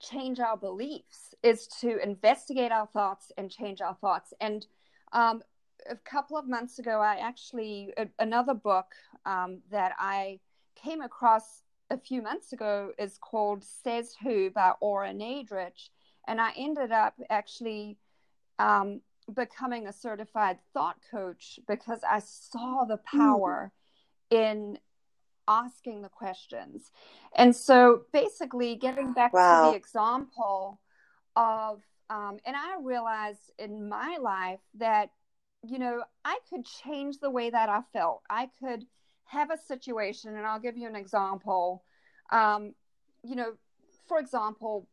change 0.00 0.40
our 0.40 0.56
beliefs 0.56 1.34
is 1.42 1.66
to 1.80 2.02
investigate 2.02 2.72
our 2.72 2.86
thoughts 2.86 3.30
and 3.36 3.50
change 3.50 3.82
our 3.82 3.94
thoughts. 4.00 4.32
And 4.40 4.66
um, 5.12 5.42
a 5.88 5.96
couple 5.96 6.36
of 6.36 6.48
months 6.48 6.78
ago 6.78 7.00
i 7.00 7.16
actually 7.16 7.92
a, 7.96 8.06
another 8.18 8.54
book 8.54 8.94
um, 9.26 9.60
that 9.70 9.92
i 9.98 10.38
came 10.74 11.00
across 11.02 11.62
a 11.90 11.98
few 11.98 12.22
months 12.22 12.52
ago 12.52 12.92
is 12.98 13.18
called 13.18 13.64
says 13.64 14.14
who 14.22 14.50
by 14.50 14.72
Ora 14.80 15.12
Nadrich 15.12 15.88
and 16.28 16.40
i 16.40 16.52
ended 16.56 16.92
up 16.92 17.14
actually 17.28 17.96
um, 18.58 19.00
becoming 19.34 19.86
a 19.86 19.92
certified 19.92 20.58
thought 20.72 20.96
coach 21.10 21.58
because 21.66 22.00
i 22.08 22.20
saw 22.20 22.84
the 22.84 22.98
power 22.98 23.72
in 24.30 24.78
asking 25.50 26.02
the 26.02 26.08
questions. 26.08 26.92
And 27.34 27.54
so 27.54 28.02
basically, 28.12 28.76
getting 28.76 29.12
back 29.12 29.32
Wow. 29.32 29.64
to 29.64 29.70
the 29.70 29.76
example 29.76 30.80
of, 31.36 31.82
um, 32.08 32.38
and 32.46 32.56
I 32.56 32.76
realized 32.80 33.52
in 33.58 33.88
my 33.88 34.16
life 34.20 34.60
that, 34.78 35.10
you 35.62 35.78
know, 35.78 36.02
I 36.24 36.38
could 36.48 36.64
change 36.64 37.18
the 37.18 37.30
way 37.30 37.50
that 37.50 37.68
I 37.68 37.80
felt. 37.92 38.22
I 38.30 38.48
could 38.60 38.84
have 39.26 39.50
a 39.50 39.58
situation, 39.58 40.36
and 40.36 40.46
I'll 40.46 40.60
give 40.60 40.76
you 40.76 40.88
an 40.88 40.96
example. 40.96 41.84
Um, 42.32 42.74
you 43.22 43.36
know, 43.36 43.52
for 44.08 44.18
example, 44.18 44.88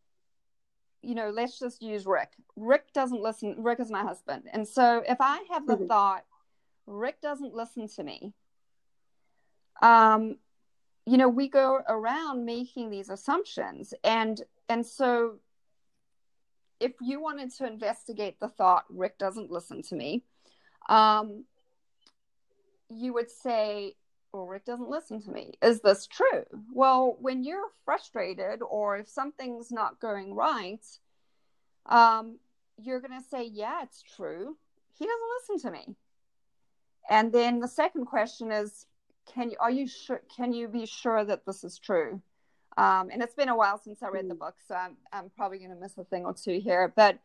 you 1.02 1.16
know, 1.16 1.30
let's 1.30 1.60
just 1.60 1.82
use 1.82 2.06
Rick. 2.06 2.32
Rick 2.56 2.92
doesn't 2.94 3.22
listen. 3.22 3.56
Rick 3.58 3.80
is 3.80 3.90
my 3.90 4.04
husband. 4.04 4.44
And 4.52 4.68
so 4.68 5.04
if 5.08 5.18
I 5.20 5.44
have 5.52 5.66
the 5.66 5.76
mm-hmm. 5.76 5.88
thought, 5.88 6.26
Rick 6.86 7.22
doesn't 7.22 7.54
listen 7.54 7.88
to 7.96 8.04
me, 8.04 8.34
um, 9.82 10.38
you 11.06 11.18
know, 11.18 11.30
we 11.30 11.48
go 11.48 11.82
around 11.88 12.46
making 12.46 12.90
these 12.90 13.10
assumptions. 13.10 13.94
And 14.04 14.42
and 14.68 14.86
so 14.86 15.40
if 16.80 16.94
you 17.02 17.22
wanted 17.22 17.54
to 17.56 17.66
investigate 17.66 18.40
the 18.40 18.50
thought, 18.50 18.86
Rick 18.90 19.18
doesn't 19.18 19.50
listen 19.50 19.82
to 19.84 19.96
me, 19.96 20.24
um, 20.88 21.46
you 22.90 23.14
would 23.14 23.30
say, 23.30 23.96
well, 24.32 24.46
Rick 24.46 24.66
doesn't 24.66 24.90
listen 24.90 25.22
to 25.24 25.32
me. 25.32 25.54
Is 25.62 25.82
this 25.82 26.08
true? 26.08 26.46
Well, 26.74 27.18
when 27.20 27.44
you're 27.44 27.70
frustrated 27.86 28.62
or 28.62 28.98
if 28.98 29.10
something's 29.10 29.72
not 29.72 30.00
going 30.00 30.34
right, 30.34 30.86
um, 31.86 32.38
you're 32.78 33.00
going 33.02 33.20
to 33.20 33.28
say, 33.28 33.46
yeah, 33.46 33.84
it's 33.84 34.04
true. 34.16 34.56
He 34.98 35.06
doesn't 35.06 35.60
listen 35.60 35.70
to 35.70 35.78
me. 35.78 35.96
And 37.10 37.32
then 37.32 37.60
the 37.60 37.68
second 37.68 38.06
question 38.06 38.52
is, 38.52 38.86
can 39.34 39.52
you, 39.52 39.58
are 39.60 39.72
you 39.72 39.88
sure, 39.88 40.22
can 40.36 40.54
you 40.54 40.68
be 40.68 40.86
sure 40.86 41.24
that 41.24 41.46
this 41.46 41.64
is 41.64 41.80
true? 41.80 42.22
Um, 42.78 43.10
and 43.12 43.24
it's 43.24 43.34
been 43.34 43.50
a 43.50 43.56
while 43.56 43.80
since 43.80 44.04
I 44.04 44.10
read 44.10 44.30
the 44.30 44.36
hmm. 44.36 44.40
book, 44.40 44.56
so 44.68 44.76
I'm, 44.76 44.98
I'm 45.12 45.32
probably 45.36 45.58
going 45.58 45.72
to 45.72 45.76
miss 45.76 45.98
a 45.98 46.04
thing 46.04 46.26
or 46.26 46.34
two 46.34 46.60
here. 46.60 46.94
But 46.96 47.18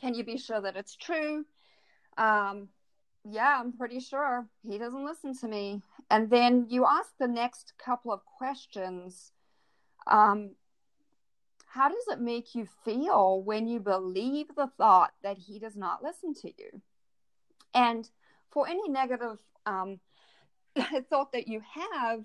can 0.00 0.14
you 0.14 0.24
be 0.24 0.38
sure 0.38 0.60
that 0.60 0.76
it's 0.76 0.94
true? 0.94 1.44
Um, 2.16 2.68
yeah, 3.28 3.58
I'm 3.58 3.72
pretty 3.72 4.00
sure 4.00 4.46
he 4.68 4.78
doesn't 4.78 5.04
listen 5.04 5.36
to 5.38 5.48
me. 5.48 5.82
And 6.10 6.28
then 6.28 6.66
you 6.68 6.84
ask 6.86 7.10
the 7.18 7.28
next 7.28 7.72
couple 7.78 8.12
of 8.12 8.24
questions. 8.24 9.32
Um, 10.06 10.50
how 11.66 11.88
does 11.88 12.06
it 12.10 12.20
make 12.20 12.54
you 12.54 12.68
feel 12.84 13.42
when 13.42 13.66
you 13.66 13.80
believe 13.80 14.46
the 14.54 14.68
thought 14.76 15.12
that 15.22 15.38
he 15.38 15.58
does 15.58 15.74
not 15.74 16.02
listen 16.02 16.34
to 16.34 16.48
you? 16.48 16.82
And 17.74 18.08
for 18.50 18.68
any 18.68 18.88
negative 18.88 19.38
um, 19.66 19.98
thought 21.10 21.32
that 21.32 21.48
you 21.48 21.62
have, 21.74 22.24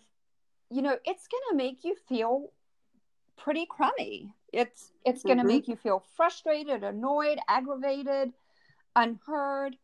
you 0.69 0.81
know, 0.81 0.97
it's 1.05 1.27
going 1.27 1.43
to 1.49 1.55
make 1.55 1.83
you 1.83 1.95
feel 2.07 2.51
pretty 3.37 3.65
crummy. 3.65 4.33
It's 4.51 4.91
it's 5.05 5.23
going 5.23 5.37
to 5.37 5.43
mm-hmm. 5.43 5.47
make 5.47 5.67
you 5.67 5.75
feel 5.75 6.03
frustrated, 6.15 6.83
annoyed, 6.83 7.39
aggravated, 7.47 8.33
unheard. 8.95 9.75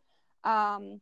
Um, 0.44 1.02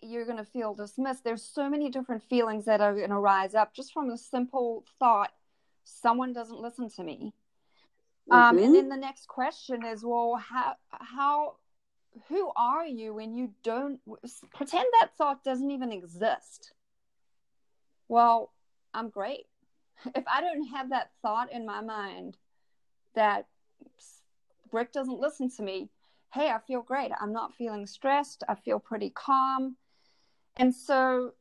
you're 0.00 0.24
going 0.24 0.38
to 0.38 0.44
feel 0.44 0.74
dismissed. 0.74 1.24
There's 1.24 1.42
so 1.42 1.68
many 1.68 1.90
different 1.90 2.22
feelings 2.22 2.66
that 2.66 2.80
are 2.80 2.94
going 2.94 3.10
to 3.10 3.18
rise 3.18 3.54
up 3.54 3.74
just 3.74 3.92
from 3.92 4.10
a 4.10 4.18
simple 4.18 4.84
thought 4.98 5.32
someone 5.84 6.32
doesn't 6.32 6.60
listen 6.60 6.88
to 6.90 7.02
me. 7.02 7.32
Mm-hmm. 8.30 8.32
Um, 8.32 8.58
and 8.58 8.66
mm-hmm. 8.66 8.74
then 8.74 8.88
the 8.88 8.96
next 8.96 9.26
question 9.26 9.84
is, 9.84 10.04
well, 10.04 10.36
how, 10.36 10.74
how, 10.90 11.54
who 12.28 12.50
are 12.56 12.86
you 12.86 13.14
when 13.14 13.34
you 13.34 13.52
don't 13.62 14.00
pretend 14.54 14.86
that 15.00 15.10
thought 15.16 15.44
doesn't 15.44 15.70
even 15.70 15.92
exist? 15.92 16.72
Well, 18.08 18.52
I'm 18.94 19.10
great. 19.10 19.46
If 20.14 20.24
I 20.32 20.40
don't 20.40 20.68
have 20.68 20.90
that 20.90 21.10
thought 21.22 21.50
in 21.50 21.66
my 21.66 21.80
mind 21.80 22.36
that 23.16 23.48
Rick 24.70 24.92
doesn't 24.92 25.18
listen 25.18 25.50
to 25.56 25.62
me, 25.62 25.88
hey, 26.32 26.50
I 26.50 26.58
feel 26.66 26.82
great. 26.82 27.10
I'm 27.20 27.32
not 27.32 27.54
feeling 27.54 27.86
stressed. 27.86 28.42
I 28.48 28.54
feel 28.54 28.78
pretty 28.78 29.10
calm. 29.10 29.76
And 30.56 30.74
so 30.74 31.32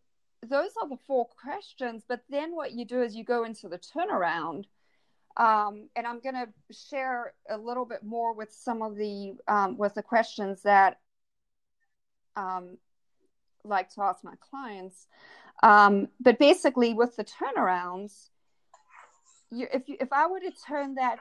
those 0.48 0.72
are 0.82 0.90
the 0.90 0.98
four 1.08 1.28
questions. 1.42 2.04
But 2.08 2.22
then 2.30 2.56
what 2.56 2.72
you 2.72 2.86
do 2.86 3.02
is 3.02 3.16
you 3.16 3.24
go 3.24 3.44
into 3.44 3.68
the 3.68 3.80
turnaround. 3.80 4.66
Um, 5.36 5.90
and 5.96 6.08
I'm 6.08 6.20
going 6.20 6.36
to 6.36 6.48
share 6.74 7.34
a 7.50 7.58
little 7.58 7.86
bit 7.86 8.04
more 8.04 8.34
with 8.34 8.52
some 8.52 8.82
of 8.82 8.96
the 8.96 9.34
um, 9.48 9.78
with 9.78 9.94
the 9.94 10.02
questions 10.02 10.64
that 10.64 11.00
um, 12.36 12.78
like 13.64 13.94
to 13.94 14.02
ask 14.02 14.24
my 14.24 14.34
clients. 14.50 15.08
Um, 15.62 16.08
but 16.20 16.40
basically, 16.40 16.96
with 16.96 17.16
the 17.18 17.26
turnarounds, 17.26 18.30
you, 19.52 19.68
if 19.72 19.88
you 19.88 19.98
if 20.00 20.12
I 20.12 20.26
were 20.28 20.40
to 20.40 20.52
turn 20.68 20.96
that 20.96 21.20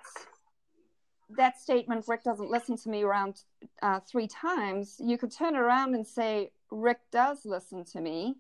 that 1.31 1.61
statement, 1.61 2.05
Rick 2.07 2.25
doesn't 2.25 2.51
listen 2.51 2.77
to 2.79 2.89
me 2.89 3.03
around 3.03 3.43
uh, 3.83 4.01
three 4.01 4.29
times, 4.29 5.01
you 5.03 5.19
could 5.19 5.33
turn 5.33 5.57
around 5.57 5.95
and 5.95 6.07
say, 6.07 6.51
Rick 6.71 7.01
does 7.11 7.45
listen 7.45 7.85
to 7.85 8.01
me. 8.01 8.37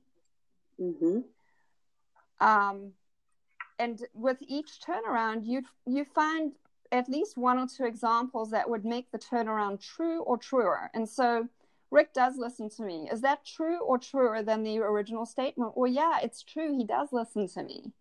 Mm-hmm. 0.80 1.20
Um, 2.40 2.92
and 3.78 4.02
with 4.14 4.38
each 4.46 4.80
turnaround, 4.86 5.46
you 5.46 5.62
you 5.86 6.04
find 6.04 6.52
at 6.92 7.08
least 7.08 7.36
one 7.36 7.58
or 7.58 7.66
two 7.66 7.84
examples 7.84 8.50
that 8.50 8.68
would 8.68 8.84
make 8.84 9.10
the 9.10 9.18
turnaround 9.18 9.80
true 9.80 10.22
or 10.22 10.38
truer. 10.38 10.90
And 10.94 11.08
so, 11.08 11.48
Rick 11.90 12.14
does 12.14 12.36
listen 12.36 12.70
to 12.70 12.82
me. 12.82 13.08
Is 13.10 13.20
that 13.22 13.44
true 13.44 13.80
or 13.80 13.98
truer 13.98 14.42
than 14.42 14.62
the 14.62 14.78
original 14.78 15.26
statement? 15.26 15.76
Well, 15.76 15.90
yeah, 15.90 16.18
it's 16.22 16.42
true. 16.42 16.76
He 16.76 16.84
does 16.84 17.08
listen 17.12 17.48
to 17.48 17.62
me. 17.62 17.92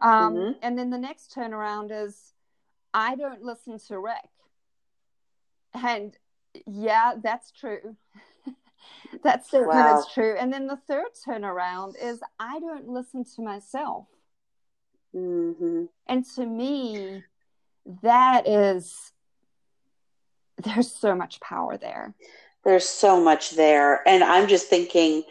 Um, 0.00 0.34
mm-hmm. 0.34 0.52
And 0.62 0.78
then 0.78 0.90
the 0.90 0.98
next 0.98 1.34
turnaround 1.34 1.90
is, 1.90 2.32
I 2.94 3.16
don't 3.16 3.42
listen 3.42 3.78
to 3.88 3.98
Rick. 3.98 4.14
And 5.74 6.16
yeah, 6.66 7.14
that's 7.22 7.50
true. 7.50 7.96
that 9.24 9.46
statement 9.46 9.72
wow. 9.72 9.98
is 10.00 10.06
true. 10.12 10.36
And 10.38 10.52
then 10.52 10.66
the 10.66 10.78
third 10.88 11.06
turnaround 11.26 11.94
is 12.00 12.20
I 12.38 12.60
don't 12.60 12.88
listen 12.88 13.24
to 13.36 13.42
myself. 13.42 14.06
Mm-hmm. 15.14 15.84
And 16.06 16.24
to 16.36 16.46
me, 16.46 17.22
that 18.02 18.48
is, 18.48 19.12
there's 20.62 20.90
so 20.90 21.14
much 21.14 21.40
power 21.40 21.76
there. 21.76 22.14
There's 22.64 22.88
so 22.88 23.20
much 23.20 23.50
there. 23.50 24.06
And 24.06 24.22
I'm 24.22 24.48
just 24.48 24.68
thinking, 24.68 25.24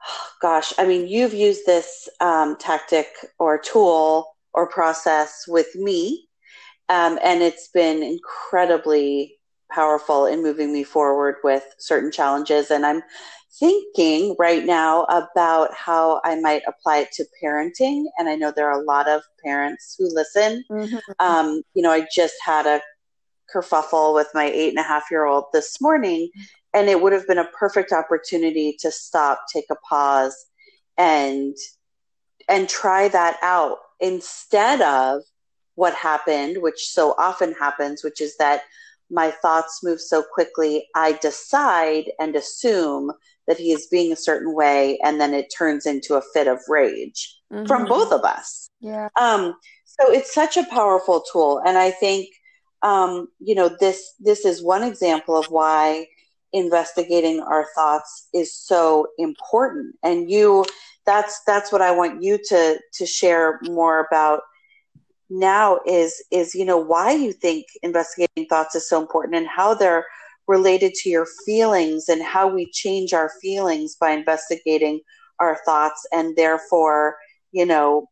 gosh, 0.42 0.72
I 0.78 0.86
mean, 0.86 1.08
you've 1.08 1.34
used 1.34 1.66
this 1.66 2.08
um, 2.20 2.56
tactic 2.58 3.08
or 3.38 3.58
tool 3.58 4.36
or 4.52 4.66
process 4.68 5.44
with 5.46 5.74
me, 5.74 6.28
um, 6.90 7.18
and 7.22 7.40
it's 7.40 7.68
been 7.68 8.02
incredibly 8.02 9.38
powerful 9.70 10.26
in 10.26 10.42
moving 10.42 10.72
me 10.72 10.82
forward 10.82 11.36
with 11.44 11.64
certain 11.78 12.10
challenges. 12.10 12.72
And 12.72 12.84
I'm 12.84 13.02
thinking 13.58 14.34
right 14.40 14.66
now 14.66 15.04
about 15.04 15.72
how 15.72 16.20
I 16.24 16.38
might 16.40 16.62
apply 16.66 16.98
it 16.98 17.12
to 17.12 17.24
parenting. 17.42 18.06
And 18.18 18.28
I 18.28 18.34
know 18.34 18.50
there 18.50 18.68
are 18.68 18.80
a 18.80 18.84
lot 18.84 19.08
of 19.08 19.22
parents 19.44 19.94
who 19.96 20.12
listen. 20.12 20.64
Mm-hmm. 20.68 20.96
Um, 21.20 21.62
you 21.74 21.82
know, 21.82 21.92
I 21.92 22.06
just 22.12 22.34
had 22.44 22.66
a 22.66 22.80
kerfuffle 23.54 24.12
with 24.12 24.28
my 24.34 24.46
eight 24.46 24.70
and 24.70 24.78
a 24.78 24.82
half 24.82 25.04
year 25.12 25.26
old 25.26 25.44
this 25.52 25.80
morning, 25.80 26.28
and 26.74 26.88
it 26.88 27.00
would 27.00 27.12
have 27.12 27.26
been 27.26 27.38
a 27.38 27.48
perfect 27.56 27.92
opportunity 27.92 28.76
to 28.80 28.90
stop, 28.90 29.42
take 29.52 29.66
a 29.70 29.76
pause, 29.88 30.46
and 30.98 31.56
and 32.48 32.68
try 32.68 33.06
that 33.08 33.38
out 33.42 33.78
instead 34.00 34.80
of 34.80 35.22
what 35.80 35.94
happened, 35.94 36.58
which 36.60 36.88
so 36.88 37.14
often 37.16 37.52
happens, 37.54 38.04
which 38.04 38.20
is 38.20 38.36
that 38.36 38.64
my 39.10 39.30
thoughts 39.30 39.80
move 39.82 39.98
so 39.98 40.22
quickly, 40.22 40.86
I 40.94 41.12
decide 41.12 42.04
and 42.20 42.36
assume 42.36 43.10
that 43.46 43.56
he 43.56 43.72
is 43.72 43.86
being 43.86 44.12
a 44.12 44.16
certain 44.28 44.54
way, 44.54 44.98
and 45.02 45.18
then 45.18 45.32
it 45.32 45.52
turns 45.56 45.86
into 45.86 46.16
a 46.16 46.22
fit 46.34 46.46
of 46.46 46.58
rage 46.68 47.34
mm-hmm. 47.50 47.64
from 47.64 47.86
both 47.86 48.12
of 48.12 48.24
us. 48.24 48.68
Yeah. 48.80 49.08
Um, 49.18 49.54
so 49.86 50.12
it's 50.12 50.34
such 50.34 50.58
a 50.58 50.66
powerful 50.66 51.24
tool, 51.32 51.62
and 51.66 51.78
I 51.78 51.90
think 51.90 52.28
um, 52.82 53.28
you 53.40 53.54
know 53.54 53.70
this 53.80 54.14
this 54.20 54.44
is 54.44 54.62
one 54.62 54.84
example 54.84 55.36
of 55.36 55.46
why 55.46 56.06
investigating 56.52 57.40
our 57.40 57.66
thoughts 57.74 58.28
is 58.34 58.54
so 58.54 59.06
important. 59.18 59.96
And 60.02 60.30
you, 60.30 60.64
that's 61.06 61.40
that's 61.46 61.72
what 61.72 61.82
I 61.82 61.90
want 61.90 62.22
you 62.22 62.38
to 62.50 62.78
to 62.98 63.06
share 63.06 63.58
more 63.64 64.06
about 64.06 64.42
now 65.30 65.78
is 65.86 66.22
is 66.30 66.54
you 66.54 66.64
know 66.64 66.78
why 66.78 67.12
you 67.12 67.32
think 67.32 67.66
investigating 67.82 68.46
thoughts 68.46 68.74
is 68.74 68.88
so 68.88 69.00
important 69.00 69.36
and 69.36 69.46
how 69.46 69.72
they're 69.72 70.04
related 70.48 70.92
to 70.92 71.08
your 71.08 71.26
feelings 71.46 72.08
and 72.08 72.22
how 72.22 72.48
we 72.48 72.68
change 72.72 73.12
our 73.14 73.30
feelings 73.40 73.94
by 73.94 74.10
investigating 74.10 75.00
our 75.38 75.58
thoughts 75.64 76.04
and 76.12 76.36
therefore 76.36 77.16
you 77.52 77.64
know 77.64 78.08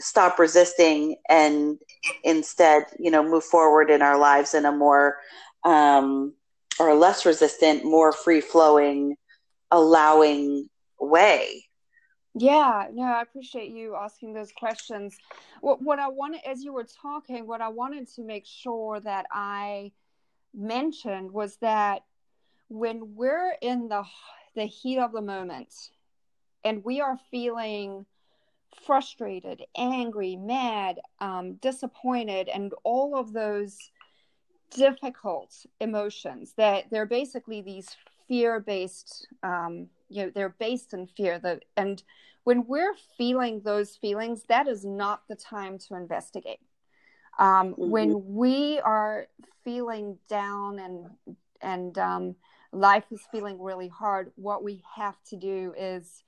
stop 0.00 0.38
resisting 0.38 1.16
and 1.28 1.78
instead 2.24 2.84
you 2.98 3.10
know 3.10 3.22
move 3.22 3.44
forward 3.44 3.90
in 3.90 4.00
our 4.00 4.18
lives 4.18 4.54
in 4.54 4.64
a 4.64 4.72
more 4.72 5.18
um 5.64 6.32
or 6.80 6.94
less 6.94 7.26
resistant 7.26 7.84
more 7.84 8.12
free 8.12 8.40
flowing 8.40 9.14
allowing 9.70 10.68
way 10.98 11.64
yeah, 12.34 12.88
no, 12.92 13.04
I 13.04 13.22
appreciate 13.22 13.70
you 13.70 13.94
asking 13.94 14.34
those 14.34 14.52
questions. 14.52 15.16
What, 15.60 15.80
what 15.80 15.98
I 15.98 16.08
wanted, 16.08 16.40
as 16.44 16.62
you 16.62 16.72
were 16.72 16.86
talking, 17.02 17.46
what 17.46 17.60
I 17.60 17.68
wanted 17.68 18.08
to 18.14 18.22
make 18.22 18.44
sure 18.44 19.00
that 19.00 19.26
I 19.30 19.92
mentioned 20.52 21.30
was 21.30 21.56
that 21.56 22.02
when 22.68 23.14
we're 23.14 23.54
in 23.60 23.88
the 23.88 24.04
the 24.56 24.64
heat 24.66 24.98
of 24.98 25.12
the 25.12 25.20
moment 25.20 25.74
and 26.64 26.84
we 26.84 27.00
are 27.00 27.18
feeling 27.30 28.06
frustrated, 28.86 29.64
angry, 29.76 30.36
mad, 30.36 31.00
um, 31.20 31.54
disappointed, 31.54 32.48
and 32.48 32.72
all 32.84 33.16
of 33.16 33.32
those 33.32 33.76
difficult 34.70 35.54
emotions 35.80 36.54
that 36.56 36.84
they're 36.90 37.06
basically 37.06 37.62
these 37.62 37.96
fear 38.26 38.60
based 38.60 39.26
um, 39.42 39.88
you 40.08 40.24
know 40.24 40.30
they're 40.34 40.54
based 40.58 40.92
in 40.92 41.06
fear 41.06 41.38
that 41.38 41.64
and 41.76 42.02
when 42.44 42.66
we're 42.66 42.94
feeling 43.16 43.60
those 43.64 43.96
feelings 43.96 44.44
that 44.48 44.68
is 44.68 44.84
not 44.84 45.22
the 45.28 45.36
time 45.36 45.78
to 45.78 45.94
investigate 45.94 46.60
um, 47.38 47.72
mm-hmm. 47.72 47.90
when 47.90 48.34
we 48.34 48.78
are 48.80 49.26
feeling 49.64 50.18
down 50.28 50.78
and 50.78 51.06
and 51.60 51.98
um, 51.98 52.36
life 52.72 53.04
is 53.10 53.22
feeling 53.32 53.60
really 53.60 53.88
hard 53.88 54.30
what 54.36 54.62
we 54.62 54.82
have 54.96 55.16
to 55.24 55.36
do 55.36 55.72
is 55.76 56.22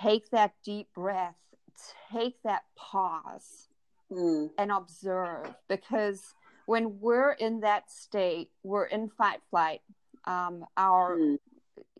take 0.00 0.30
that 0.30 0.54
deep 0.64 0.88
breath 0.94 1.36
take 2.12 2.40
that 2.44 2.62
pause 2.76 3.68
mm. 4.10 4.48
and 4.58 4.70
observe 4.70 5.52
because 5.68 6.34
when 6.66 6.98
we're 7.00 7.32
in 7.32 7.60
that 7.60 7.90
state 7.90 8.50
we're 8.62 8.86
in 8.86 9.08
fight 9.08 9.40
flight 9.50 9.80
um, 10.26 10.64
our 10.76 11.16
mm. 11.16 11.38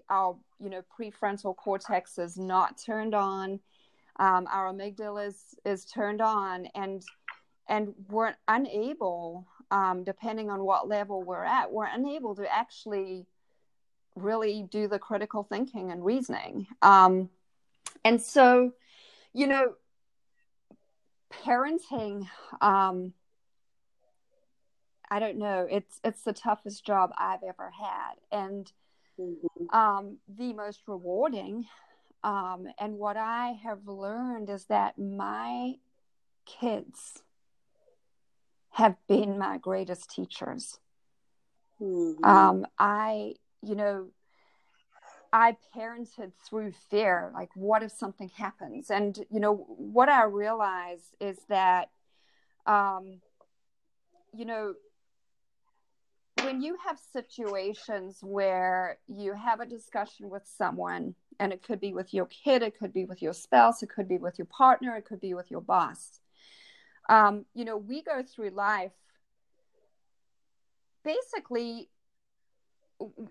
Our 0.08 0.36
you 0.60 0.70
know 0.70 0.82
prefrontal 0.98 1.56
cortex 1.56 2.18
is 2.18 2.36
not 2.36 2.78
turned 2.78 3.14
on. 3.14 3.60
Um, 4.18 4.46
our 4.50 4.72
amygdala 4.72 5.28
is 5.28 5.54
is 5.64 5.84
turned 5.84 6.20
on 6.20 6.66
and 6.74 7.02
and 7.68 7.94
we're 8.10 8.34
unable 8.46 9.46
um, 9.70 10.04
depending 10.04 10.50
on 10.50 10.62
what 10.64 10.88
level 10.88 11.22
we're 11.22 11.44
at 11.44 11.72
we're 11.72 11.86
unable 11.86 12.34
to 12.36 12.52
actually 12.52 13.26
really 14.14 14.66
do 14.70 14.86
the 14.86 14.98
critical 14.98 15.42
thinking 15.42 15.90
and 15.90 16.04
reasoning. 16.04 16.66
Um, 16.82 17.30
and 18.04 18.20
so 18.20 18.72
you 19.32 19.46
know 19.46 19.74
parenting 21.44 22.28
um, 22.60 23.12
I 25.10 25.18
don't 25.18 25.38
know. 25.38 25.66
It's 25.70 26.00
it's 26.02 26.22
the 26.22 26.32
toughest 26.32 26.84
job 26.84 27.12
I've 27.16 27.42
ever 27.42 27.70
had, 27.70 28.14
and 28.32 28.70
mm-hmm. 29.18 29.76
um, 29.76 30.18
the 30.28 30.52
most 30.52 30.82
rewarding. 30.86 31.66
Um, 32.22 32.66
and 32.78 32.94
what 32.94 33.16
I 33.16 33.58
have 33.62 33.86
learned 33.86 34.48
is 34.48 34.64
that 34.66 34.98
my 34.98 35.74
kids 36.46 37.22
have 38.70 38.96
been 39.06 39.38
my 39.38 39.58
greatest 39.58 40.10
teachers. 40.10 40.78
Mm-hmm. 41.80 42.24
Um, 42.24 42.66
I, 42.78 43.34
you 43.62 43.74
know, 43.74 44.08
I 45.32 45.56
parented 45.76 46.32
through 46.48 46.72
fear. 46.90 47.30
Like, 47.34 47.50
what 47.54 47.82
if 47.82 47.92
something 47.92 48.30
happens? 48.36 48.90
And 48.90 49.18
you 49.30 49.40
know, 49.40 49.54
what 49.54 50.08
I 50.08 50.24
realize 50.24 51.02
is 51.20 51.38
that, 51.48 51.90
um, 52.66 53.20
you 54.32 54.44
know, 54.44 54.74
when 56.44 56.60
you 56.60 56.76
have 56.86 56.98
situations 57.12 58.18
where 58.22 58.98
you 59.08 59.34
have 59.34 59.60
a 59.60 59.66
discussion 59.66 60.28
with 60.28 60.42
someone, 60.46 61.14
and 61.40 61.52
it 61.52 61.62
could 61.62 61.80
be 61.80 61.92
with 61.92 62.14
your 62.14 62.26
kid, 62.26 62.62
it 62.62 62.78
could 62.78 62.92
be 62.92 63.04
with 63.04 63.22
your 63.22 63.32
spouse, 63.32 63.82
it 63.82 63.88
could 63.88 64.08
be 64.08 64.18
with 64.18 64.38
your 64.38 64.46
partner, 64.46 64.96
it 64.96 65.04
could 65.04 65.20
be 65.20 65.34
with 65.34 65.50
your 65.50 65.60
boss. 65.60 66.20
Um, 67.08 67.44
you 67.54 67.64
know, 67.64 67.76
we 67.76 68.02
go 68.02 68.22
through 68.22 68.50
life 68.50 68.92
basically 71.04 71.90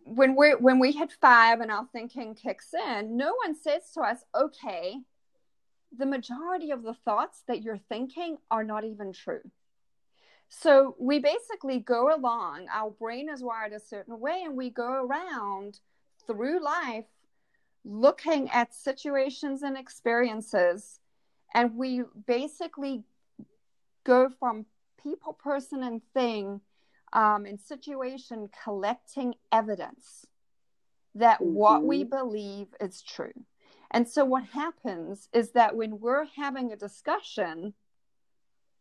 when 0.03 0.35
we 0.35 0.51
when 0.51 0.79
we 0.79 0.91
hit 0.91 1.13
five 1.19 1.59
and 1.61 1.71
our 1.71 1.87
thinking 1.91 2.35
kicks 2.35 2.73
in, 2.73 3.17
no 3.17 3.33
one 3.43 3.55
says 3.55 3.89
to 3.93 4.01
us, 4.01 4.23
"Okay, 4.35 4.97
the 5.97 6.05
majority 6.05 6.71
of 6.71 6.83
the 6.83 6.93
thoughts 6.93 7.43
that 7.47 7.63
you're 7.63 7.77
thinking 7.77 8.37
are 8.51 8.63
not 8.63 8.83
even 8.83 9.13
true." 9.13 9.41
So 10.55 10.95
we 10.99 11.17
basically 11.17 11.79
go 11.79 12.15
along, 12.15 12.67
our 12.71 12.91
brain 12.91 13.27
is 13.27 13.43
wired 13.43 13.73
a 13.73 13.79
certain 13.79 14.19
way, 14.19 14.43
and 14.45 14.55
we 14.55 14.69
go 14.69 15.03
around 15.03 15.79
through 16.27 16.63
life 16.63 17.07
looking 17.83 18.49
at 18.51 18.73
situations 18.73 19.63
and 19.63 19.75
experiences. 19.75 20.99
And 21.55 21.75
we 21.75 22.03
basically 22.27 23.03
go 24.03 24.29
from 24.29 24.67
people, 25.01 25.33
person, 25.33 25.81
and 25.81 26.01
thing 26.13 26.61
um, 27.13 27.47
in 27.47 27.57
situation 27.57 28.47
collecting 28.63 29.33
evidence 29.51 30.27
that 31.15 31.39
mm-hmm. 31.39 31.53
what 31.53 31.83
we 31.83 32.03
mm-hmm. 32.03 32.15
believe 32.15 32.67
is 32.79 33.01
true. 33.01 33.33
And 33.89 34.07
so 34.07 34.23
what 34.23 34.45
happens 34.45 35.29
is 35.33 35.51
that 35.51 35.75
when 35.75 35.99
we're 35.99 36.25
having 36.25 36.71
a 36.71 36.77
discussion, 36.77 37.73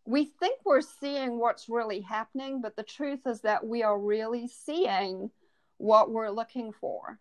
we 0.05 0.25
think 0.41 0.59
we're 0.65 0.81
seeing 0.81 1.39
what's 1.39 1.69
really 1.69 2.01
happening, 2.01 2.61
but 2.61 2.77
the 2.77 2.83
truth 2.83 3.21
is 3.27 3.41
that 3.43 3.67
we 3.67 3.83
are 3.83 3.99
really 3.99 4.49
seeing 4.49 5.31
what 5.79 6.11
we're 6.11 6.31
looking 6.31 6.73
for. 6.73 7.19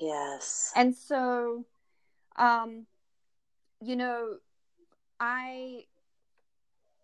Yes. 0.00 0.72
And 0.74 0.94
so, 0.94 1.64
um, 2.36 2.86
you 3.80 3.96
know, 3.96 4.36
I, 5.20 5.84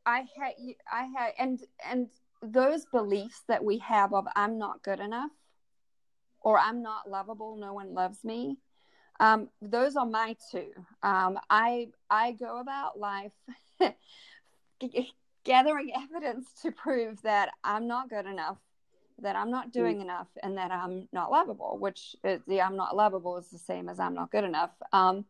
I 0.04 0.26
had, 0.36 0.54
I 0.90 1.04
had, 1.16 1.32
and, 1.38 1.60
and 1.88 2.08
those 2.42 2.86
beliefs 2.86 3.42
that 3.48 3.62
we 3.62 3.78
have 3.78 4.12
of 4.12 4.26
I'm 4.34 4.58
not 4.58 4.82
good 4.82 4.98
enough 4.98 5.30
or 6.40 6.58
I'm 6.58 6.82
not 6.82 7.08
lovable, 7.08 7.56
no 7.56 7.74
one 7.74 7.94
loves 7.94 8.24
me. 8.24 8.56
Um, 9.20 9.50
those 9.60 9.96
are 9.96 10.06
my 10.06 10.34
two. 10.50 10.70
Um, 11.02 11.38
I, 11.50 11.88
I 12.08 12.32
go 12.32 12.58
about 12.58 12.98
life 12.98 13.32
gathering 15.44 15.92
evidence 15.94 16.46
to 16.62 16.70
prove 16.70 17.20
that 17.22 17.50
I'm 17.64 17.86
not 17.86 18.10
good 18.10 18.26
enough, 18.26 18.58
that 19.20 19.36
I'm 19.36 19.50
not 19.50 19.72
doing 19.72 19.98
mm. 19.98 20.02
enough, 20.02 20.28
and 20.42 20.56
that 20.58 20.70
I'm 20.70 21.08
not 21.12 21.30
lovable. 21.30 21.78
Which 21.78 22.16
is, 22.24 22.40
the 22.46 22.60
I'm 22.60 22.76
not 22.76 22.96
lovable 22.96 23.36
is 23.38 23.48
the 23.50 23.58
same 23.58 23.88
as 23.88 24.00
I'm 24.00 24.14
not 24.14 24.30
good 24.30 24.44
enough. 24.44 24.70
Um, 24.92 25.24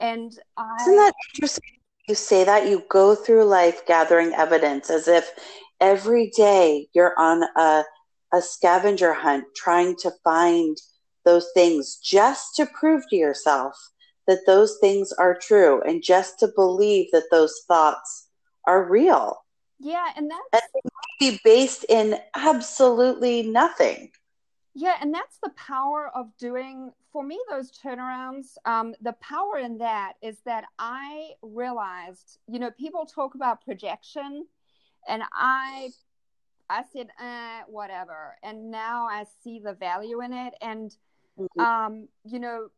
and 0.00 0.36
I, 0.56 0.76
isn't 0.80 0.96
that 0.96 1.14
interesting? 1.34 1.64
You 2.08 2.14
say 2.14 2.44
that 2.44 2.68
you 2.68 2.82
go 2.90 3.14
through 3.14 3.44
life 3.44 3.86
gathering 3.86 4.34
evidence 4.34 4.90
as 4.90 5.08
if 5.08 5.30
every 5.80 6.30
day 6.36 6.88
you're 6.92 7.18
on 7.18 7.44
a 7.56 7.84
a 8.34 8.42
scavenger 8.42 9.12
hunt 9.12 9.44
trying 9.54 9.94
to 9.94 10.10
find 10.24 10.76
those 11.24 11.48
things 11.54 11.96
just 12.02 12.56
to 12.56 12.66
prove 12.66 13.02
to 13.08 13.16
yourself 13.16 13.74
that 14.26 14.40
those 14.46 14.76
things 14.80 15.12
are 15.12 15.38
true 15.40 15.80
and 15.82 16.02
just 16.02 16.38
to 16.40 16.48
believe 16.56 17.06
that 17.12 17.30
those 17.30 17.54
thoughts 17.68 18.23
are 18.66 18.88
real. 18.88 19.44
Yeah, 19.78 20.06
and 20.16 20.30
that's 20.30 20.64
and 20.74 20.82
be 21.20 21.40
based 21.44 21.84
in 21.88 22.18
absolutely 22.34 23.42
nothing. 23.42 24.10
Yeah, 24.74 24.94
and 25.00 25.14
that's 25.14 25.38
the 25.42 25.50
power 25.50 26.10
of 26.14 26.36
doing 26.38 26.92
for 27.12 27.22
me 27.22 27.38
those 27.48 27.70
turnarounds. 27.70 28.56
Um, 28.64 28.94
the 29.00 29.12
power 29.14 29.58
in 29.58 29.78
that 29.78 30.14
is 30.20 30.38
that 30.46 30.64
I 30.78 31.30
realized, 31.42 32.38
you 32.48 32.58
know, 32.58 32.72
people 32.72 33.06
talk 33.06 33.36
about 33.36 33.64
projection, 33.64 34.46
and 35.08 35.22
I, 35.32 35.90
I 36.68 36.82
said, 36.92 37.08
eh, 37.20 37.60
whatever, 37.68 38.36
and 38.42 38.70
now 38.70 39.06
I 39.06 39.26
see 39.44 39.60
the 39.60 39.74
value 39.74 40.22
in 40.22 40.32
it, 40.32 40.54
and, 40.60 40.90
mm-hmm. 41.38 41.60
um, 41.60 42.08
you 42.24 42.40
know, 42.40 42.68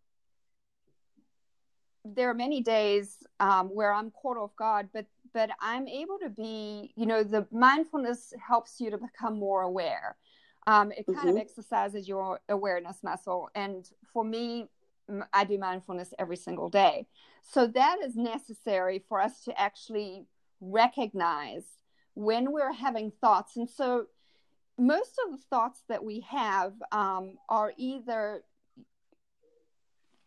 there 2.05 2.28
are 2.28 2.34
many 2.34 2.61
days 2.62 3.16
um, 3.41 3.68
where 3.68 3.93
I'm 3.93 4.11
caught 4.11 4.37
off 4.37 4.55
guard, 4.55 4.91
but 4.93 5.07
but 5.33 5.51
I'm 5.61 5.87
able 5.89 6.18
to 6.18 6.29
be, 6.29 6.93
you 6.97 7.07
know, 7.07 7.22
the 7.22 7.47
mindfulness 7.51 8.33
helps 8.47 8.81
you 8.81 8.91
to 8.91 8.99
become 8.99 9.39
more 9.39 9.62
aware. 9.62 10.16
Um, 10.66 10.91
it 10.93 11.07
kind 11.07 11.18
mm-hmm. 11.18 11.29
of 11.29 11.37
exercises 11.37 12.09
your 12.09 12.41
awareness 12.49 12.99
muscle. 13.03 13.49
And 13.55 13.89
for 14.12 14.24
me, 14.24 14.68
I 15.33 15.45
do 15.45 15.59
mindfulness 15.59 16.12
every 16.18 16.37
single 16.37 16.68
day. 16.68 17.07
So 17.43 17.66
that 17.68 17.99
is 18.03 18.16
necessary 18.16 19.05
for 19.09 19.20
us 19.20 19.45
to 19.45 19.61
actually 19.61 20.24
recognize 20.61 21.64
when 22.14 22.51
we're 22.51 22.72
having 22.72 23.12
thoughts. 23.20 23.57
And 23.57 23.68
so 23.68 24.07
most 24.79 25.18
of 25.24 25.33
the 25.33 25.43
thoughts 25.49 25.83
that 25.89 26.05
we 26.05 26.20
have 26.29 26.72
um, 26.93 27.35
are 27.49 27.72
either 27.77 28.43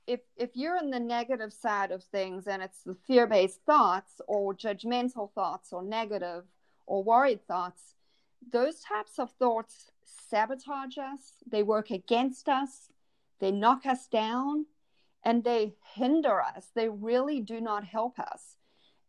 if 0.10 0.22
if 0.36 0.49
you're 0.55 0.78
in 0.78 0.89
the 0.89 0.99
negative 0.99 1.53
side 1.53 1.91
of 1.91 2.03
things 2.03 2.47
and 2.47 2.62
it's 2.62 2.84
the 2.84 2.95
fear-based 3.07 3.62
thoughts 3.66 4.22
or 4.28 4.53
judgmental 4.53 5.32
thoughts 5.34 5.72
or 5.72 5.84
negative 5.84 6.43
or 6.88 7.03
worried 7.03 7.45
thoughts 7.47 7.95
those 8.51 8.80
types 8.82 9.20
of 9.20 9.30
thoughts 9.32 9.91
sabotage 10.03 10.97
us 10.97 11.43
they 11.49 11.64
work 11.64 11.91
against 11.91 12.49
us 12.49 12.89
they 13.39 13.51
knock 13.51 13.86
us 13.86 14.07
down 14.07 14.66
and 15.24 15.43
they 15.43 15.76
hinder 15.93 16.41
us. 16.41 16.68
They 16.76 16.89
really 16.89 17.41
do 17.41 17.60
not 17.62 17.84
help 17.84 18.20
us. 18.20 18.55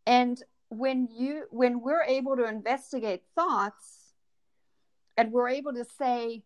And 0.05 0.41
when 0.69 1.07
you 1.11 1.45
when 1.51 1.81
we're 1.81 2.03
able 2.03 2.35
to 2.37 2.47
investigate 2.47 3.23
thoughts 3.35 4.13
and 5.17 5.31
we're 5.31 5.49
able 5.49 5.73
to 5.73 5.83
say 5.83 6.43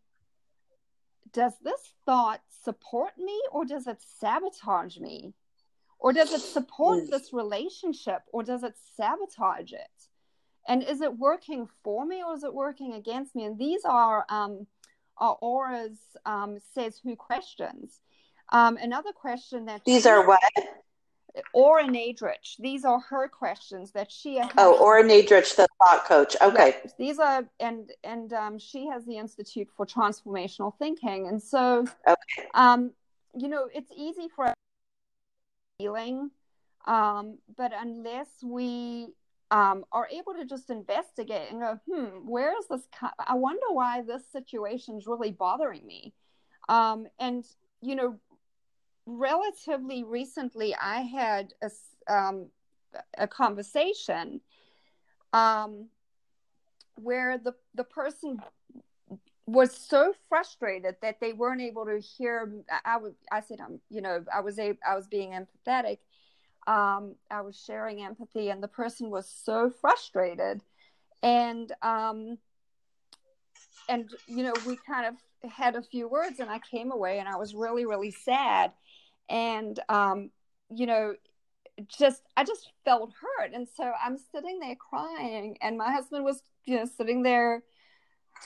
does 1.31 1.53
this 1.61 1.93
thought 2.05 2.41
support 2.65 3.17
me 3.17 3.39
or 3.51 3.63
does 3.63 3.87
it 3.87 3.99
sabotage 4.19 4.97
me? 4.97 5.33
or 5.99 6.13
does 6.13 6.31
it 6.33 6.41
support 6.41 7.09
this 7.09 7.33
relationship 7.33 8.21
or 8.31 8.43
does 8.43 8.63
it 8.63 8.75
sabotage 8.95 9.71
it? 9.71 10.07
And 10.67 10.83
is 10.83 11.01
it 11.01 11.17
working 11.17 11.67
for 11.83 12.05
me 12.05 12.23
or 12.23 12.35
is 12.35 12.43
it 12.43 12.53
working 12.53 12.93
against 12.93 13.35
me? 13.35 13.45
And 13.45 13.57
these 13.57 13.81
are 13.85 14.25
um 14.29 14.67
are 15.17 15.37
Ora's 15.41 15.97
um 16.25 16.57
says 16.73 16.99
who 17.03 17.15
questions. 17.15 18.01
Um 18.51 18.77
another 18.77 19.13
question 19.13 19.65
that 19.65 19.81
these 19.85 20.05
are 20.05 20.27
what 20.27 20.39
Ora 21.53 21.83
Nadrich. 21.85 22.57
These 22.59 22.85
are 22.85 22.99
her 22.99 23.27
questions 23.27 23.91
that 23.91 24.11
she. 24.11 24.37
Has. 24.37 24.51
Oh, 24.57 24.77
Ora 24.79 25.03
Nadrich, 25.03 25.55
the 25.55 25.67
thought 25.79 26.05
coach. 26.05 26.35
Okay. 26.41 26.75
Yes, 26.83 26.93
these 26.97 27.19
are 27.19 27.45
and 27.59 27.91
and 28.03 28.33
um, 28.33 28.59
she 28.59 28.87
has 28.87 29.05
the 29.05 29.17
Institute 29.17 29.67
for 29.75 29.85
Transformational 29.85 30.73
Thinking, 30.77 31.27
and 31.27 31.41
so, 31.41 31.85
okay. 32.07 32.47
um, 32.53 32.91
you 33.35 33.47
know, 33.47 33.67
it's 33.73 33.91
easy 33.95 34.27
for 34.35 34.53
feeling, 35.79 36.31
um, 36.85 37.37
but 37.57 37.71
unless 37.77 38.27
we 38.43 39.07
um, 39.51 39.85
are 39.91 40.07
able 40.11 40.33
to 40.33 40.45
just 40.45 40.69
investigate 40.69 41.51
and 41.51 41.61
go, 41.61 41.79
hmm, 41.89 42.27
where 42.27 42.57
is 42.57 42.67
this? 42.69 42.87
Co- 42.97 43.07
I 43.19 43.35
wonder 43.35 43.67
why 43.71 44.01
this 44.01 44.23
situation 44.31 44.97
is 44.97 45.07
really 45.07 45.31
bothering 45.31 45.85
me, 45.85 46.13
um, 46.69 47.07
and 47.19 47.45
you 47.81 47.95
know 47.95 48.19
relatively 49.05 50.03
recently, 50.03 50.75
I 50.75 51.01
had 51.01 51.53
a, 51.61 51.71
um, 52.13 52.47
a 53.17 53.27
conversation 53.27 54.41
um, 55.33 55.87
where 56.95 57.37
the, 57.37 57.53
the 57.73 57.83
person 57.83 58.41
was 59.47 59.75
so 59.75 60.13
frustrated 60.27 60.95
that 61.01 61.19
they 61.19 61.33
weren't 61.33 61.61
able 61.61 61.85
to 61.85 61.99
hear. 61.99 62.51
I, 62.83 62.97
was, 62.97 63.13
I 63.31 63.41
said, 63.41 63.59
I'm, 63.61 63.79
you 63.89 64.01
know, 64.01 64.23
I 64.33 64.41
was, 64.41 64.57
a, 64.57 64.77
I 64.87 64.95
was 64.95 65.07
being 65.07 65.31
empathetic. 65.31 65.99
Um, 66.67 67.15
I 67.29 67.41
was 67.41 67.55
sharing 67.55 68.01
empathy, 68.01 68.49
and 68.49 68.63
the 68.63 68.67
person 68.67 69.11
was 69.11 69.29
so 69.29 69.69
frustrated, 69.69 70.63
and 71.21 71.71
um, 71.83 72.39
and 73.87 74.09
you 74.27 74.41
know, 74.41 74.53
we 74.65 74.75
kind 74.87 75.05
of 75.05 75.13
had 75.49 75.75
a 75.75 75.81
few 75.81 76.07
words, 76.07 76.39
and 76.39 76.49
I 76.49 76.59
came 76.59 76.91
away, 76.91 77.19
and 77.19 77.27
I 77.27 77.37
was 77.37 77.53
really, 77.53 77.85
really 77.85 78.11
sad. 78.11 78.71
And 79.29 79.79
um, 79.89 80.29
you 80.69 80.85
know 80.85 81.15
just 81.87 82.21
i 82.37 82.43
just 82.43 82.71
felt 82.85 83.11
hurt. 83.21 83.51
And 83.53 83.67
so 83.67 83.91
i'm 84.03 84.17
sitting 84.17 84.59
there 84.59 84.75
crying 84.75 85.57
and 85.61 85.77
my 85.77 85.91
husband 85.91 86.23
was 86.23 86.41
you 86.65 86.77
know 86.77 86.85
sitting 86.85 87.23
there 87.23 87.63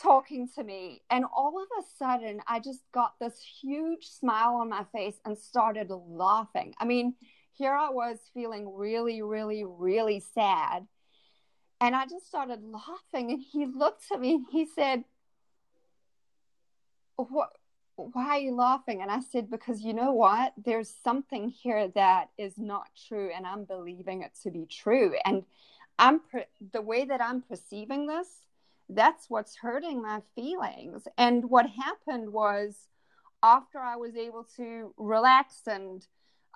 talking 0.04 0.47
to 0.56 0.64
me. 0.64 1.02
And 1.10 1.26
all 1.36 1.62
of 1.62 1.68
a 1.80 1.88
sudden 1.97 2.41
i 2.47 2.60
just 2.60 2.82
got 2.91 3.14
this 3.20 3.39
huge 3.62 4.08
smile 4.08 4.56
on 4.56 4.70
my 4.70 4.86
face 4.91 5.16
and 5.26 5.38
started 5.38 5.89
laughing. 5.89 6.74
I 6.80 6.86
mean 6.86 7.16
here 7.54 7.74
i 7.74 7.89
was 7.89 8.18
feeling 8.34 8.74
really 8.76 9.22
really 9.22 9.64
really 9.64 10.24
sad. 10.34 10.88
And 11.82 11.95
i 11.95 12.06
just 12.06 12.28
started 12.28 12.62
laughing 12.64 13.32
and 13.32 13.41
he 13.41 13.66
looked 13.68 14.06
at 14.12 14.20
me 14.20 14.36
and 14.36 14.45
he 14.52 14.66
said 14.66 15.04
what 17.26 17.49
why 17.95 18.30
are 18.30 18.39
you 18.39 18.55
laughing? 18.55 19.01
And 19.01 19.11
I 19.11 19.20
said, 19.20 19.51
because 19.51 19.82
you 19.82 19.93
know 19.93 20.13
what? 20.13 20.53
There's 20.63 20.93
something 21.03 21.49
here 21.49 21.89
that 21.89 22.30
is 22.38 22.57
not 22.57 22.88
true, 23.07 23.30
and 23.36 23.45
I'm 23.45 23.65
believing 23.65 24.22
it 24.24 24.32
to 24.43 24.51
be 24.51 24.65
true. 24.65 25.15
And 25.26 25.43
I'm 25.97 26.22
pre- 26.22 26.45
the 26.72 26.82
way 26.82 27.05
that 27.05 27.22
I'm 27.22 27.41
perceiving 27.41 28.07
this, 28.07 28.28
that's 28.88 29.30
what's 29.30 29.57
hurting 29.57 30.01
my 30.01 30.22
feelings. 30.34 31.07
And 31.17 31.49
what 31.49 31.67
happened 31.70 32.32
was, 32.32 32.88
after 33.43 33.80
I 33.80 33.95
was 33.95 34.15
able 34.15 34.45
to 34.57 34.93
relax 34.97 35.61
and 35.67 36.05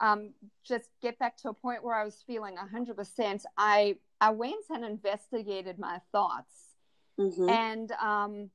um, 0.02 0.32
just 0.64 0.90
get 1.02 1.20
back 1.20 1.38
to 1.38 1.50
a 1.50 1.54
point 1.54 1.84
where 1.84 1.96
I 1.96 2.04
was 2.04 2.24
feeling 2.26 2.56
100%, 2.56 3.42
I 3.58 3.98
I 4.22 4.30
went 4.30 4.66
and 4.70 4.86
investigated 4.86 5.78
my 5.78 6.00
thoughts, 6.14 6.76
mm-hmm. 7.20 7.50
and 7.50 7.92
um, 8.02 8.50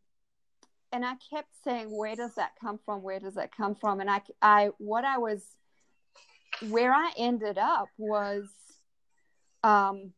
and 0.92 1.04
I 1.04 1.14
kept 1.30 1.48
saying, 1.64 1.96
where 1.96 2.16
does 2.16 2.34
that 2.36 2.52
come 2.60 2.78
from? 2.84 3.02
Where 3.02 3.20
does 3.20 3.34
that 3.34 3.54
come 3.54 3.74
from? 3.74 4.00
And 4.00 4.10
I, 4.10 4.22
I, 4.40 4.70
what 4.78 5.04
I 5.04 5.18
was, 5.18 5.44
where 6.68 6.92
I 6.92 7.10
ended 7.16 7.58
up 7.58 7.88
was, 7.98 8.48
um, 9.62 10.12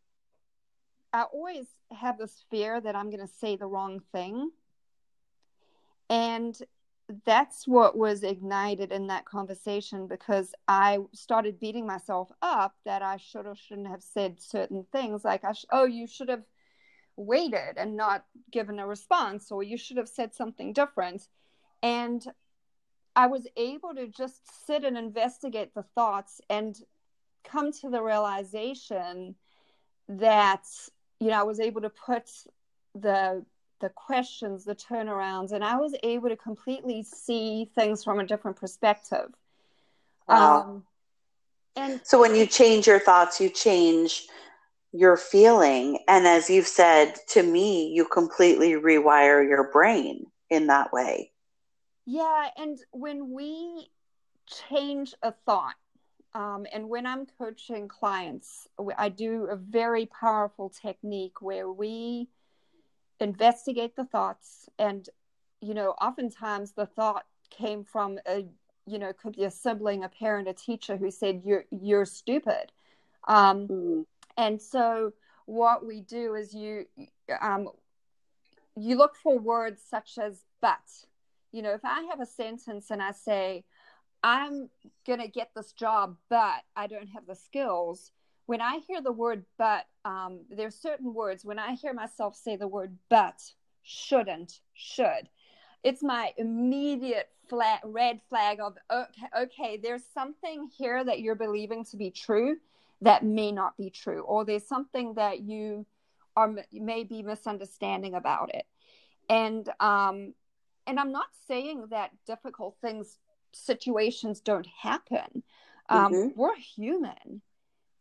I 1.12 1.22
always 1.22 1.66
have 1.90 2.18
this 2.18 2.44
fear 2.50 2.80
that 2.80 2.94
I'm 2.94 3.10
going 3.10 3.26
to 3.26 3.32
say 3.40 3.56
the 3.56 3.66
wrong 3.66 4.00
thing. 4.12 4.50
And 6.08 6.56
that's 7.26 7.66
what 7.66 7.96
was 7.96 8.22
ignited 8.22 8.92
in 8.92 9.08
that 9.08 9.24
conversation 9.24 10.06
because 10.06 10.54
I 10.68 10.98
started 11.12 11.58
beating 11.58 11.86
myself 11.86 12.30
up 12.42 12.76
that 12.84 13.02
I 13.02 13.16
should 13.16 13.46
or 13.46 13.56
shouldn't 13.56 13.88
have 13.88 14.02
said 14.02 14.40
certain 14.40 14.86
things 14.92 15.24
like, 15.24 15.44
I 15.44 15.52
sh- 15.52 15.64
oh, 15.72 15.86
you 15.86 16.06
should 16.06 16.28
have 16.28 16.44
waited 17.20 17.74
and 17.76 17.96
not 17.96 18.24
given 18.50 18.78
a 18.78 18.86
response, 18.86 19.50
or 19.50 19.62
you 19.62 19.76
should 19.76 19.96
have 19.96 20.08
said 20.08 20.34
something 20.34 20.72
different. 20.72 21.28
And 21.82 22.24
I 23.14 23.26
was 23.26 23.46
able 23.56 23.94
to 23.94 24.06
just 24.06 24.66
sit 24.66 24.84
and 24.84 24.96
investigate 24.96 25.74
the 25.74 25.82
thoughts 25.82 26.40
and 26.48 26.76
come 27.44 27.72
to 27.72 27.90
the 27.90 28.02
realization 28.02 29.34
that, 30.08 30.64
you 31.18 31.28
know, 31.28 31.40
I 31.40 31.44
was 31.44 31.60
able 31.60 31.82
to 31.82 31.90
put 31.90 32.30
the 32.94 33.44
the 33.80 33.88
questions, 33.88 34.64
the 34.64 34.74
turnarounds, 34.74 35.52
and 35.52 35.64
I 35.64 35.76
was 35.76 35.94
able 36.02 36.28
to 36.28 36.36
completely 36.36 37.02
see 37.02 37.70
things 37.74 38.04
from 38.04 38.20
a 38.20 38.26
different 38.26 38.58
perspective. 38.58 39.32
Wow. 40.28 40.60
Um, 40.60 40.84
and 41.76 42.00
so 42.04 42.20
when 42.20 42.34
you 42.34 42.44
change 42.46 42.86
your 42.86 42.98
thoughts, 43.00 43.40
you 43.40 43.48
change 43.48 44.28
you're 44.92 45.16
feeling. 45.16 45.98
And 46.08 46.26
as 46.26 46.50
you've 46.50 46.66
said 46.66 47.14
to 47.28 47.42
me, 47.42 47.88
you 47.88 48.04
completely 48.04 48.72
rewire 48.72 49.46
your 49.46 49.70
brain 49.70 50.26
in 50.48 50.66
that 50.66 50.92
way. 50.92 51.32
Yeah. 52.06 52.48
And 52.56 52.78
when 52.90 53.30
we 53.30 53.90
change 54.68 55.14
a 55.22 55.32
thought, 55.46 55.76
um, 56.32 56.66
and 56.72 56.88
when 56.88 57.06
I'm 57.06 57.26
coaching 57.38 57.88
clients, 57.88 58.68
I 58.96 59.08
do 59.08 59.46
a 59.50 59.56
very 59.56 60.06
powerful 60.06 60.70
technique 60.70 61.42
where 61.42 61.70
we 61.70 62.28
investigate 63.18 63.96
the 63.96 64.04
thoughts. 64.04 64.68
And, 64.78 65.08
you 65.60 65.74
know, 65.74 65.90
oftentimes 66.00 66.72
the 66.72 66.86
thought 66.86 67.26
came 67.50 67.84
from 67.84 68.18
a, 68.26 68.46
you 68.86 68.98
know, 68.98 69.12
could 69.12 69.36
be 69.36 69.44
a 69.44 69.50
sibling, 69.50 70.04
a 70.04 70.08
parent, 70.08 70.48
a 70.48 70.52
teacher 70.52 70.96
who 70.96 71.10
said, 71.10 71.42
you're, 71.44 71.64
you're 71.70 72.06
stupid. 72.06 72.72
Um, 73.28 73.68
mm 73.68 74.04
and 74.40 74.60
so 74.60 75.12
what 75.44 75.86
we 75.86 76.00
do 76.00 76.34
is 76.34 76.54
you 76.54 76.86
um, 77.40 77.68
you 78.76 78.96
look 78.96 79.14
for 79.14 79.38
words 79.38 79.82
such 79.88 80.18
as 80.18 80.44
but. 80.60 80.78
You 81.52 81.62
know 81.62 81.72
if 81.72 81.84
i 81.84 82.02
have 82.02 82.20
a 82.20 82.26
sentence 82.26 82.92
and 82.92 83.02
i 83.02 83.10
say 83.10 83.64
i'm 84.22 84.70
going 85.04 85.18
to 85.18 85.26
get 85.26 85.50
this 85.56 85.72
job 85.72 86.16
but 86.28 86.62
i 86.76 86.86
don't 86.86 87.08
have 87.08 87.26
the 87.26 87.34
skills 87.34 88.12
when 88.46 88.60
i 88.60 88.78
hear 88.86 89.02
the 89.02 89.10
word 89.10 89.44
but 89.58 89.86
um, 90.04 90.44
there's 90.48 90.76
certain 90.76 91.12
words 91.12 91.44
when 91.44 91.58
i 91.58 91.74
hear 91.74 91.92
myself 91.92 92.36
say 92.36 92.54
the 92.54 92.68
word 92.68 92.96
but 93.08 93.42
shouldn't 93.82 94.60
should 94.74 95.28
it's 95.82 96.04
my 96.04 96.32
immediate 96.36 97.30
flat 97.48 97.80
red 97.82 98.20
flag 98.28 98.60
of 98.60 98.76
okay, 98.92 99.42
okay 99.42 99.76
there's 99.76 100.04
something 100.14 100.68
here 100.78 101.02
that 101.02 101.18
you're 101.18 101.34
believing 101.34 101.84
to 101.84 101.96
be 101.96 102.12
true 102.12 102.58
that 103.02 103.24
may 103.24 103.52
not 103.52 103.76
be 103.76 103.90
true 103.90 104.20
or 104.20 104.44
there's 104.44 104.66
something 104.66 105.14
that 105.14 105.40
you 105.40 105.86
are 106.36 106.54
may 106.72 107.04
be 107.04 107.22
misunderstanding 107.22 108.14
about 108.14 108.54
it 108.54 108.66
and 109.28 109.68
um 109.80 110.34
and 110.86 111.00
i'm 111.00 111.12
not 111.12 111.28
saying 111.46 111.86
that 111.90 112.10
difficult 112.26 112.76
things 112.80 113.18
situations 113.52 114.40
don't 114.40 114.66
happen 114.66 115.42
um 115.88 116.12
mm-hmm. 116.12 116.28
we're 116.40 116.56
human 116.56 117.42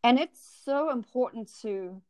and 0.03 0.19
it's 0.19 0.61
so 0.63 0.91
important 0.91 1.49
to 1.61 2.01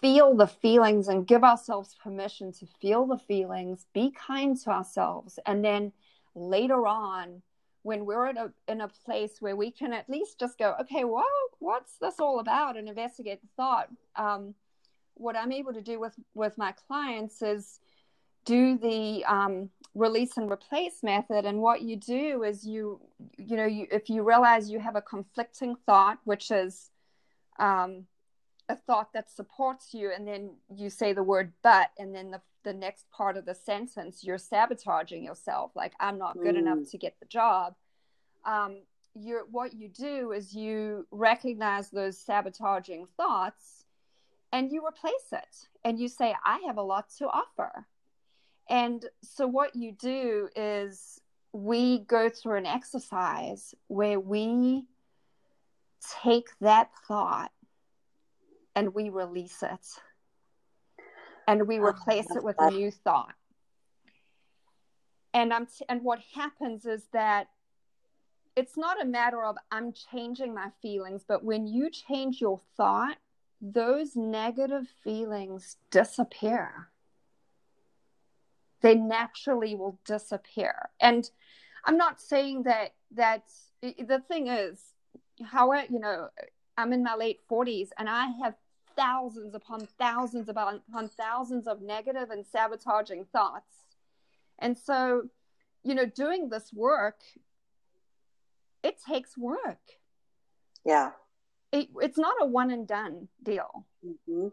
feel 0.00 0.34
the 0.34 0.46
feelings 0.46 1.08
and 1.08 1.26
give 1.26 1.44
ourselves 1.44 1.96
permission 2.02 2.52
to 2.52 2.66
feel 2.80 3.06
the 3.06 3.18
feelings 3.18 3.86
be 3.94 4.10
kind 4.10 4.58
to 4.60 4.70
ourselves 4.70 5.38
and 5.46 5.64
then 5.64 5.92
later 6.34 6.86
on 6.86 7.42
when 7.84 8.06
we're 8.06 8.28
in 8.28 8.38
a 8.38 8.50
in 8.66 8.80
a 8.80 8.88
place 8.88 9.36
where 9.40 9.54
we 9.54 9.70
can 9.70 9.92
at 9.92 10.08
least 10.08 10.40
just 10.40 10.58
go, 10.58 10.74
okay, 10.80 11.04
well, 11.04 11.24
what's 11.58 11.98
this 11.98 12.18
all 12.18 12.40
about, 12.40 12.76
and 12.76 12.88
investigate 12.88 13.40
the 13.42 13.48
thought. 13.56 13.88
Um, 14.16 14.54
what 15.14 15.36
I'm 15.36 15.52
able 15.52 15.74
to 15.74 15.82
do 15.82 16.00
with 16.00 16.14
with 16.34 16.56
my 16.58 16.72
clients 16.88 17.42
is 17.42 17.80
do 18.46 18.78
the 18.78 19.24
um, 19.26 19.68
release 19.94 20.38
and 20.38 20.50
replace 20.50 21.02
method, 21.02 21.44
and 21.44 21.60
what 21.60 21.82
you 21.82 21.96
do 21.96 22.42
is 22.42 22.66
you 22.66 23.00
you 23.36 23.56
know 23.56 23.66
you 23.66 23.86
if 23.90 24.08
you 24.08 24.22
realize 24.22 24.70
you 24.70 24.80
have 24.80 24.96
a 24.96 25.02
conflicting 25.02 25.76
thought, 25.84 26.18
which 26.24 26.50
is 26.50 26.90
um, 27.58 28.06
a 28.70 28.76
thought 28.76 29.12
that 29.12 29.30
supports 29.30 29.92
you, 29.92 30.10
and 30.10 30.26
then 30.26 30.52
you 30.74 30.88
say 30.88 31.12
the 31.12 31.22
word 31.22 31.52
but, 31.62 31.90
and 31.98 32.14
then 32.14 32.30
the 32.30 32.40
the 32.64 32.72
next 32.72 33.10
part 33.10 33.36
of 33.36 33.44
the 33.44 33.54
sentence, 33.54 34.24
you're 34.24 34.38
sabotaging 34.38 35.22
yourself. 35.22 35.72
Like, 35.74 35.92
I'm 36.00 36.18
not 36.18 36.38
good 36.40 36.54
mm. 36.54 36.58
enough 36.58 36.90
to 36.90 36.98
get 36.98 37.14
the 37.20 37.26
job. 37.26 37.74
Um, 38.44 38.82
you're 39.14 39.44
what 39.50 39.72
you 39.74 39.88
do 39.88 40.32
is 40.32 40.54
you 40.54 41.06
recognize 41.10 41.90
those 41.90 42.18
sabotaging 42.18 43.06
thoughts 43.16 43.84
and 44.52 44.72
you 44.72 44.84
replace 44.84 45.32
it 45.32 45.68
and 45.84 45.98
you 45.98 46.08
say 46.08 46.34
i 46.44 46.58
have 46.66 46.78
a 46.78 46.82
lot 46.82 47.08
to 47.16 47.26
offer 47.26 47.86
and 48.68 49.04
so 49.22 49.46
what 49.46 49.76
you 49.76 49.92
do 49.92 50.48
is 50.56 51.20
we 51.52 52.00
go 52.00 52.28
through 52.28 52.56
an 52.56 52.66
exercise 52.66 53.74
where 53.86 54.18
we 54.18 54.84
take 56.22 56.48
that 56.60 56.90
thought 57.06 57.52
and 58.74 58.94
we 58.94 59.10
release 59.10 59.62
it 59.62 59.86
and 61.46 61.66
we 61.66 61.78
ah, 61.78 61.82
replace 61.82 62.30
it 62.30 62.44
with 62.44 62.56
a 62.58 62.70
new 62.70 62.90
thought. 62.90 63.34
And 65.32 65.52
i'm 65.52 65.66
t- 65.66 65.84
and 65.88 66.02
what 66.02 66.20
happens 66.34 66.86
is 66.86 67.04
that 67.12 67.48
it's 68.56 68.76
not 68.76 69.02
a 69.02 69.04
matter 69.04 69.44
of 69.44 69.56
i'm 69.72 69.92
changing 69.92 70.54
my 70.54 70.68
feelings 70.80 71.24
but 71.26 71.42
when 71.42 71.66
you 71.66 71.90
change 71.90 72.40
your 72.40 72.60
thought 72.76 73.16
those 73.72 74.14
negative 74.14 74.86
feelings 75.02 75.76
disappear. 75.90 76.90
They 78.82 78.94
naturally 78.94 79.74
will 79.74 79.98
disappear. 80.04 80.90
And 81.00 81.30
i'm 81.86 81.96
not 81.98 82.20
saying 82.20 82.62
that 82.62 82.94
that 83.14 83.44
the 83.82 84.22
thing 84.26 84.48
is 84.48 84.80
how 85.42 85.70
you 85.72 85.98
know 85.98 86.28
i'm 86.78 86.94
in 86.94 87.02
my 87.02 87.14
late 87.14 87.40
40s 87.50 87.90
and 87.98 88.08
i 88.08 88.28
have 88.42 88.54
thousands 88.96 89.54
upon 89.54 89.86
thousands 89.98 90.48
upon, 90.48 90.80
upon 90.88 91.08
thousands 91.08 91.66
of 91.66 91.82
negative 91.82 92.30
and 92.30 92.44
sabotaging 92.46 93.26
thoughts. 93.32 93.84
And 94.58 94.76
so 94.76 95.28
you 95.82 95.94
know 95.94 96.06
doing 96.06 96.48
this 96.48 96.72
work 96.72 97.20
it 98.84 98.98
takes 99.08 99.36
work. 99.36 99.80
Yeah. 100.84 101.12
It, 101.72 101.88
it's 102.02 102.18
not 102.18 102.34
a 102.40 102.46
one 102.46 102.70
and 102.70 102.86
done 102.86 103.28
deal. 103.42 103.86
Mm-hmm. 104.06 104.48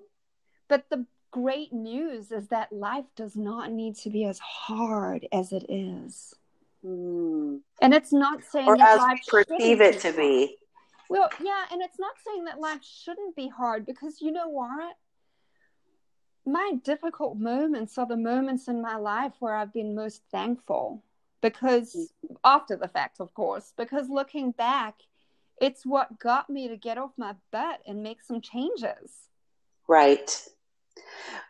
but 0.70 0.86
the 0.90 1.06
great 1.32 1.74
news 1.74 2.32
is 2.32 2.48
that 2.48 2.72
life 2.72 3.04
does 3.18 3.36
not 3.36 3.70
need 3.70 3.98
to 3.98 4.10
be 4.10 4.24
as 4.24 4.40
hard 4.40 5.28
as 5.34 5.52
it 5.52 5.66
is. 5.68 6.34
Mm. 6.84 7.60
and 7.80 7.94
it's 7.94 8.12
not 8.12 8.44
saying 8.44 8.68
or 8.68 8.82
as 8.82 8.98
life 8.98 9.20
perceive 9.28 9.82
it 9.82 10.00
to 10.00 10.14
be 10.14 10.58
well, 11.12 11.28
yeah, 11.44 11.66
and 11.70 11.82
it's 11.82 12.00
not 12.00 12.14
saying 12.26 12.46
that 12.46 12.62
life 12.62 12.80
shouldn't 12.86 13.36
be 13.36 13.50
hard 13.50 13.86
because 13.86 14.22
you 14.22 14.32
know 14.32 14.48
what? 14.48 14.96
My 16.46 16.72
difficult 16.86 17.38
moments 17.38 17.98
are 17.98 18.08
the 18.08 18.16
moments 18.16 18.70
in 18.70 18.82
my 18.82 18.96
life 18.96 19.34
where 19.40 19.54
I've 19.54 19.74
been 19.74 19.94
most 19.94 20.22
thankful 20.32 21.04
because 21.42 22.14
after 22.46 22.78
the 22.78 22.88
fact, 22.88 23.20
of 23.20 23.34
course, 23.34 23.74
because 23.78 24.08
looking 24.08 24.52
back, 24.52 24.96
it's 25.60 25.86
what 25.86 26.18
got 26.18 26.50
me 26.50 26.70
to 26.70 26.78
get 26.78 26.98
off 26.98 27.12
my 27.18 27.36
butt 27.52 27.82
and 27.86 28.02
make 28.02 28.22
some 28.22 28.40
changes. 28.40 29.28
Right. 29.90 30.48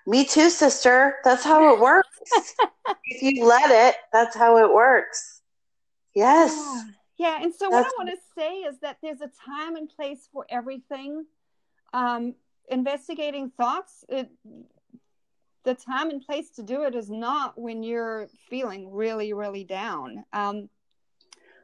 Me 0.07 0.26
too, 0.26 0.49
sister. 0.49 1.18
That's 1.24 1.43
how 1.43 1.72
it 1.76 1.80
works. 1.80 2.18
if 3.05 3.22
you 3.22 3.45
let 3.45 3.70
it, 3.70 3.95
that's 4.12 4.36
how 4.36 4.57
it 4.57 4.74
works. 4.74 5.41
Yes. 6.16 6.51
Yeah. 6.55 6.82
Yeah, 7.22 7.39
and 7.39 7.53
so 7.53 7.69
That's... 7.69 7.86
what 7.86 7.86
I 7.86 8.03
want 8.03 8.09
to 8.09 8.17
say 8.36 8.53
is 8.61 8.80
that 8.80 8.97
there's 9.03 9.22
a 9.22 9.30
time 9.45 9.76
and 9.76 9.88
place 9.88 10.28
for 10.34 10.43
everything. 10.49 11.28
Um, 11.93 12.34
investigating 12.67 13.51
thoughts, 13.51 14.03
it, 14.09 14.32
the 15.63 15.76
time 15.76 16.09
and 16.09 16.26
place 16.26 16.49
to 16.55 16.63
do 16.63 16.82
it 16.82 16.95
is 16.95 17.11
not 17.11 17.59
when 17.59 17.84
you're 17.84 18.28
feeling 18.49 18.91
really, 18.91 19.34
really 19.34 19.63
down. 19.63 20.26
Um, 20.34 20.67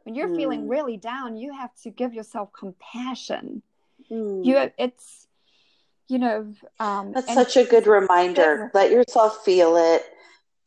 when 0.03 0.13
you're 0.13 0.27
mm. 0.27 0.35
feeling 0.35 0.61
hmm. 0.61 0.69
really 0.69 0.97
down, 0.97 1.35
you 1.35 1.51
have 1.53 1.73
to 1.81 1.89
give 1.89 2.13
yourself 2.13 2.49
compassion. 2.53 3.63
Mm. 4.11 4.45
You, 4.45 4.71
it's, 4.77 5.25
you 6.07 6.19
know, 6.19 6.53
um, 6.79 7.13
that's 7.13 7.33
such 7.33 7.57
a 7.57 7.63
good 7.63 7.87
reminder. 7.87 8.69
Let 8.75 8.91
yourself 8.91 9.43
feel 9.43 9.75
it 9.75 10.05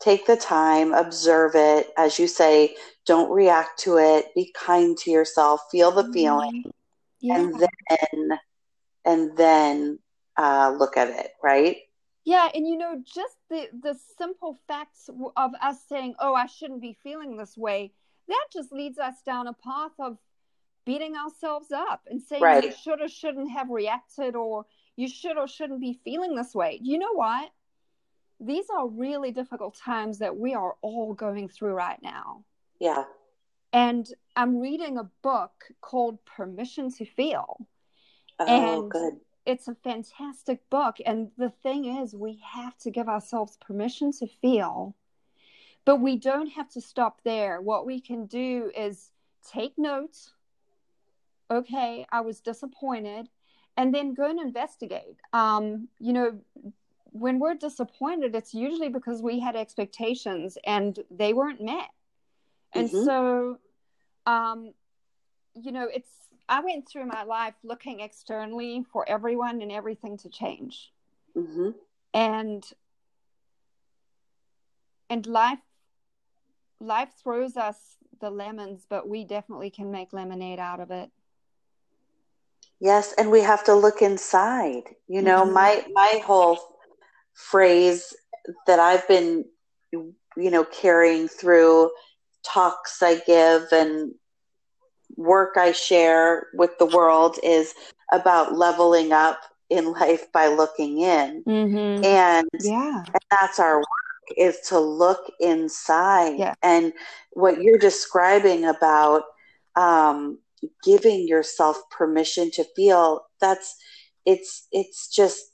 take 0.01 0.27
the 0.27 0.37
time, 0.37 0.93
observe 0.93 1.53
it. 1.55 1.93
As 1.97 2.19
you 2.19 2.27
say, 2.27 2.75
don't 3.07 3.31
react 3.31 3.79
to 3.81 3.99
it. 3.99 4.35
Be 4.35 4.53
kind 4.55 4.97
to 4.99 5.11
yourself. 5.11 5.63
Feel 5.71 5.91
the 5.91 6.11
feeling, 6.13 6.65
mm-hmm. 6.65 6.71
yeah. 7.21 7.39
and 7.39 7.55
then 7.61 8.39
and 9.05 9.37
then 9.37 9.99
uh, 10.37 10.75
look 10.77 10.97
at 10.97 11.09
it. 11.09 11.33
Right? 11.43 11.79
Yeah, 12.25 12.49
and 12.55 12.67
you 12.67 12.77
know, 12.77 13.03
just 13.05 13.37
the 13.49 13.69
the 13.83 13.97
simple 14.19 14.59
facts 14.69 15.09
of 15.37 15.51
us 15.61 15.77
saying, 15.89 16.15
"Oh, 16.19 16.35
I 16.35 16.47
shouldn't 16.47 16.83
be 16.83 16.97
feeling 17.03 17.37
this 17.37 17.57
way," 17.57 17.93
that 18.29 18.47
just 18.53 18.73
leads 18.73 18.99
us 18.99 19.15
down 19.25 19.47
a 19.47 19.53
path 19.53 19.93
of 19.99 20.19
beating 20.87 21.17
ourselves 21.17 21.73
up 21.73 22.03
and 22.11 22.23
saying 22.23 22.43
right. 22.43 22.65
you 22.65 22.73
should 22.73 23.01
or 23.01 23.09
shouldn't 23.09 23.51
have 23.51 23.71
reacted, 23.71 24.35
or 24.35 24.67
you 24.97 25.09
should 25.09 25.37
or 25.37 25.49
shouldn't 25.49 25.81
be 25.81 26.01
feeling 26.05 26.35
this 26.35 26.55
way. 26.55 26.79
You 26.83 26.99
know 26.99 27.15
what? 27.15 27.51
These 28.41 28.67
are 28.75 28.89
really 28.89 29.31
difficult 29.31 29.77
times 29.77 30.19
that 30.19 30.37
we 30.37 30.55
are 30.55 30.75
all 30.81 31.13
going 31.13 31.49
through 31.49 31.75
right 31.75 32.03
now. 32.03 32.45
Yeah. 32.79 33.05
And 33.73 34.09
I'm 34.35 34.59
reading 34.59 34.99
a 34.99 35.11
book 35.23 35.53
called 35.81 36.19
Permission 36.25 36.91
to 36.95 37.05
Feel. 37.05 37.67
Oh, 38.39 38.47
and 38.83 38.91
good. 38.91 39.15
It's 39.47 39.69
a 39.69 39.75
fantastic 39.75 40.69
book. 40.71 40.97
And 41.05 41.31
the 41.37 41.51
thing 41.63 41.99
is, 41.99 42.15
we 42.15 42.41
have 42.45 42.77
to 42.79 42.91
give 42.91 43.09
ourselves 43.09 43.59
permission 43.61 44.13
to 44.13 44.27
feel, 44.27 44.97
but 45.85 45.97
we 45.97 46.17
don't 46.17 46.49
have 46.49 46.71
to 46.71 46.81
stop 46.81 47.21
there. 47.25 47.61
What 47.61 47.87
we 47.87 48.01
can 48.01 48.27
do 48.27 48.71
is 48.77 49.11
take 49.53 49.79
notes. 49.79 50.33
Okay, 51.51 52.07
I 52.11 52.23
was 52.23 52.41
disappointed. 52.41 53.29
And 53.77 53.95
then 53.95 54.15
go 54.15 54.29
and 54.29 54.41
investigate. 54.41 55.17
Um, 55.33 55.89
you 55.99 56.13
know, 56.13 56.41
when 57.13 57.39
we're 57.39 57.55
disappointed, 57.55 58.35
it's 58.35 58.55
usually 58.55 58.89
because 58.89 59.23
we 59.23 59.41
had 59.41 59.57
expectations 59.57 60.57
and 60.65 60.99
they 61.11 61.33
weren't 61.33 61.61
met. 61.61 61.91
And 62.73 62.89
mm-hmm. 62.89 63.05
so, 63.05 63.59
um, 64.27 64.73
you 65.55 65.73
know, 65.73 65.89
it's, 65.93 66.11
I 66.49 66.61
went 66.61 66.89
through 66.89 67.07
my 67.07 67.23
life 67.23 67.55
looking 67.63 68.01
externally 68.01 68.85
for 68.93 69.09
everyone 69.09 69.63
and 69.63 69.73
everything 69.73 70.19
to 70.19 70.29
change. 70.29 70.93
Mm-hmm. 71.37 71.71
And, 72.15 72.65
and 75.09 75.27
life, 75.27 75.59
life 76.81 77.11
throws 77.23 77.57
us 77.57 77.77
the 78.21 78.31
lemons, 78.31 78.87
but 78.89 79.09
we 79.09 79.25
definitely 79.25 79.71
can 79.71 79.91
make 79.91 80.13
lemonade 80.13 80.59
out 80.59 80.81
of 80.81 80.91
it. 80.91 81.11
Yes, 82.81 83.13
and 83.19 83.31
we 83.31 83.43
have 83.43 83.63
to 83.65 83.75
look 83.75 84.01
inside. 84.01 84.85
You 85.07 85.21
know, 85.21 85.45
mm-hmm. 85.45 85.53
my 85.53 85.85
my 85.93 86.23
whole 86.25 86.59
phrase 87.41 88.15
that 88.67 88.79
I've 88.79 89.07
been, 89.09 89.45
you 89.93 90.15
know, 90.37 90.65
carrying 90.65 91.29
through 91.29 91.91
talks 92.45 93.03
I 93.03 93.21
give 93.27 93.67
and 93.73 94.13
work 95.17 95.57
I 95.57 95.73
share 95.73 96.49
with 96.55 96.79
the 96.79 96.87
world 96.87 97.39
is 97.43 97.75
about 98.13 98.57
leveling 98.57 99.13
up 99.13 99.41
in 99.69 99.93
life 99.93 100.31
by 100.33 100.49
looking 100.49 101.01
in. 101.01 101.45
Mm-hmm. 101.47 102.05
And, 102.05 102.49
yeah. 102.61 103.05
and 103.07 103.23
that's 103.31 103.59
our 103.59 103.79
work 103.79 103.87
is 104.37 104.61
to 104.69 104.79
look 104.79 105.33
inside. 105.41 106.39
Yeah. 106.39 106.55
And 106.63 106.93
what 107.33 107.63
you're 107.63 107.79
describing 107.79 108.65
about 108.65 109.23
um, 109.77 110.39
giving 110.85 111.27
yourself 111.27 111.79
permission 111.91 112.51
to 112.53 112.65
feel, 112.77 113.27
that's 113.41 113.77
it's 114.27 114.67
it's 114.73 115.09
just 115.09 115.50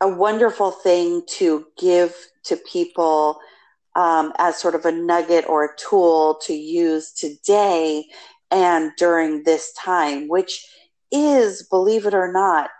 a 0.00 0.08
wonderful 0.08 0.70
thing 0.70 1.22
to 1.26 1.66
give 1.78 2.14
to 2.44 2.56
people 2.56 3.38
um, 3.94 4.32
as 4.38 4.58
sort 4.58 4.74
of 4.74 4.84
a 4.84 4.92
nugget 4.92 5.48
or 5.48 5.64
a 5.64 5.76
tool 5.76 6.38
to 6.42 6.54
use 6.54 7.12
today 7.12 8.04
and 8.50 8.92
during 8.98 9.42
this 9.42 9.72
time, 9.72 10.28
which 10.28 10.66
is, 11.10 11.62
believe 11.70 12.06
it 12.06 12.14
or 12.14 12.30
not, 12.30 12.70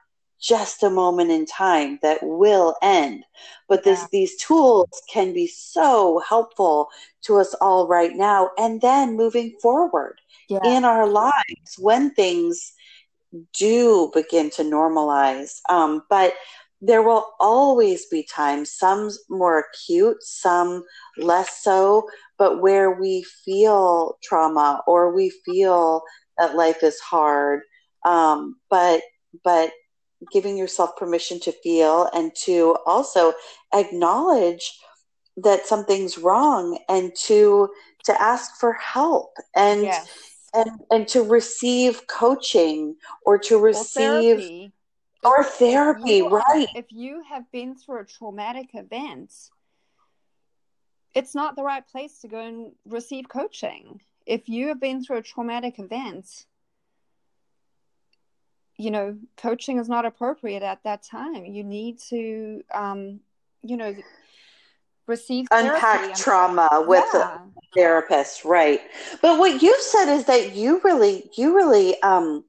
just 0.41 0.83
a 0.83 0.91
moment 0.91 1.31
in 1.31 1.47
time 1.47 1.99
that 2.03 2.19
will 2.23 2.77
end. 2.83 3.25
But 3.69 3.83
this, 3.83 4.01
yeah. 4.01 4.07
these 4.13 4.37
tools 4.37 5.03
can 5.11 5.33
be 5.33 5.47
so 5.47 6.23
helpful 6.29 6.89
to 7.23 7.39
us 7.39 7.55
all 7.61 7.89
right 7.89 8.15
now 8.15 8.51
and 8.59 8.81
then 8.81 9.17
moving 9.17 9.57
forward 9.63 10.21
yeah. 10.49 10.61
in 10.65 10.85
our 10.85 11.09
lives 11.09 11.77
when 11.79 12.11
things 12.11 12.73
do 13.59 14.11
begin 14.15 14.51
to 14.51 14.63
normalize. 14.63 15.61
Um, 15.69 16.03
but 16.11 16.35
there 16.87 17.03
will 17.03 17.27
always 17.41 18.07
be 18.07 18.23
times, 18.23 18.71
some 18.71 19.11
more 19.29 19.59
acute, 19.59 20.23
some 20.23 20.85
less 21.19 21.63
so, 21.63 22.09
but 22.39 22.63
where 22.63 22.93
we 22.93 23.25
feel 23.45 24.19
trauma 24.23 24.83
or 24.87 25.13
we 25.13 25.31
feel 25.45 26.03
that 26.39 26.55
life 26.55 26.85
is 26.85 27.01
hard. 27.01 27.63
Um, 28.05 28.57
but, 28.71 29.03
but 29.43 29.73
giving 30.33 30.57
yourself 30.57 30.97
permission 30.97 31.41
to 31.41 31.53
feel 31.53 32.09
and 32.15 32.33
to 32.45 32.77
also 32.87 33.33
acknowledge 33.75 34.79
that 35.39 35.67
something's 35.67 36.17
wrong 36.17 36.79
and 36.89 37.13
to, 37.25 37.69
to 38.05 38.23
ask 38.23 38.61
for 38.61 38.75
help 38.75 39.33
and, 39.57 39.83
yes. 39.83 40.09
and 40.55 40.71
and 40.91 41.09
to 41.09 41.23
receive 41.23 42.07
coaching 42.07 42.95
or 43.27 43.37
to 43.37 43.59
receive 43.59 44.71
or 45.27 45.45
therapy, 45.45 46.23
right. 46.23 46.69
if 46.75 46.87
you 46.91 47.23
have 47.29 47.51
been 47.53 47.75
through 47.75 48.01
a 48.01 48.05
traumatic 48.05 48.71
event 48.75 49.33
it's 51.15 51.35
not 51.35 51.57
the 51.57 51.63
right 51.63 51.87
place 51.89 52.21
to 52.21 52.29
go 52.29 52.39
and 52.39 52.73
receive 52.85 53.27
coaching. 53.27 54.03
If 54.27 54.51
you 54.51 54.69
have 54.69 54.79
been 54.79 55.03
through 55.03 55.17
a 55.17 55.23
traumatic 55.23 55.79
event 55.79 56.27
you 58.79 58.91
know 58.91 59.17
coaching 59.37 59.79
is 59.79 59.89
not 59.89 60.05
appropriate 60.05 60.63
at 60.63 60.83
that 60.85 61.03
time. 61.03 61.47
You 61.47 61.65
need 61.65 61.99
to 62.11 62.63
um 62.73 63.21
you 63.63 63.77
know 63.77 63.95
receive 65.07 65.47
unpack 65.51 66.15
trauma 66.15 66.69
with 66.87 67.05
yeah. 67.15 67.39
a 67.39 67.75
therapist 67.75 68.45
right. 68.45 68.81
But 69.23 69.39
what 69.39 69.63
you've 69.63 69.81
said 69.81 70.15
is 70.15 70.27
that 70.27 70.55
you 70.55 70.81
really 70.85 71.31
you 71.37 71.57
really 71.57 72.01
um 72.03 72.45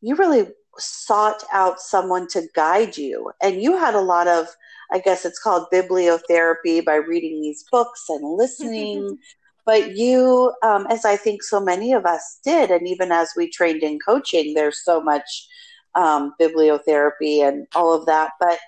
you 0.00 0.14
really 0.14 0.46
sought 0.78 1.42
out 1.52 1.80
someone 1.80 2.26
to 2.28 2.48
guide 2.54 2.96
you. 2.96 3.32
And 3.42 3.62
you 3.62 3.76
had 3.76 3.94
a 3.94 4.00
lot 4.00 4.28
of 4.28 4.48
i 4.92 4.98
guess 4.98 5.24
it's 5.24 5.38
called 5.38 5.66
bibliotherapy 5.72 6.84
by 6.84 6.96
reading 6.96 7.40
these 7.40 7.64
books 7.70 8.04
and 8.08 8.36
listening. 8.36 9.18
But 9.66 9.96
you 9.96 10.52
um, 10.62 10.86
as 10.90 11.06
i 11.06 11.16
think 11.16 11.42
so 11.42 11.58
many 11.58 11.94
of 11.94 12.04
us 12.04 12.38
did 12.44 12.70
and 12.70 12.86
even 12.86 13.10
as 13.10 13.30
we 13.34 13.48
trained 13.48 13.82
in 13.82 13.98
coaching 13.98 14.52
there's 14.52 14.84
so 14.84 15.00
much 15.00 15.48
um, 15.94 16.34
bibliotherapy 16.40 17.46
and 17.46 17.66
all 17.74 17.92
of 17.92 18.06
that. 18.06 18.32
But 18.40 18.58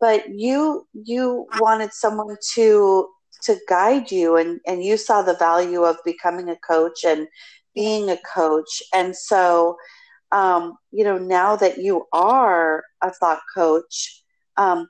but 0.00 0.28
you 0.28 0.86
you 0.92 1.46
wanted 1.58 1.92
someone 1.92 2.36
to 2.54 3.08
to 3.42 3.56
guide 3.68 4.10
you 4.10 4.36
and 4.36 4.60
and 4.66 4.84
you 4.84 4.96
saw 4.96 5.22
the 5.22 5.36
value 5.36 5.84
of 5.84 5.96
becoming 6.04 6.48
a 6.48 6.56
coach 6.56 7.04
and 7.04 7.28
being 7.74 8.10
a 8.10 8.18
coach. 8.34 8.82
And 8.94 9.14
so 9.16 9.76
um, 10.36 10.76
you 10.92 11.04
know 11.04 11.18
now 11.18 11.56
that 11.56 11.78
you 11.78 12.06
are 12.12 12.84
a 13.02 13.10
thought 13.10 13.40
coach 13.54 14.22
um, 14.56 14.88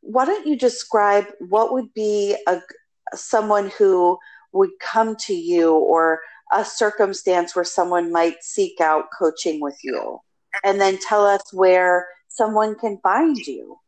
why 0.00 0.24
don't 0.24 0.46
you 0.46 0.56
describe 0.56 1.26
what 1.48 1.72
would 1.72 1.92
be 1.94 2.36
a 2.46 2.60
someone 3.14 3.70
who 3.78 4.18
would 4.52 4.70
come 4.80 5.14
to 5.16 5.34
you 5.34 5.72
or 5.72 6.20
a 6.52 6.64
circumstance 6.64 7.54
where 7.54 7.64
someone 7.64 8.12
might 8.12 8.42
seek 8.42 8.80
out 8.80 9.06
coaching 9.16 9.60
with 9.60 9.78
you 9.82 10.18
and 10.64 10.80
then 10.80 10.98
tell 10.98 11.24
us 11.24 11.42
where 11.52 12.06
someone 12.28 12.74
can 12.74 12.98
find 13.02 13.36
you 13.38 13.78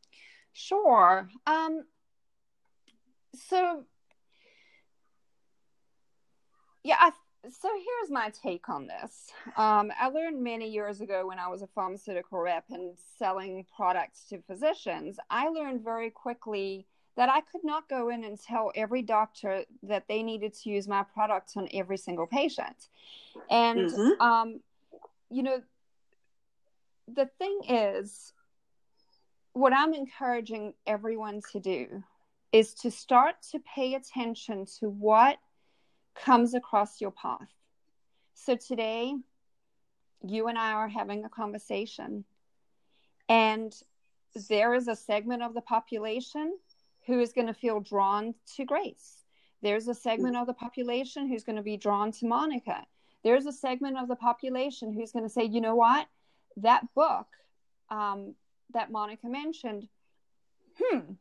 Sure. 0.61 1.29
Um, 1.47 1.85
so, 3.49 3.85
yeah, 6.83 6.97
I, 6.99 7.13
so 7.51 7.69
here's 7.69 8.11
my 8.11 8.31
take 8.31 8.69
on 8.69 8.87
this. 8.87 9.33
Um, 9.57 9.93
I 10.01 10.09
learned 10.09 10.43
many 10.43 10.69
years 10.69 11.01
ago 11.01 11.27
when 11.27 11.39
I 11.39 11.49
was 11.49 11.63
a 11.63 11.67
pharmaceutical 11.67 12.39
rep 12.39 12.65
and 12.71 12.97
selling 13.19 13.67
products 13.77 14.25
to 14.31 14.43
physicians, 14.43 15.19
I 15.31 15.49
learned 15.49 15.83
very 15.83 16.11
quickly 16.11 16.87
that 17.17 17.29
I 17.29 17.41
could 17.41 17.65
not 17.65 17.89
go 17.89 18.11
in 18.11 18.23
and 18.25 18.41
tell 18.41 18.71
every 18.77 19.03
doctor 19.03 19.65
that 19.83 20.07
they 20.09 20.23
needed 20.23 20.55
to 20.55 20.71
use 20.71 20.87
my 20.87 21.03
products 21.03 21.57
on 21.57 21.69
every 21.75 21.97
single 21.97 22.27
patient. 22.27 22.89
And, 23.51 23.91
mm-hmm. 23.91 24.21
um, 24.23 24.61
you 25.29 25.43
know, 25.43 25.61
the 27.13 27.27
thing 27.39 27.61
is, 27.69 28.33
what 29.53 29.73
I'm 29.73 29.95
encouraging 29.95 30.75
everyone 30.87 31.41
to 31.53 31.59
do 31.59 32.05
is 32.53 32.75
to 32.75 32.91
start 32.91 33.35
to 33.51 33.59
pay 33.59 33.95
attention 33.95 34.67
to 34.79 34.89
what 34.89 35.39
comes 36.25 36.55
across 36.55 37.01
your 37.01 37.11
path. 37.11 37.49
So 38.35 38.57
today, 38.57 39.15
you 40.23 40.49
and 40.49 40.59
I 40.59 40.73
are 40.73 40.89
having 40.89 41.25
a 41.25 41.29
conversation, 41.29 42.25
and 43.29 43.75
there 44.49 44.75
is 44.75 44.89
a 44.89 44.97
segment 44.97 45.43
of 45.43 45.55
the 45.55 45.61
population 45.61 46.57
who 47.07 47.21
is 47.21 47.33
going 47.33 47.47
to 47.47 47.55
feel 47.55 47.81
drawn 47.81 48.35
to 48.57 48.65
Grace. 48.65 49.25
There's 49.63 49.89
a 49.89 49.95
segment 49.95 50.37
of 50.37 50.47
the 50.47 50.55
population 50.55 51.29
who's 51.29 51.43
going 51.43 51.57
to 51.57 51.63
be 51.63 51.77
drawn 51.77 52.13
to 52.13 52.27
Monica. 52.27 52.85
There's 53.25 53.47
a 53.47 53.53
segment 53.53 53.99
of 53.99 54.07
the 54.07 54.17
population 54.17 54.93
who's 54.93 55.11
going 55.11 55.25
to 55.25 55.31
say, 55.31 55.45
you 55.45 55.61
know 55.61 55.75
what, 55.75 56.07
that 56.59 56.83
book 56.95 57.27
um, 57.91 58.35
that 58.73 58.93
Monica 58.93 59.27
mentioned, 59.27 59.89
hmm, 60.81 61.13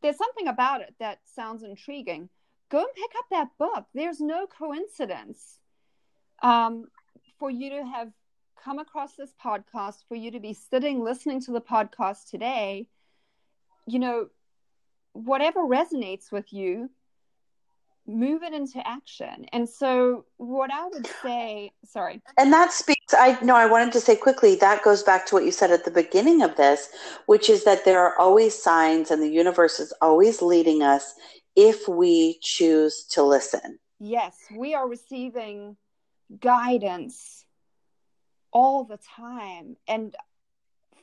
there's 0.00 0.16
something 0.16 0.48
about 0.48 0.80
it 0.80 0.94
that 0.98 1.18
sounds 1.24 1.62
intriguing. 1.62 2.28
Go 2.74 2.80
and 2.80 2.88
pick 2.96 3.12
up 3.16 3.26
that 3.30 3.48
book. 3.56 3.86
There's 3.94 4.18
no 4.20 4.48
coincidence 4.48 5.60
um, 6.42 6.86
for 7.38 7.48
you 7.48 7.70
to 7.70 7.86
have 7.86 8.10
come 8.64 8.80
across 8.80 9.14
this 9.14 9.32
podcast, 9.40 9.98
for 10.08 10.16
you 10.16 10.32
to 10.32 10.40
be 10.40 10.54
sitting 10.54 11.00
listening 11.04 11.40
to 11.42 11.52
the 11.52 11.60
podcast 11.60 12.30
today. 12.30 12.88
You 13.86 14.00
know, 14.00 14.26
whatever 15.12 15.60
resonates 15.60 16.32
with 16.32 16.52
you, 16.52 16.90
move 18.08 18.42
it 18.42 18.52
into 18.52 18.84
action. 18.84 19.46
And 19.52 19.68
so, 19.68 20.24
what 20.38 20.72
I 20.72 20.88
would 20.88 21.06
say, 21.22 21.70
sorry. 21.84 22.22
And 22.36 22.52
that 22.52 22.72
speaks, 22.72 23.14
I 23.16 23.38
know 23.40 23.54
I 23.54 23.66
wanted 23.66 23.92
to 23.92 24.00
say 24.00 24.16
quickly, 24.16 24.56
that 24.56 24.82
goes 24.82 25.04
back 25.04 25.26
to 25.26 25.36
what 25.36 25.44
you 25.44 25.52
said 25.52 25.70
at 25.70 25.84
the 25.84 25.92
beginning 25.92 26.42
of 26.42 26.56
this, 26.56 26.88
which 27.26 27.48
is 27.48 27.62
that 27.66 27.84
there 27.84 28.00
are 28.00 28.18
always 28.18 28.60
signs 28.60 29.12
and 29.12 29.22
the 29.22 29.28
universe 29.28 29.78
is 29.78 29.92
always 30.02 30.42
leading 30.42 30.82
us 30.82 31.14
if 31.56 31.88
we 31.88 32.38
choose 32.40 33.04
to 33.10 33.22
listen. 33.22 33.78
Yes, 34.00 34.36
we 34.54 34.74
are 34.74 34.88
receiving 34.88 35.76
guidance 36.40 37.44
all 38.52 38.84
the 38.84 38.98
time. 39.16 39.76
And 39.86 40.14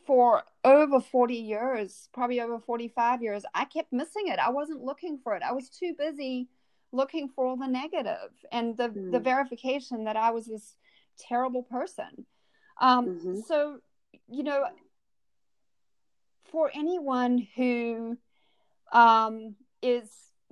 for 0.06 0.44
over 0.64 1.00
40 1.00 1.36
years, 1.36 2.10
probably 2.14 2.42
over 2.42 2.60
45 2.60 3.22
years, 3.22 3.44
I 3.54 3.66
kept 3.66 3.94
missing 3.94 4.28
it. 4.28 4.40
I 4.40 4.50
wasn't 4.50 4.84
looking 4.84 5.20
for 5.24 5.36
it. 5.36 5.44
I 5.44 5.54
was 5.54 5.70
too 5.70 5.94
busy 5.98 6.50
looking 6.92 7.30
for 7.30 7.48
all 7.48 7.56
the 7.56 7.68
negative 7.68 8.32
and 8.52 8.76
the 8.76 8.90
mm. 8.90 9.12
the 9.12 9.20
verification 9.20 10.04
that 10.06 10.18
I 10.18 10.32
was 10.32 10.48
this 10.48 10.76
terrible 11.18 11.64
person. 11.64 12.26
Um, 12.80 13.08
mm-hmm. 13.08 13.40
So, 13.48 13.80
you 14.28 14.44
know, 14.44 14.66
for 16.52 16.72
anyone 16.74 17.48
who 17.56 18.18
um, 18.92 19.56
is 19.82 20.10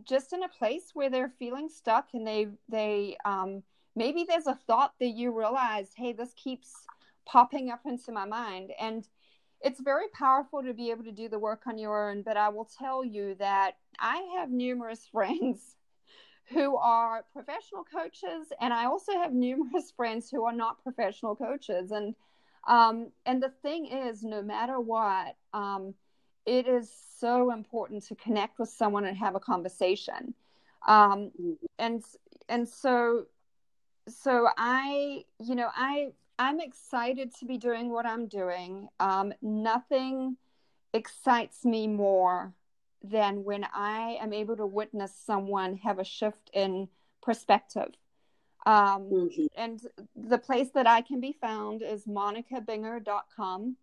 just 0.07 0.33
in 0.33 0.43
a 0.43 0.49
place 0.49 0.91
where 0.93 1.09
they're 1.09 1.33
feeling 1.39 1.69
stuck 1.69 2.09
and 2.13 2.25
they 2.25 2.47
they 2.67 3.17
um, 3.25 3.63
maybe 3.95 4.25
there's 4.27 4.47
a 4.47 4.59
thought 4.67 4.93
that 4.99 5.09
you 5.09 5.37
realize, 5.37 5.91
hey, 5.95 6.13
this 6.13 6.33
keeps 6.35 6.71
popping 7.25 7.69
up 7.69 7.81
into 7.85 8.11
my 8.11 8.25
mind 8.25 8.71
and 8.79 9.07
it's 9.61 9.81
very 9.81 10.07
powerful 10.13 10.63
to 10.63 10.73
be 10.73 10.89
able 10.89 11.03
to 11.03 11.11
do 11.11 11.27
the 11.27 11.37
work 11.37 11.63
on 11.67 11.77
your 11.77 12.09
own 12.09 12.23
but 12.23 12.35
i 12.35 12.49
will 12.49 12.67
tell 12.79 13.05
you 13.05 13.35
that 13.35 13.75
i 13.99 14.17
have 14.35 14.49
numerous 14.49 15.05
friends 15.11 15.75
who 16.51 16.75
are 16.77 17.25
professional 17.31 17.83
coaches, 17.83 18.51
and 18.59 18.73
I 18.73 18.85
also 18.85 19.13
have 19.13 19.33
numerous 19.33 19.91
friends 19.95 20.29
who 20.29 20.45
are 20.45 20.53
not 20.53 20.83
professional 20.83 21.35
coaches. 21.35 21.91
And 21.91 22.15
um, 22.67 23.11
and 23.25 23.41
the 23.41 23.53
thing 23.61 23.85
is, 23.85 24.23
no 24.23 24.41
matter 24.41 24.79
what, 24.79 25.35
um, 25.53 25.93
it 26.45 26.67
is 26.67 26.91
so 27.19 27.51
important 27.51 28.03
to 28.07 28.15
connect 28.15 28.59
with 28.59 28.69
someone 28.69 29.05
and 29.05 29.17
have 29.17 29.35
a 29.35 29.39
conversation. 29.39 30.33
Um, 30.87 31.31
and 31.77 32.03
and 32.47 32.67
so 32.67 33.25
so 34.07 34.47
I, 34.57 35.25
you 35.39 35.55
know, 35.55 35.69
I 35.75 36.11
I'm 36.37 36.59
excited 36.59 37.35
to 37.35 37.45
be 37.45 37.57
doing 37.57 37.91
what 37.91 38.05
I'm 38.05 38.27
doing. 38.27 38.87
Um, 38.99 39.33
nothing 39.41 40.37
excites 40.93 41.65
me 41.65 41.87
more 41.87 42.53
than 43.03 43.43
when 43.43 43.65
I 43.73 44.17
am 44.21 44.33
able 44.33 44.57
to 44.57 44.65
witness 44.65 45.13
someone 45.13 45.77
have 45.77 45.99
a 45.99 46.03
shift 46.03 46.49
in 46.53 46.87
perspective. 47.21 47.91
Um, 48.65 49.09
mm-hmm. 49.11 49.45
And 49.55 49.81
the 50.15 50.37
place 50.37 50.69
that 50.71 50.87
I 50.87 51.01
can 51.01 51.19
be 51.19 51.33
found 51.33 51.81
is 51.81 52.05
monicabinger.com. 52.05 53.77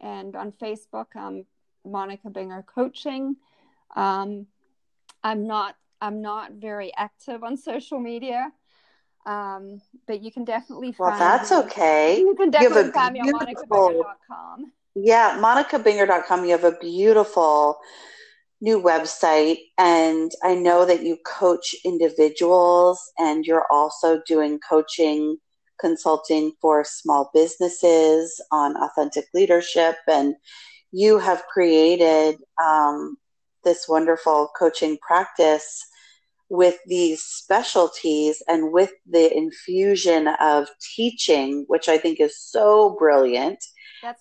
And 0.00 0.36
on 0.36 0.52
Facebook, 0.52 1.06
I'm 1.14 1.46
Monica 1.84 2.28
Binger 2.28 2.64
Coaching. 2.64 3.36
Um, 3.96 4.46
I'm 5.22 5.46
not 5.46 5.74
I'm 6.00 6.22
not 6.22 6.52
very 6.52 6.92
active 6.96 7.42
on 7.42 7.56
social 7.56 7.98
media, 7.98 8.52
um, 9.26 9.80
but 10.06 10.22
you 10.22 10.30
can 10.30 10.44
definitely 10.44 10.92
find. 10.92 11.10
Well, 11.10 11.18
that's 11.18 11.50
me. 11.50 11.56
okay. 11.58 12.18
You 12.18 12.34
can 12.34 12.50
definitely 12.50 12.84
you 12.84 12.92
find 12.92 13.12
me 13.14 13.20
on 13.20 13.32
monicabinger.com. 13.32 14.72
Yeah, 14.94 15.38
monicabinger.com. 15.40 16.44
You 16.44 16.50
have 16.52 16.64
a 16.64 16.76
beautiful 16.78 17.78
new 18.60 18.80
website, 18.80 19.58
and 19.76 20.30
I 20.42 20.54
know 20.54 20.84
that 20.84 21.02
you 21.02 21.16
coach 21.24 21.74
individuals 21.84 23.00
and 23.18 23.44
you're 23.44 23.66
also 23.70 24.20
doing 24.26 24.58
coaching 24.68 25.38
consulting 25.80 26.52
for 26.60 26.84
small 26.84 27.30
businesses 27.32 28.40
on 28.50 28.76
authentic 28.76 29.26
leadership. 29.34 29.96
And 30.06 30.34
you 30.92 31.18
have 31.18 31.44
created 31.46 32.36
um, 32.62 33.16
this 33.64 33.86
wonderful 33.88 34.50
coaching 34.58 34.98
practice 35.06 35.84
with 36.50 36.78
these 36.86 37.22
specialties 37.22 38.42
and 38.48 38.72
with 38.72 38.92
the 39.06 39.34
infusion 39.36 40.28
of 40.40 40.68
teaching, 40.96 41.64
which 41.68 41.88
I 41.88 41.98
think 41.98 42.20
is 42.20 42.38
so 42.38 42.96
brilliant. 42.98 43.62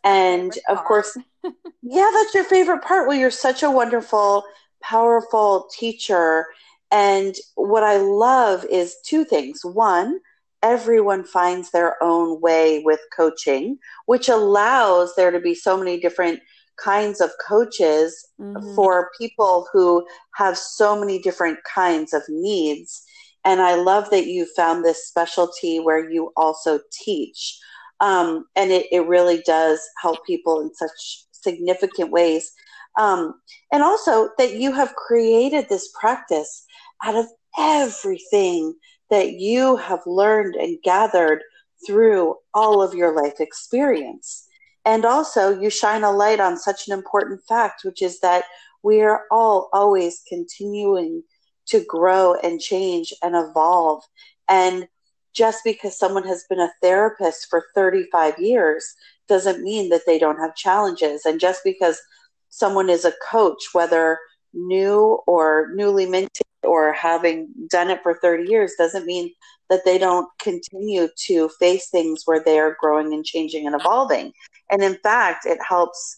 and 0.03 0.58
of 0.68 0.84
course, 0.84 1.18
yeah, 1.82 2.10
that's 2.14 2.34
your 2.34 2.43
favorite 2.43 2.84
part. 2.84 3.08
Well, 3.08 3.18
you're 3.18 3.32
such 3.32 3.64
a 3.64 3.72
wonderful, 3.72 4.43
powerful 4.82 5.70
teacher. 5.78 6.47
And 6.91 7.36
what 7.55 7.84
I 7.84 7.97
love 7.97 8.66
is 8.66 8.97
two 9.05 9.24
things. 9.24 9.64
One, 9.64 10.20
everyone 10.64 11.24
finds 11.24 11.72
their 11.72 12.01
own 12.01 12.41
way 12.41 12.82
with 12.84 12.99
coaching, 13.16 13.78
which 14.05 14.30
allows 14.30 15.14
there 15.16 15.32
to 15.32 15.39
be 15.39 15.53
so 15.53 15.78
many 15.78 15.99
different 15.99 16.39
kinds 16.78 17.22
of 17.22 17.32
coaches 17.45 18.28
mm-hmm. 18.39 18.76
for 18.76 19.12
people 19.20 19.68
who 19.72 20.05
have 20.36 20.58
so 20.58 20.99
many 20.99 21.20
different 21.20 21.60
kinds 21.64 22.14
of 22.14 22.22
needs. 22.30 23.03
And 23.45 23.62
I 23.62 23.76
love 23.76 24.10
that 24.12 24.28
you 24.28 24.47
found 24.55 24.84
this 24.84 25.08
specialty 25.08 25.80
where 25.80 26.10
you 26.10 26.32
also 26.36 26.80
teach. 26.91 27.60
Um, 27.99 28.45
and 28.55 28.72
it, 28.72 28.88
it 28.91 29.08
really 29.08 29.41
does 29.45 29.80
help 30.01 30.26
people 30.26 30.62
in 30.62 30.74
such 30.74 31.26
significant 31.32 32.12
ways. 32.12 32.51
Um, 32.97 33.36
and 33.72 33.84
also 33.84 34.30
that 34.38 34.53
you 34.53 34.72
have 34.74 34.95
created 34.95 35.70
this 35.70 35.89
practice 35.99 36.64
out 37.03 37.16
of 37.16 37.26
everything 37.58 38.74
that 39.10 39.34
you 39.34 39.78
have 39.78 40.01
learned 40.05 40.55
and 40.55 40.78
gathered 40.84 41.41
through 41.86 42.36
all 42.53 42.82
of 42.82 42.93
your 42.93 43.16
life 43.16 43.39
experience. 43.39 44.47
And 44.86 45.05
also, 45.05 45.60
you 45.60 45.70
shine 45.70 46.03
a 46.03 46.12
light 46.12 46.39
on 46.39 46.58
such 46.58 46.88
an 46.88 46.93
important 46.93 47.41
fact, 47.47 47.82
which 47.84 48.01
is 48.01 48.20
that 48.22 48.45
we 48.84 49.01
are 49.01 49.24
all 49.32 49.70
always 49.74 50.22
continuing 50.28 51.24
to 51.68 51.84
grow 51.84 52.36
and 52.36 52.60
change 52.60 53.14
and 53.22 53.36
evolve. 53.36 54.03
And 54.47 54.88
just 55.34 55.64
because 55.64 55.99
someone 55.99 56.26
has 56.26 56.45
been 56.49 56.60
a 56.60 56.72
therapist 56.82 57.47
for 57.49 57.66
35 57.76 58.39
years 58.39 58.95
doesn't 59.28 59.64
mean 59.64 59.89
that 59.89 60.03
they 60.05 60.18
don't 60.18 60.39
have 60.39 60.55
challenges. 60.55 61.26
And 61.26 61.39
just 61.39 61.62
because 61.64 62.01
someone 62.49 62.89
is 62.89 63.05
a 63.05 63.14
coach, 63.30 63.74
whether 63.74 64.18
new 64.58 65.20
or 65.28 65.72
newly 65.74 66.05
minted 66.05 66.45
or 66.64 66.91
having 66.91 67.49
done 67.70 67.89
it 67.89 68.01
for 68.03 68.16
30 68.16 68.49
years, 68.49 68.74
doesn't 68.78 69.05
mean 69.05 69.32
that 69.70 69.86
they 69.86 69.97
don't 69.97 70.28
continue 70.39 71.08
to 71.16 71.49
face 71.60 71.89
things 71.89 72.24
where 72.26 72.43
they 72.43 72.60
are 72.60 72.78
growing 72.80 73.14
and 73.14 73.26
changing 73.26 73.66
and 73.66 73.76
evolving. 73.80 74.34
And 74.72 74.84
in 74.84 74.97
fact, 75.03 75.45
it 75.45 75.60
helps, 75.68 76.18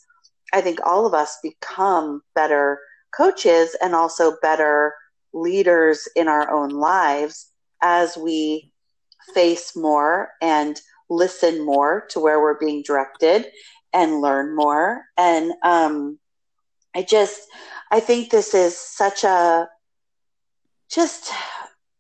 I 0.54 0.62
think, 0.62 0.80
all 0.86 1.06
of 1.06 1.14
us 1.14 1.38
become 1.44 2.22
better 2.36 2.80
coaches 3.16 3.76
and 3.82 3.94
also 3.94 4.38
better 4.42 4.94
leaders 5.34 6.08
in 6.16 6.28
our 6.28 6.52
own 6.52 6.70
lives 6.70 7.52
as 7.82 8.18
we 8.18 8.72
face 9.34 9.76
more 9.76 10.30
and 10.42 10.80
listen 11.10 11.66
more 11.66 12.06
to 12.10 12.20
where 12.20 12.40
we're 12.40 12.60
being 12.60 12.84
directed 12.84 13.48
and 13.94 14.22
learn 14.22 14.56
more. 14.56 15.04
And 15.18 15.52
um, 15.64 16.20
I 16.96 17.04
just, 17.04 17.42
I 17.92 18.00
think 18.00 18.30
this 18.30 18.54
is 18.54 18.78
such 18.78 19.24
a 19.24 19.68
just 20.92 21.32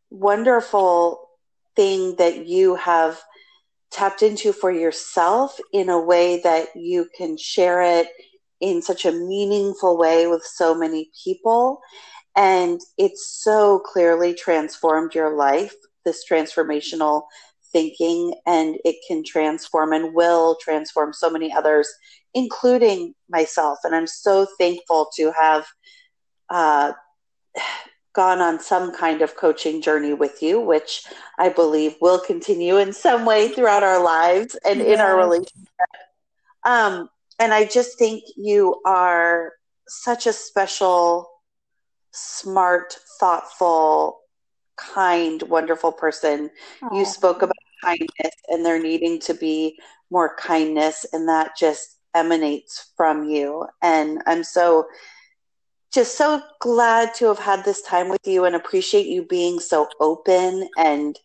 wonderful 0.10 1.30
thing 1.76 2.16
that 2.18 2.46
you 2.46 2.76
have 2.76 3.22
tapped 3.92 4.22
into 4.22 4.54
for 4.54 4.72
yourself 4.72 5.60
in 5.74 5.90
a 5.90 6.00
way 6.00 6.42
that 6.42 6.76
you 6.76 7.08
can 7.18 7.38
share 7.38 7.82
it 7.82 8.08
in 8.62 8.82
such 8.82 9.06
a 9.06 9.12
meaningful 9.12 9.98
way 9.98 10.28
with 10.28 10.44
so 10.44 10.76
many 10.76 11.10
people. 11.24 11.80
And 12.36 12.80
it's 12.98 13.42
so 13.42 13.80
clearly 13.80 14.34
transformed 14.34 15.16
your 15.16 15.36
life, 15.36 15.74
this 16.06 16.24
transformational 16.30 17.24
thinking, 17.72 18.34
and 18.46 18.78
it 18.86 18.96
can 19.08 19.24
transform 19.24 19.94
and 19.94 20.14
will 20.14 20.58
transform 20.62 21.14
so 21.14 21.30
many 21.30 21.52
others, 21.54 21.92
including 22.34 23.14
myself. 23.30 23.80
And 23.84 23.96
I'm 23.96 24.08
so 24.08 24.48
thankful 24.58 25.10
to 25.16 25.32
have 25.32 25.66
uh, 26.50 26.94
gone 28.14 28.42
on 28.42 28.60
some 28.60 28.94
kind 28.94 29.22
of 29.22 29.36
coaching 29.36 29.82
journey 29.82 30.14
with 30.14 30.42
you, 30.42 30.60
which 30.60 31.04
I 31.38 31.50
believe 31.50 31.96
will 32.02 32.20
continue 32.20 32.78
in 32.78 32.94
some 32.94 33.26
way 33.26 33.50
throughout 33.50 33.84
our 33.84 34.04
lives 34.04 34.56
and 34.66 34.80
yes. 34.80 34.88
in 34.88 35.00
our 35.00 35.18
relationship. 35.18 35.70
Um, 36.66 37.10
and 37.40 37.54
I 37.54 37.66
just 37.66 37.98
think 37.98 38.24
you 38.36 38.82
are 38.86 39.54
such 39.88 40.28
a 40.28 40.34
special, 40.34 41.30
smart, 42.12 42.98
thoughtful, 43.20 44.20
kind, 44.78 45.42
wonderful 45.44 45.92
person. 45.92 46.50
Aww. 46.82 46.98
You 46.98 47.06
spoke 47.06 47.42
about 47.42 47.56
kindness 47.84 48.34
and 48.50 48.66
there 48.66 48.82
needing 48.82 49.20
to 49.22 49.34
be 49.34 49.80
more 50.12 50.36
kindness, 50.36 51.06
and 51.14 51.30
that 51.30 51.56
just 51.58 51.99
emanates 52.16 52.91
from 52.95 53.24
you. 53.24 53.68
And 53.82 54.22
I'm 54.26 54.43
so 54.43 54.88
just 55.91 56.18
so 56.18 56.41
glad 56.60 57.14
to 57.16 57.26
have 57.26 57.39
had 57.39 57.66
this 57.66 57.82
time 57.82 58.10
with 58.10 58.26
you 58.26 58.45
and 58.45 58.55
appreciate 58.55 59.07
you 59.07 59.26
being 59.26 59.60
so 59.60 59.88
open 59.99 60.70
and 60.78 61.18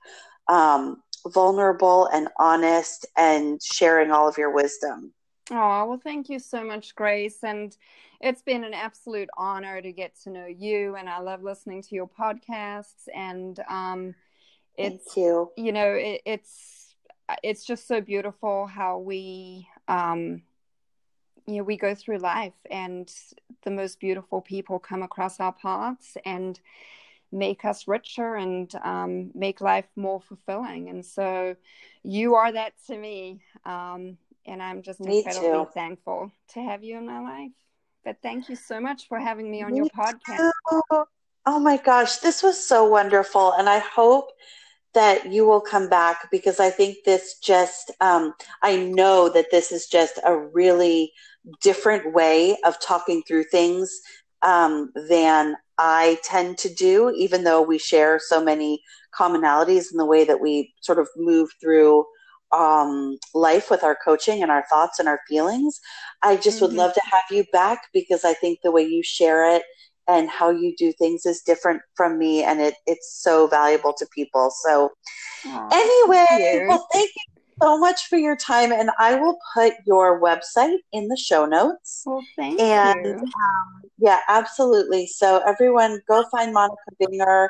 um, 0.48 1.02
vulnerable 1.28 2.06
and 2.06 2.28
honest 2.38 3.06
and 3.16 3.60
sharing 3.62 4.10
all 4.10 4.26
of 4.26 4.38
your 4.38 4.50
wisdom. 4.50 5.12
Oh, 5.50 5.86
well, 5.86 6.00
thank 6.02 6.30
you 6.30 6.38
so 6.38 6.64
much, 6.64 6.94
Grace. 6.94 7.44
And 7.44 7.76
it's 8.20 8.40
been 8.40 8.64
an 8.64 8.72
absolute 8.72 9.28
honor 9.36 9.82
to 9.82 9.92
get 9.92 10.18
to 10.22 10.30
know 10.30 10.46
you. 10.46 10.96
And 10.96 11.08
I 11.08 11.20
love 11.20 11.42
listening 11.42 11.82
to 11.82 11.94
your 11.94 12.08
podcasts. 12.08 13.08
And 13.14 13.60
um, 13.68 14.14
it's, 14.78 15.14
you. 15.14 15.50
you 15.58 15.72
know, 15.72 15.92
it, 15.92 16.22
it's, 16.24 16.94
it's 17.42 17.66
just 17.66 17.86
so 17.86 18.00
beautiful 18.00 18.66
how 18.66 18.98
we, 18.98 19.68
um, 19.88 20.42
you 21.46 21.56
know 21.56 21.62
we 21.62 21.76
go 21.76 21.94
through 21.94 22.18
life 22.18 22.54
and 22.70 23.12
the 23.62 23.70
most 23.70 24.00
beautiful 24.00 24.40
people 24.40 24.78
come 24.78 25.02
across 25.02 25.40
our 25.40 25.52
paths 25.52 26.16
and 26.24 26.60
make 27.32 27.64
us 27.64 27.88
richer 27.88 28.36
and 28.36 28.74
um, 28.84 29.30
make 29.34 29.60
life 29.60 29.86
more 29.96 30.20
fulfilling 30.20 30.88
and 30.88 31.04
so 31.04 31.56
you 32.02 32.34
are 32.34 32.52
that 32.52 32.72
to 32.86 32.96
me 32.96 33.40
um, 33.64 34.16
and 34.46 34.62
i'm 34.62 34.82
just 34.82 35.00
me 35.00 35.18
incredibly 35.18 35.48
too. 35.48 35.66
thankful 35.74 36.30
to 36.48 36.60
have 36.60 36.84
you 36.84 36.96
in 36.96 37.06
my 37.06 37.20
life 37.20 37.52
but 38.04 38.16
thank 38.22 38.48
you 38.48 38.56
so 38.56 38.80
much 38.80 39.08
for 39.08 39.18
having 39.18 39.50
me 39.50 39.62
on 39.62 39.72
me 39.72 39.78
your 39.78 39.86
podcast 39.86 40.50
too. 40.70 41.04
oh 41.46 41.58
my 41.58 41.76
gosh 41.76 42.18
this 42.18 42.42
was 42.42 42.64
so 42.64 42.88
wonderful 42.88 43.52
and 43.52 43.68
i 43.68 43.78
hope 43.78 44.30
that 44.94 45.32
you 45.32 45.44
will 45.44 45.60
come 45.60 45.88
back 45.88 46.30
because 46.30 46.58
I 46.60 46.70
think 46.70 46.98
this 47.04 47.38
just, 47.38 47.90
um, 48.00 48.32
I 48.62 48.76
know 48.76 49.28
that 49.28 49.50
this 49.50 49.72
is 49.72 49.86
just 49.86 50.18
a 50.24 50.36
really 50.36 51.12
different 51.62 52.14
way 52.14 52.56
of 52.64 52.80
talking 52.80 53.22
through 53.26 53.44
things 53.44 54.00
um, 54.42 54.92
than 55.08 55.56
I 55.78 56.18
tend 56.22 56.58
to 56.58 56.72
do, 56.72 57.12
even 57.16 57.44
though 57.44 57.62
we 57.62 57.78
share 57.78 58.18
so 58.18 58.42
many 58.42 58.82
commonalities 59.18 59.86
in 59.90 59.98
the 59.98 60.06
way 60.06 60.24
that 60.24 60.40
we 60.40 60.72
sort 60.80 60.98
of 60.98 61.08
move 61.16 61.50
through 61.60 62.04
um, 62.52 63.18
life 63.34 63.70
with 63.70 63.82
our 63.82 63.96
coaching 64.04 64.42
and 64.42 64.50
our 64.50 64.64
thoughts 64.70 64.98
and 64.98 65.08
our 65.08 65.20
feelings. 65.28 65.80
I 66.22 66.36
just 66.36 66.56
mm-hmm. 66.56 66.66
would 66.66 66.74
love 66.74 66.94
to 66.94 67.00
have 67.04 67.24
you 67.30 67.44
back 67.52 67.86
because 67.92 68.24
I 68.24 68.34
think 68.34 68.60
the 68.62 68.70
way 68.70 68.82
you 68.82 69.02
share 69.02 69.56
it 69.56 69.62
and 70.06 70.28
how 70.28 70.50
you 70.50 70.74
do 70.76 70.92
things 70.92 71.26
is 71.26 71.42
different 71.42 71.80
from 71.96 72.18
me 72.18 72.44
and 72.44 72.60
it, 72.60 72.74
it's 72.86 73.20
so 73.22 73.46
valuable 73.46 73.94
to 73.94 74.06
people. 74.14 74.52
So, 74.64 74.90
Aww, 75.44 75.72
anyway, 75.72 76.26
thank 76.28 76.68
well, 76.68 76.86
thank 76.92 77.10
you 77.10 77.33
so 77.62 77.78
much 77.78 78.08
for 78.08 78.16
your 78.16 78.36
time, 78.36 78.72
and 78.72 78.90
I 78.98 79.14
will 79.16 79.38
put 79.54 79.74
your 79.86 80.20
website 80.20 80.78
in 80.92 81.08
the 81.08 81.16
show 81.16 81.46
notes. 81.46 82.02
Well, 82.06 82.22
thank 82.36 82.60
and, 82.60 83.04
you. 83.04 83.12
Um, 83.14 83.82
yeah, 83.98 84.20
absolutely. 84.28 85.06
So 85.06 85.42
everyone, 85.46 86.00
go 86.08 86.24
find 86.30 86.52
Monica 86.52 86.76
Binger 87.00 87.48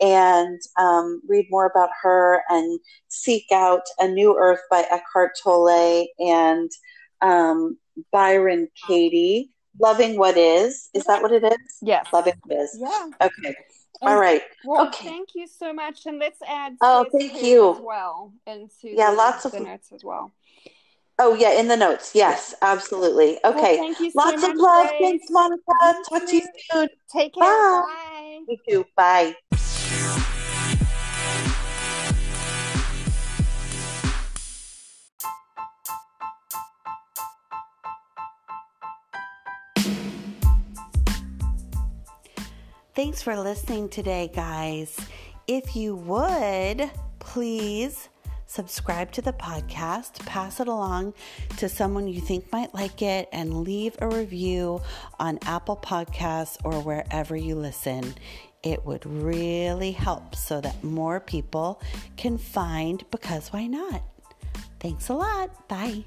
and 0.00 0.60
um, 0.78 1.20
read 1.28 1.46
more 1.50 1.66
about 1.66 1.90
her 2.02 2.42
and 2.48 2.78
seek 3.08 3.44
out 3.52 3.82
A 3.98 4.08
New 4.08 4.36
Earth 4.36 4.60
by 4.70 4.84
Eckhart 4.90 5.32
Tolle 5.42 6.06
and 6.18 6.70
um, 7.20 7.78
Byron 8.12 8.68
Katie. 8.86 9.50
Loving 9.80 10.16
What 10.16 10.36
Is. 10.36 10.88
Is 10.94 11.04
that 11.06 11.20
what 11.20 11.32
it 11.32 11.42
is? 11.42 11.78
Yes. 11.82 12.06
Loving 12.12 12.34
What 12.44 12.60
Is. 12.60 12.78
Yeah. 12.80 13.08
Okay. 13.20 13.56
All 14.06 14.18
right. 14.18 14.42
Well, 14.64 14.88
okay. 14.88 15.06
thank 15.06 15.30
you 15.34 15.46
so 15.46 15.72
much, 15.72 16.06
and 16.06 16.18
let's 16.18 16.40
add. 16.46 16.76
Oh, 16.80 17.06
thank 17.12 17.42
you. 17.42 17.74
As 17.74 17.80
well, 17.80 18.32
into 18.46 18.88
yeah, 18.88 19.10
lots 19.10 19.44
of 19.44 19.52
the 19.52 19.60
notes 19.60 19.92
as 19.92 20.04
well. 20.04 20.32
Oh 21.18 21.34
yeah, 21.34 21.52
in 21.60 21.68
the 21.68 21.76
notes. 21.76 22.12
Yes, 22.14 22.54
absolutely. 22.60 23.38
Okay. 23.44 23.76
Well, 23.76 23.76
thank 23.76 24.00
you 24.00 24.10
so 24.10 24.18
Lots 24.18 24.42
much, 24.42 24.50
of 24.50 24.56
love. 24.56 24.90
Thanks, 25.00 25.26
Monica. 25.30 25.62
Talk 26.08 26.26
to 26.26 26.36
you 26.36 26.42
soon. 26.70 26.88
Take 27.12 27.34
care. 27.34 27.44
Bye. 27.44 27.82
Bye. 27.86 28.40
You 28.48 28.56
too. 28.68 28.84
Bye. 28.96 29.34
Thanks 42.94 43.22
for 43.22 43.36
listening 43.36 43.88
today, 43.88 44.30
guys. 44.32 44.96
If 45.48 45.74
you 45.74 45.96
would, 45.96 46.88
please 47.18 48.08
subscribe 48.46 49.10
to 49.12 49.20
the 49.20 49.32
podcast, 49.32 50.24
pass 50.26 50.60
it 50.60 50.68
along 50.68 51.14
to 51.56 51.68
someone 51.68 52.06
you 52.06 52.20
think 52.20 52.52
might 52.52 52.72
like 52.72 53.02
it, 53.02 53.28
and 53.32 53.64
leave 53.64 53.96
a 53.98 54.06
review 54.06 54.80
on 55.18 55.40
Apple 55.42 55.76
Podcasts 55.76 56.56
or 56.62 56.80
wherever 56.82 57.34
you 57.34 57.56
listen. 57.56 58.14
It 58.62 58.86
would 58.86 59.04
really 59.04 59.90
help 59.90 60.36
so 60.36 60.60
that 60.60 60.84
more 60.84 61.18
people 61.18 61.82
can 62.16 62.38
find 62.38 63.04
Because 63.10 63.52
Why 63.52 63.66
Not? 63.66 64.04
Thanks 64.78 65.08
a 65.08 65.14
lot. 65.14 65.66
Bye. 65.66 66.04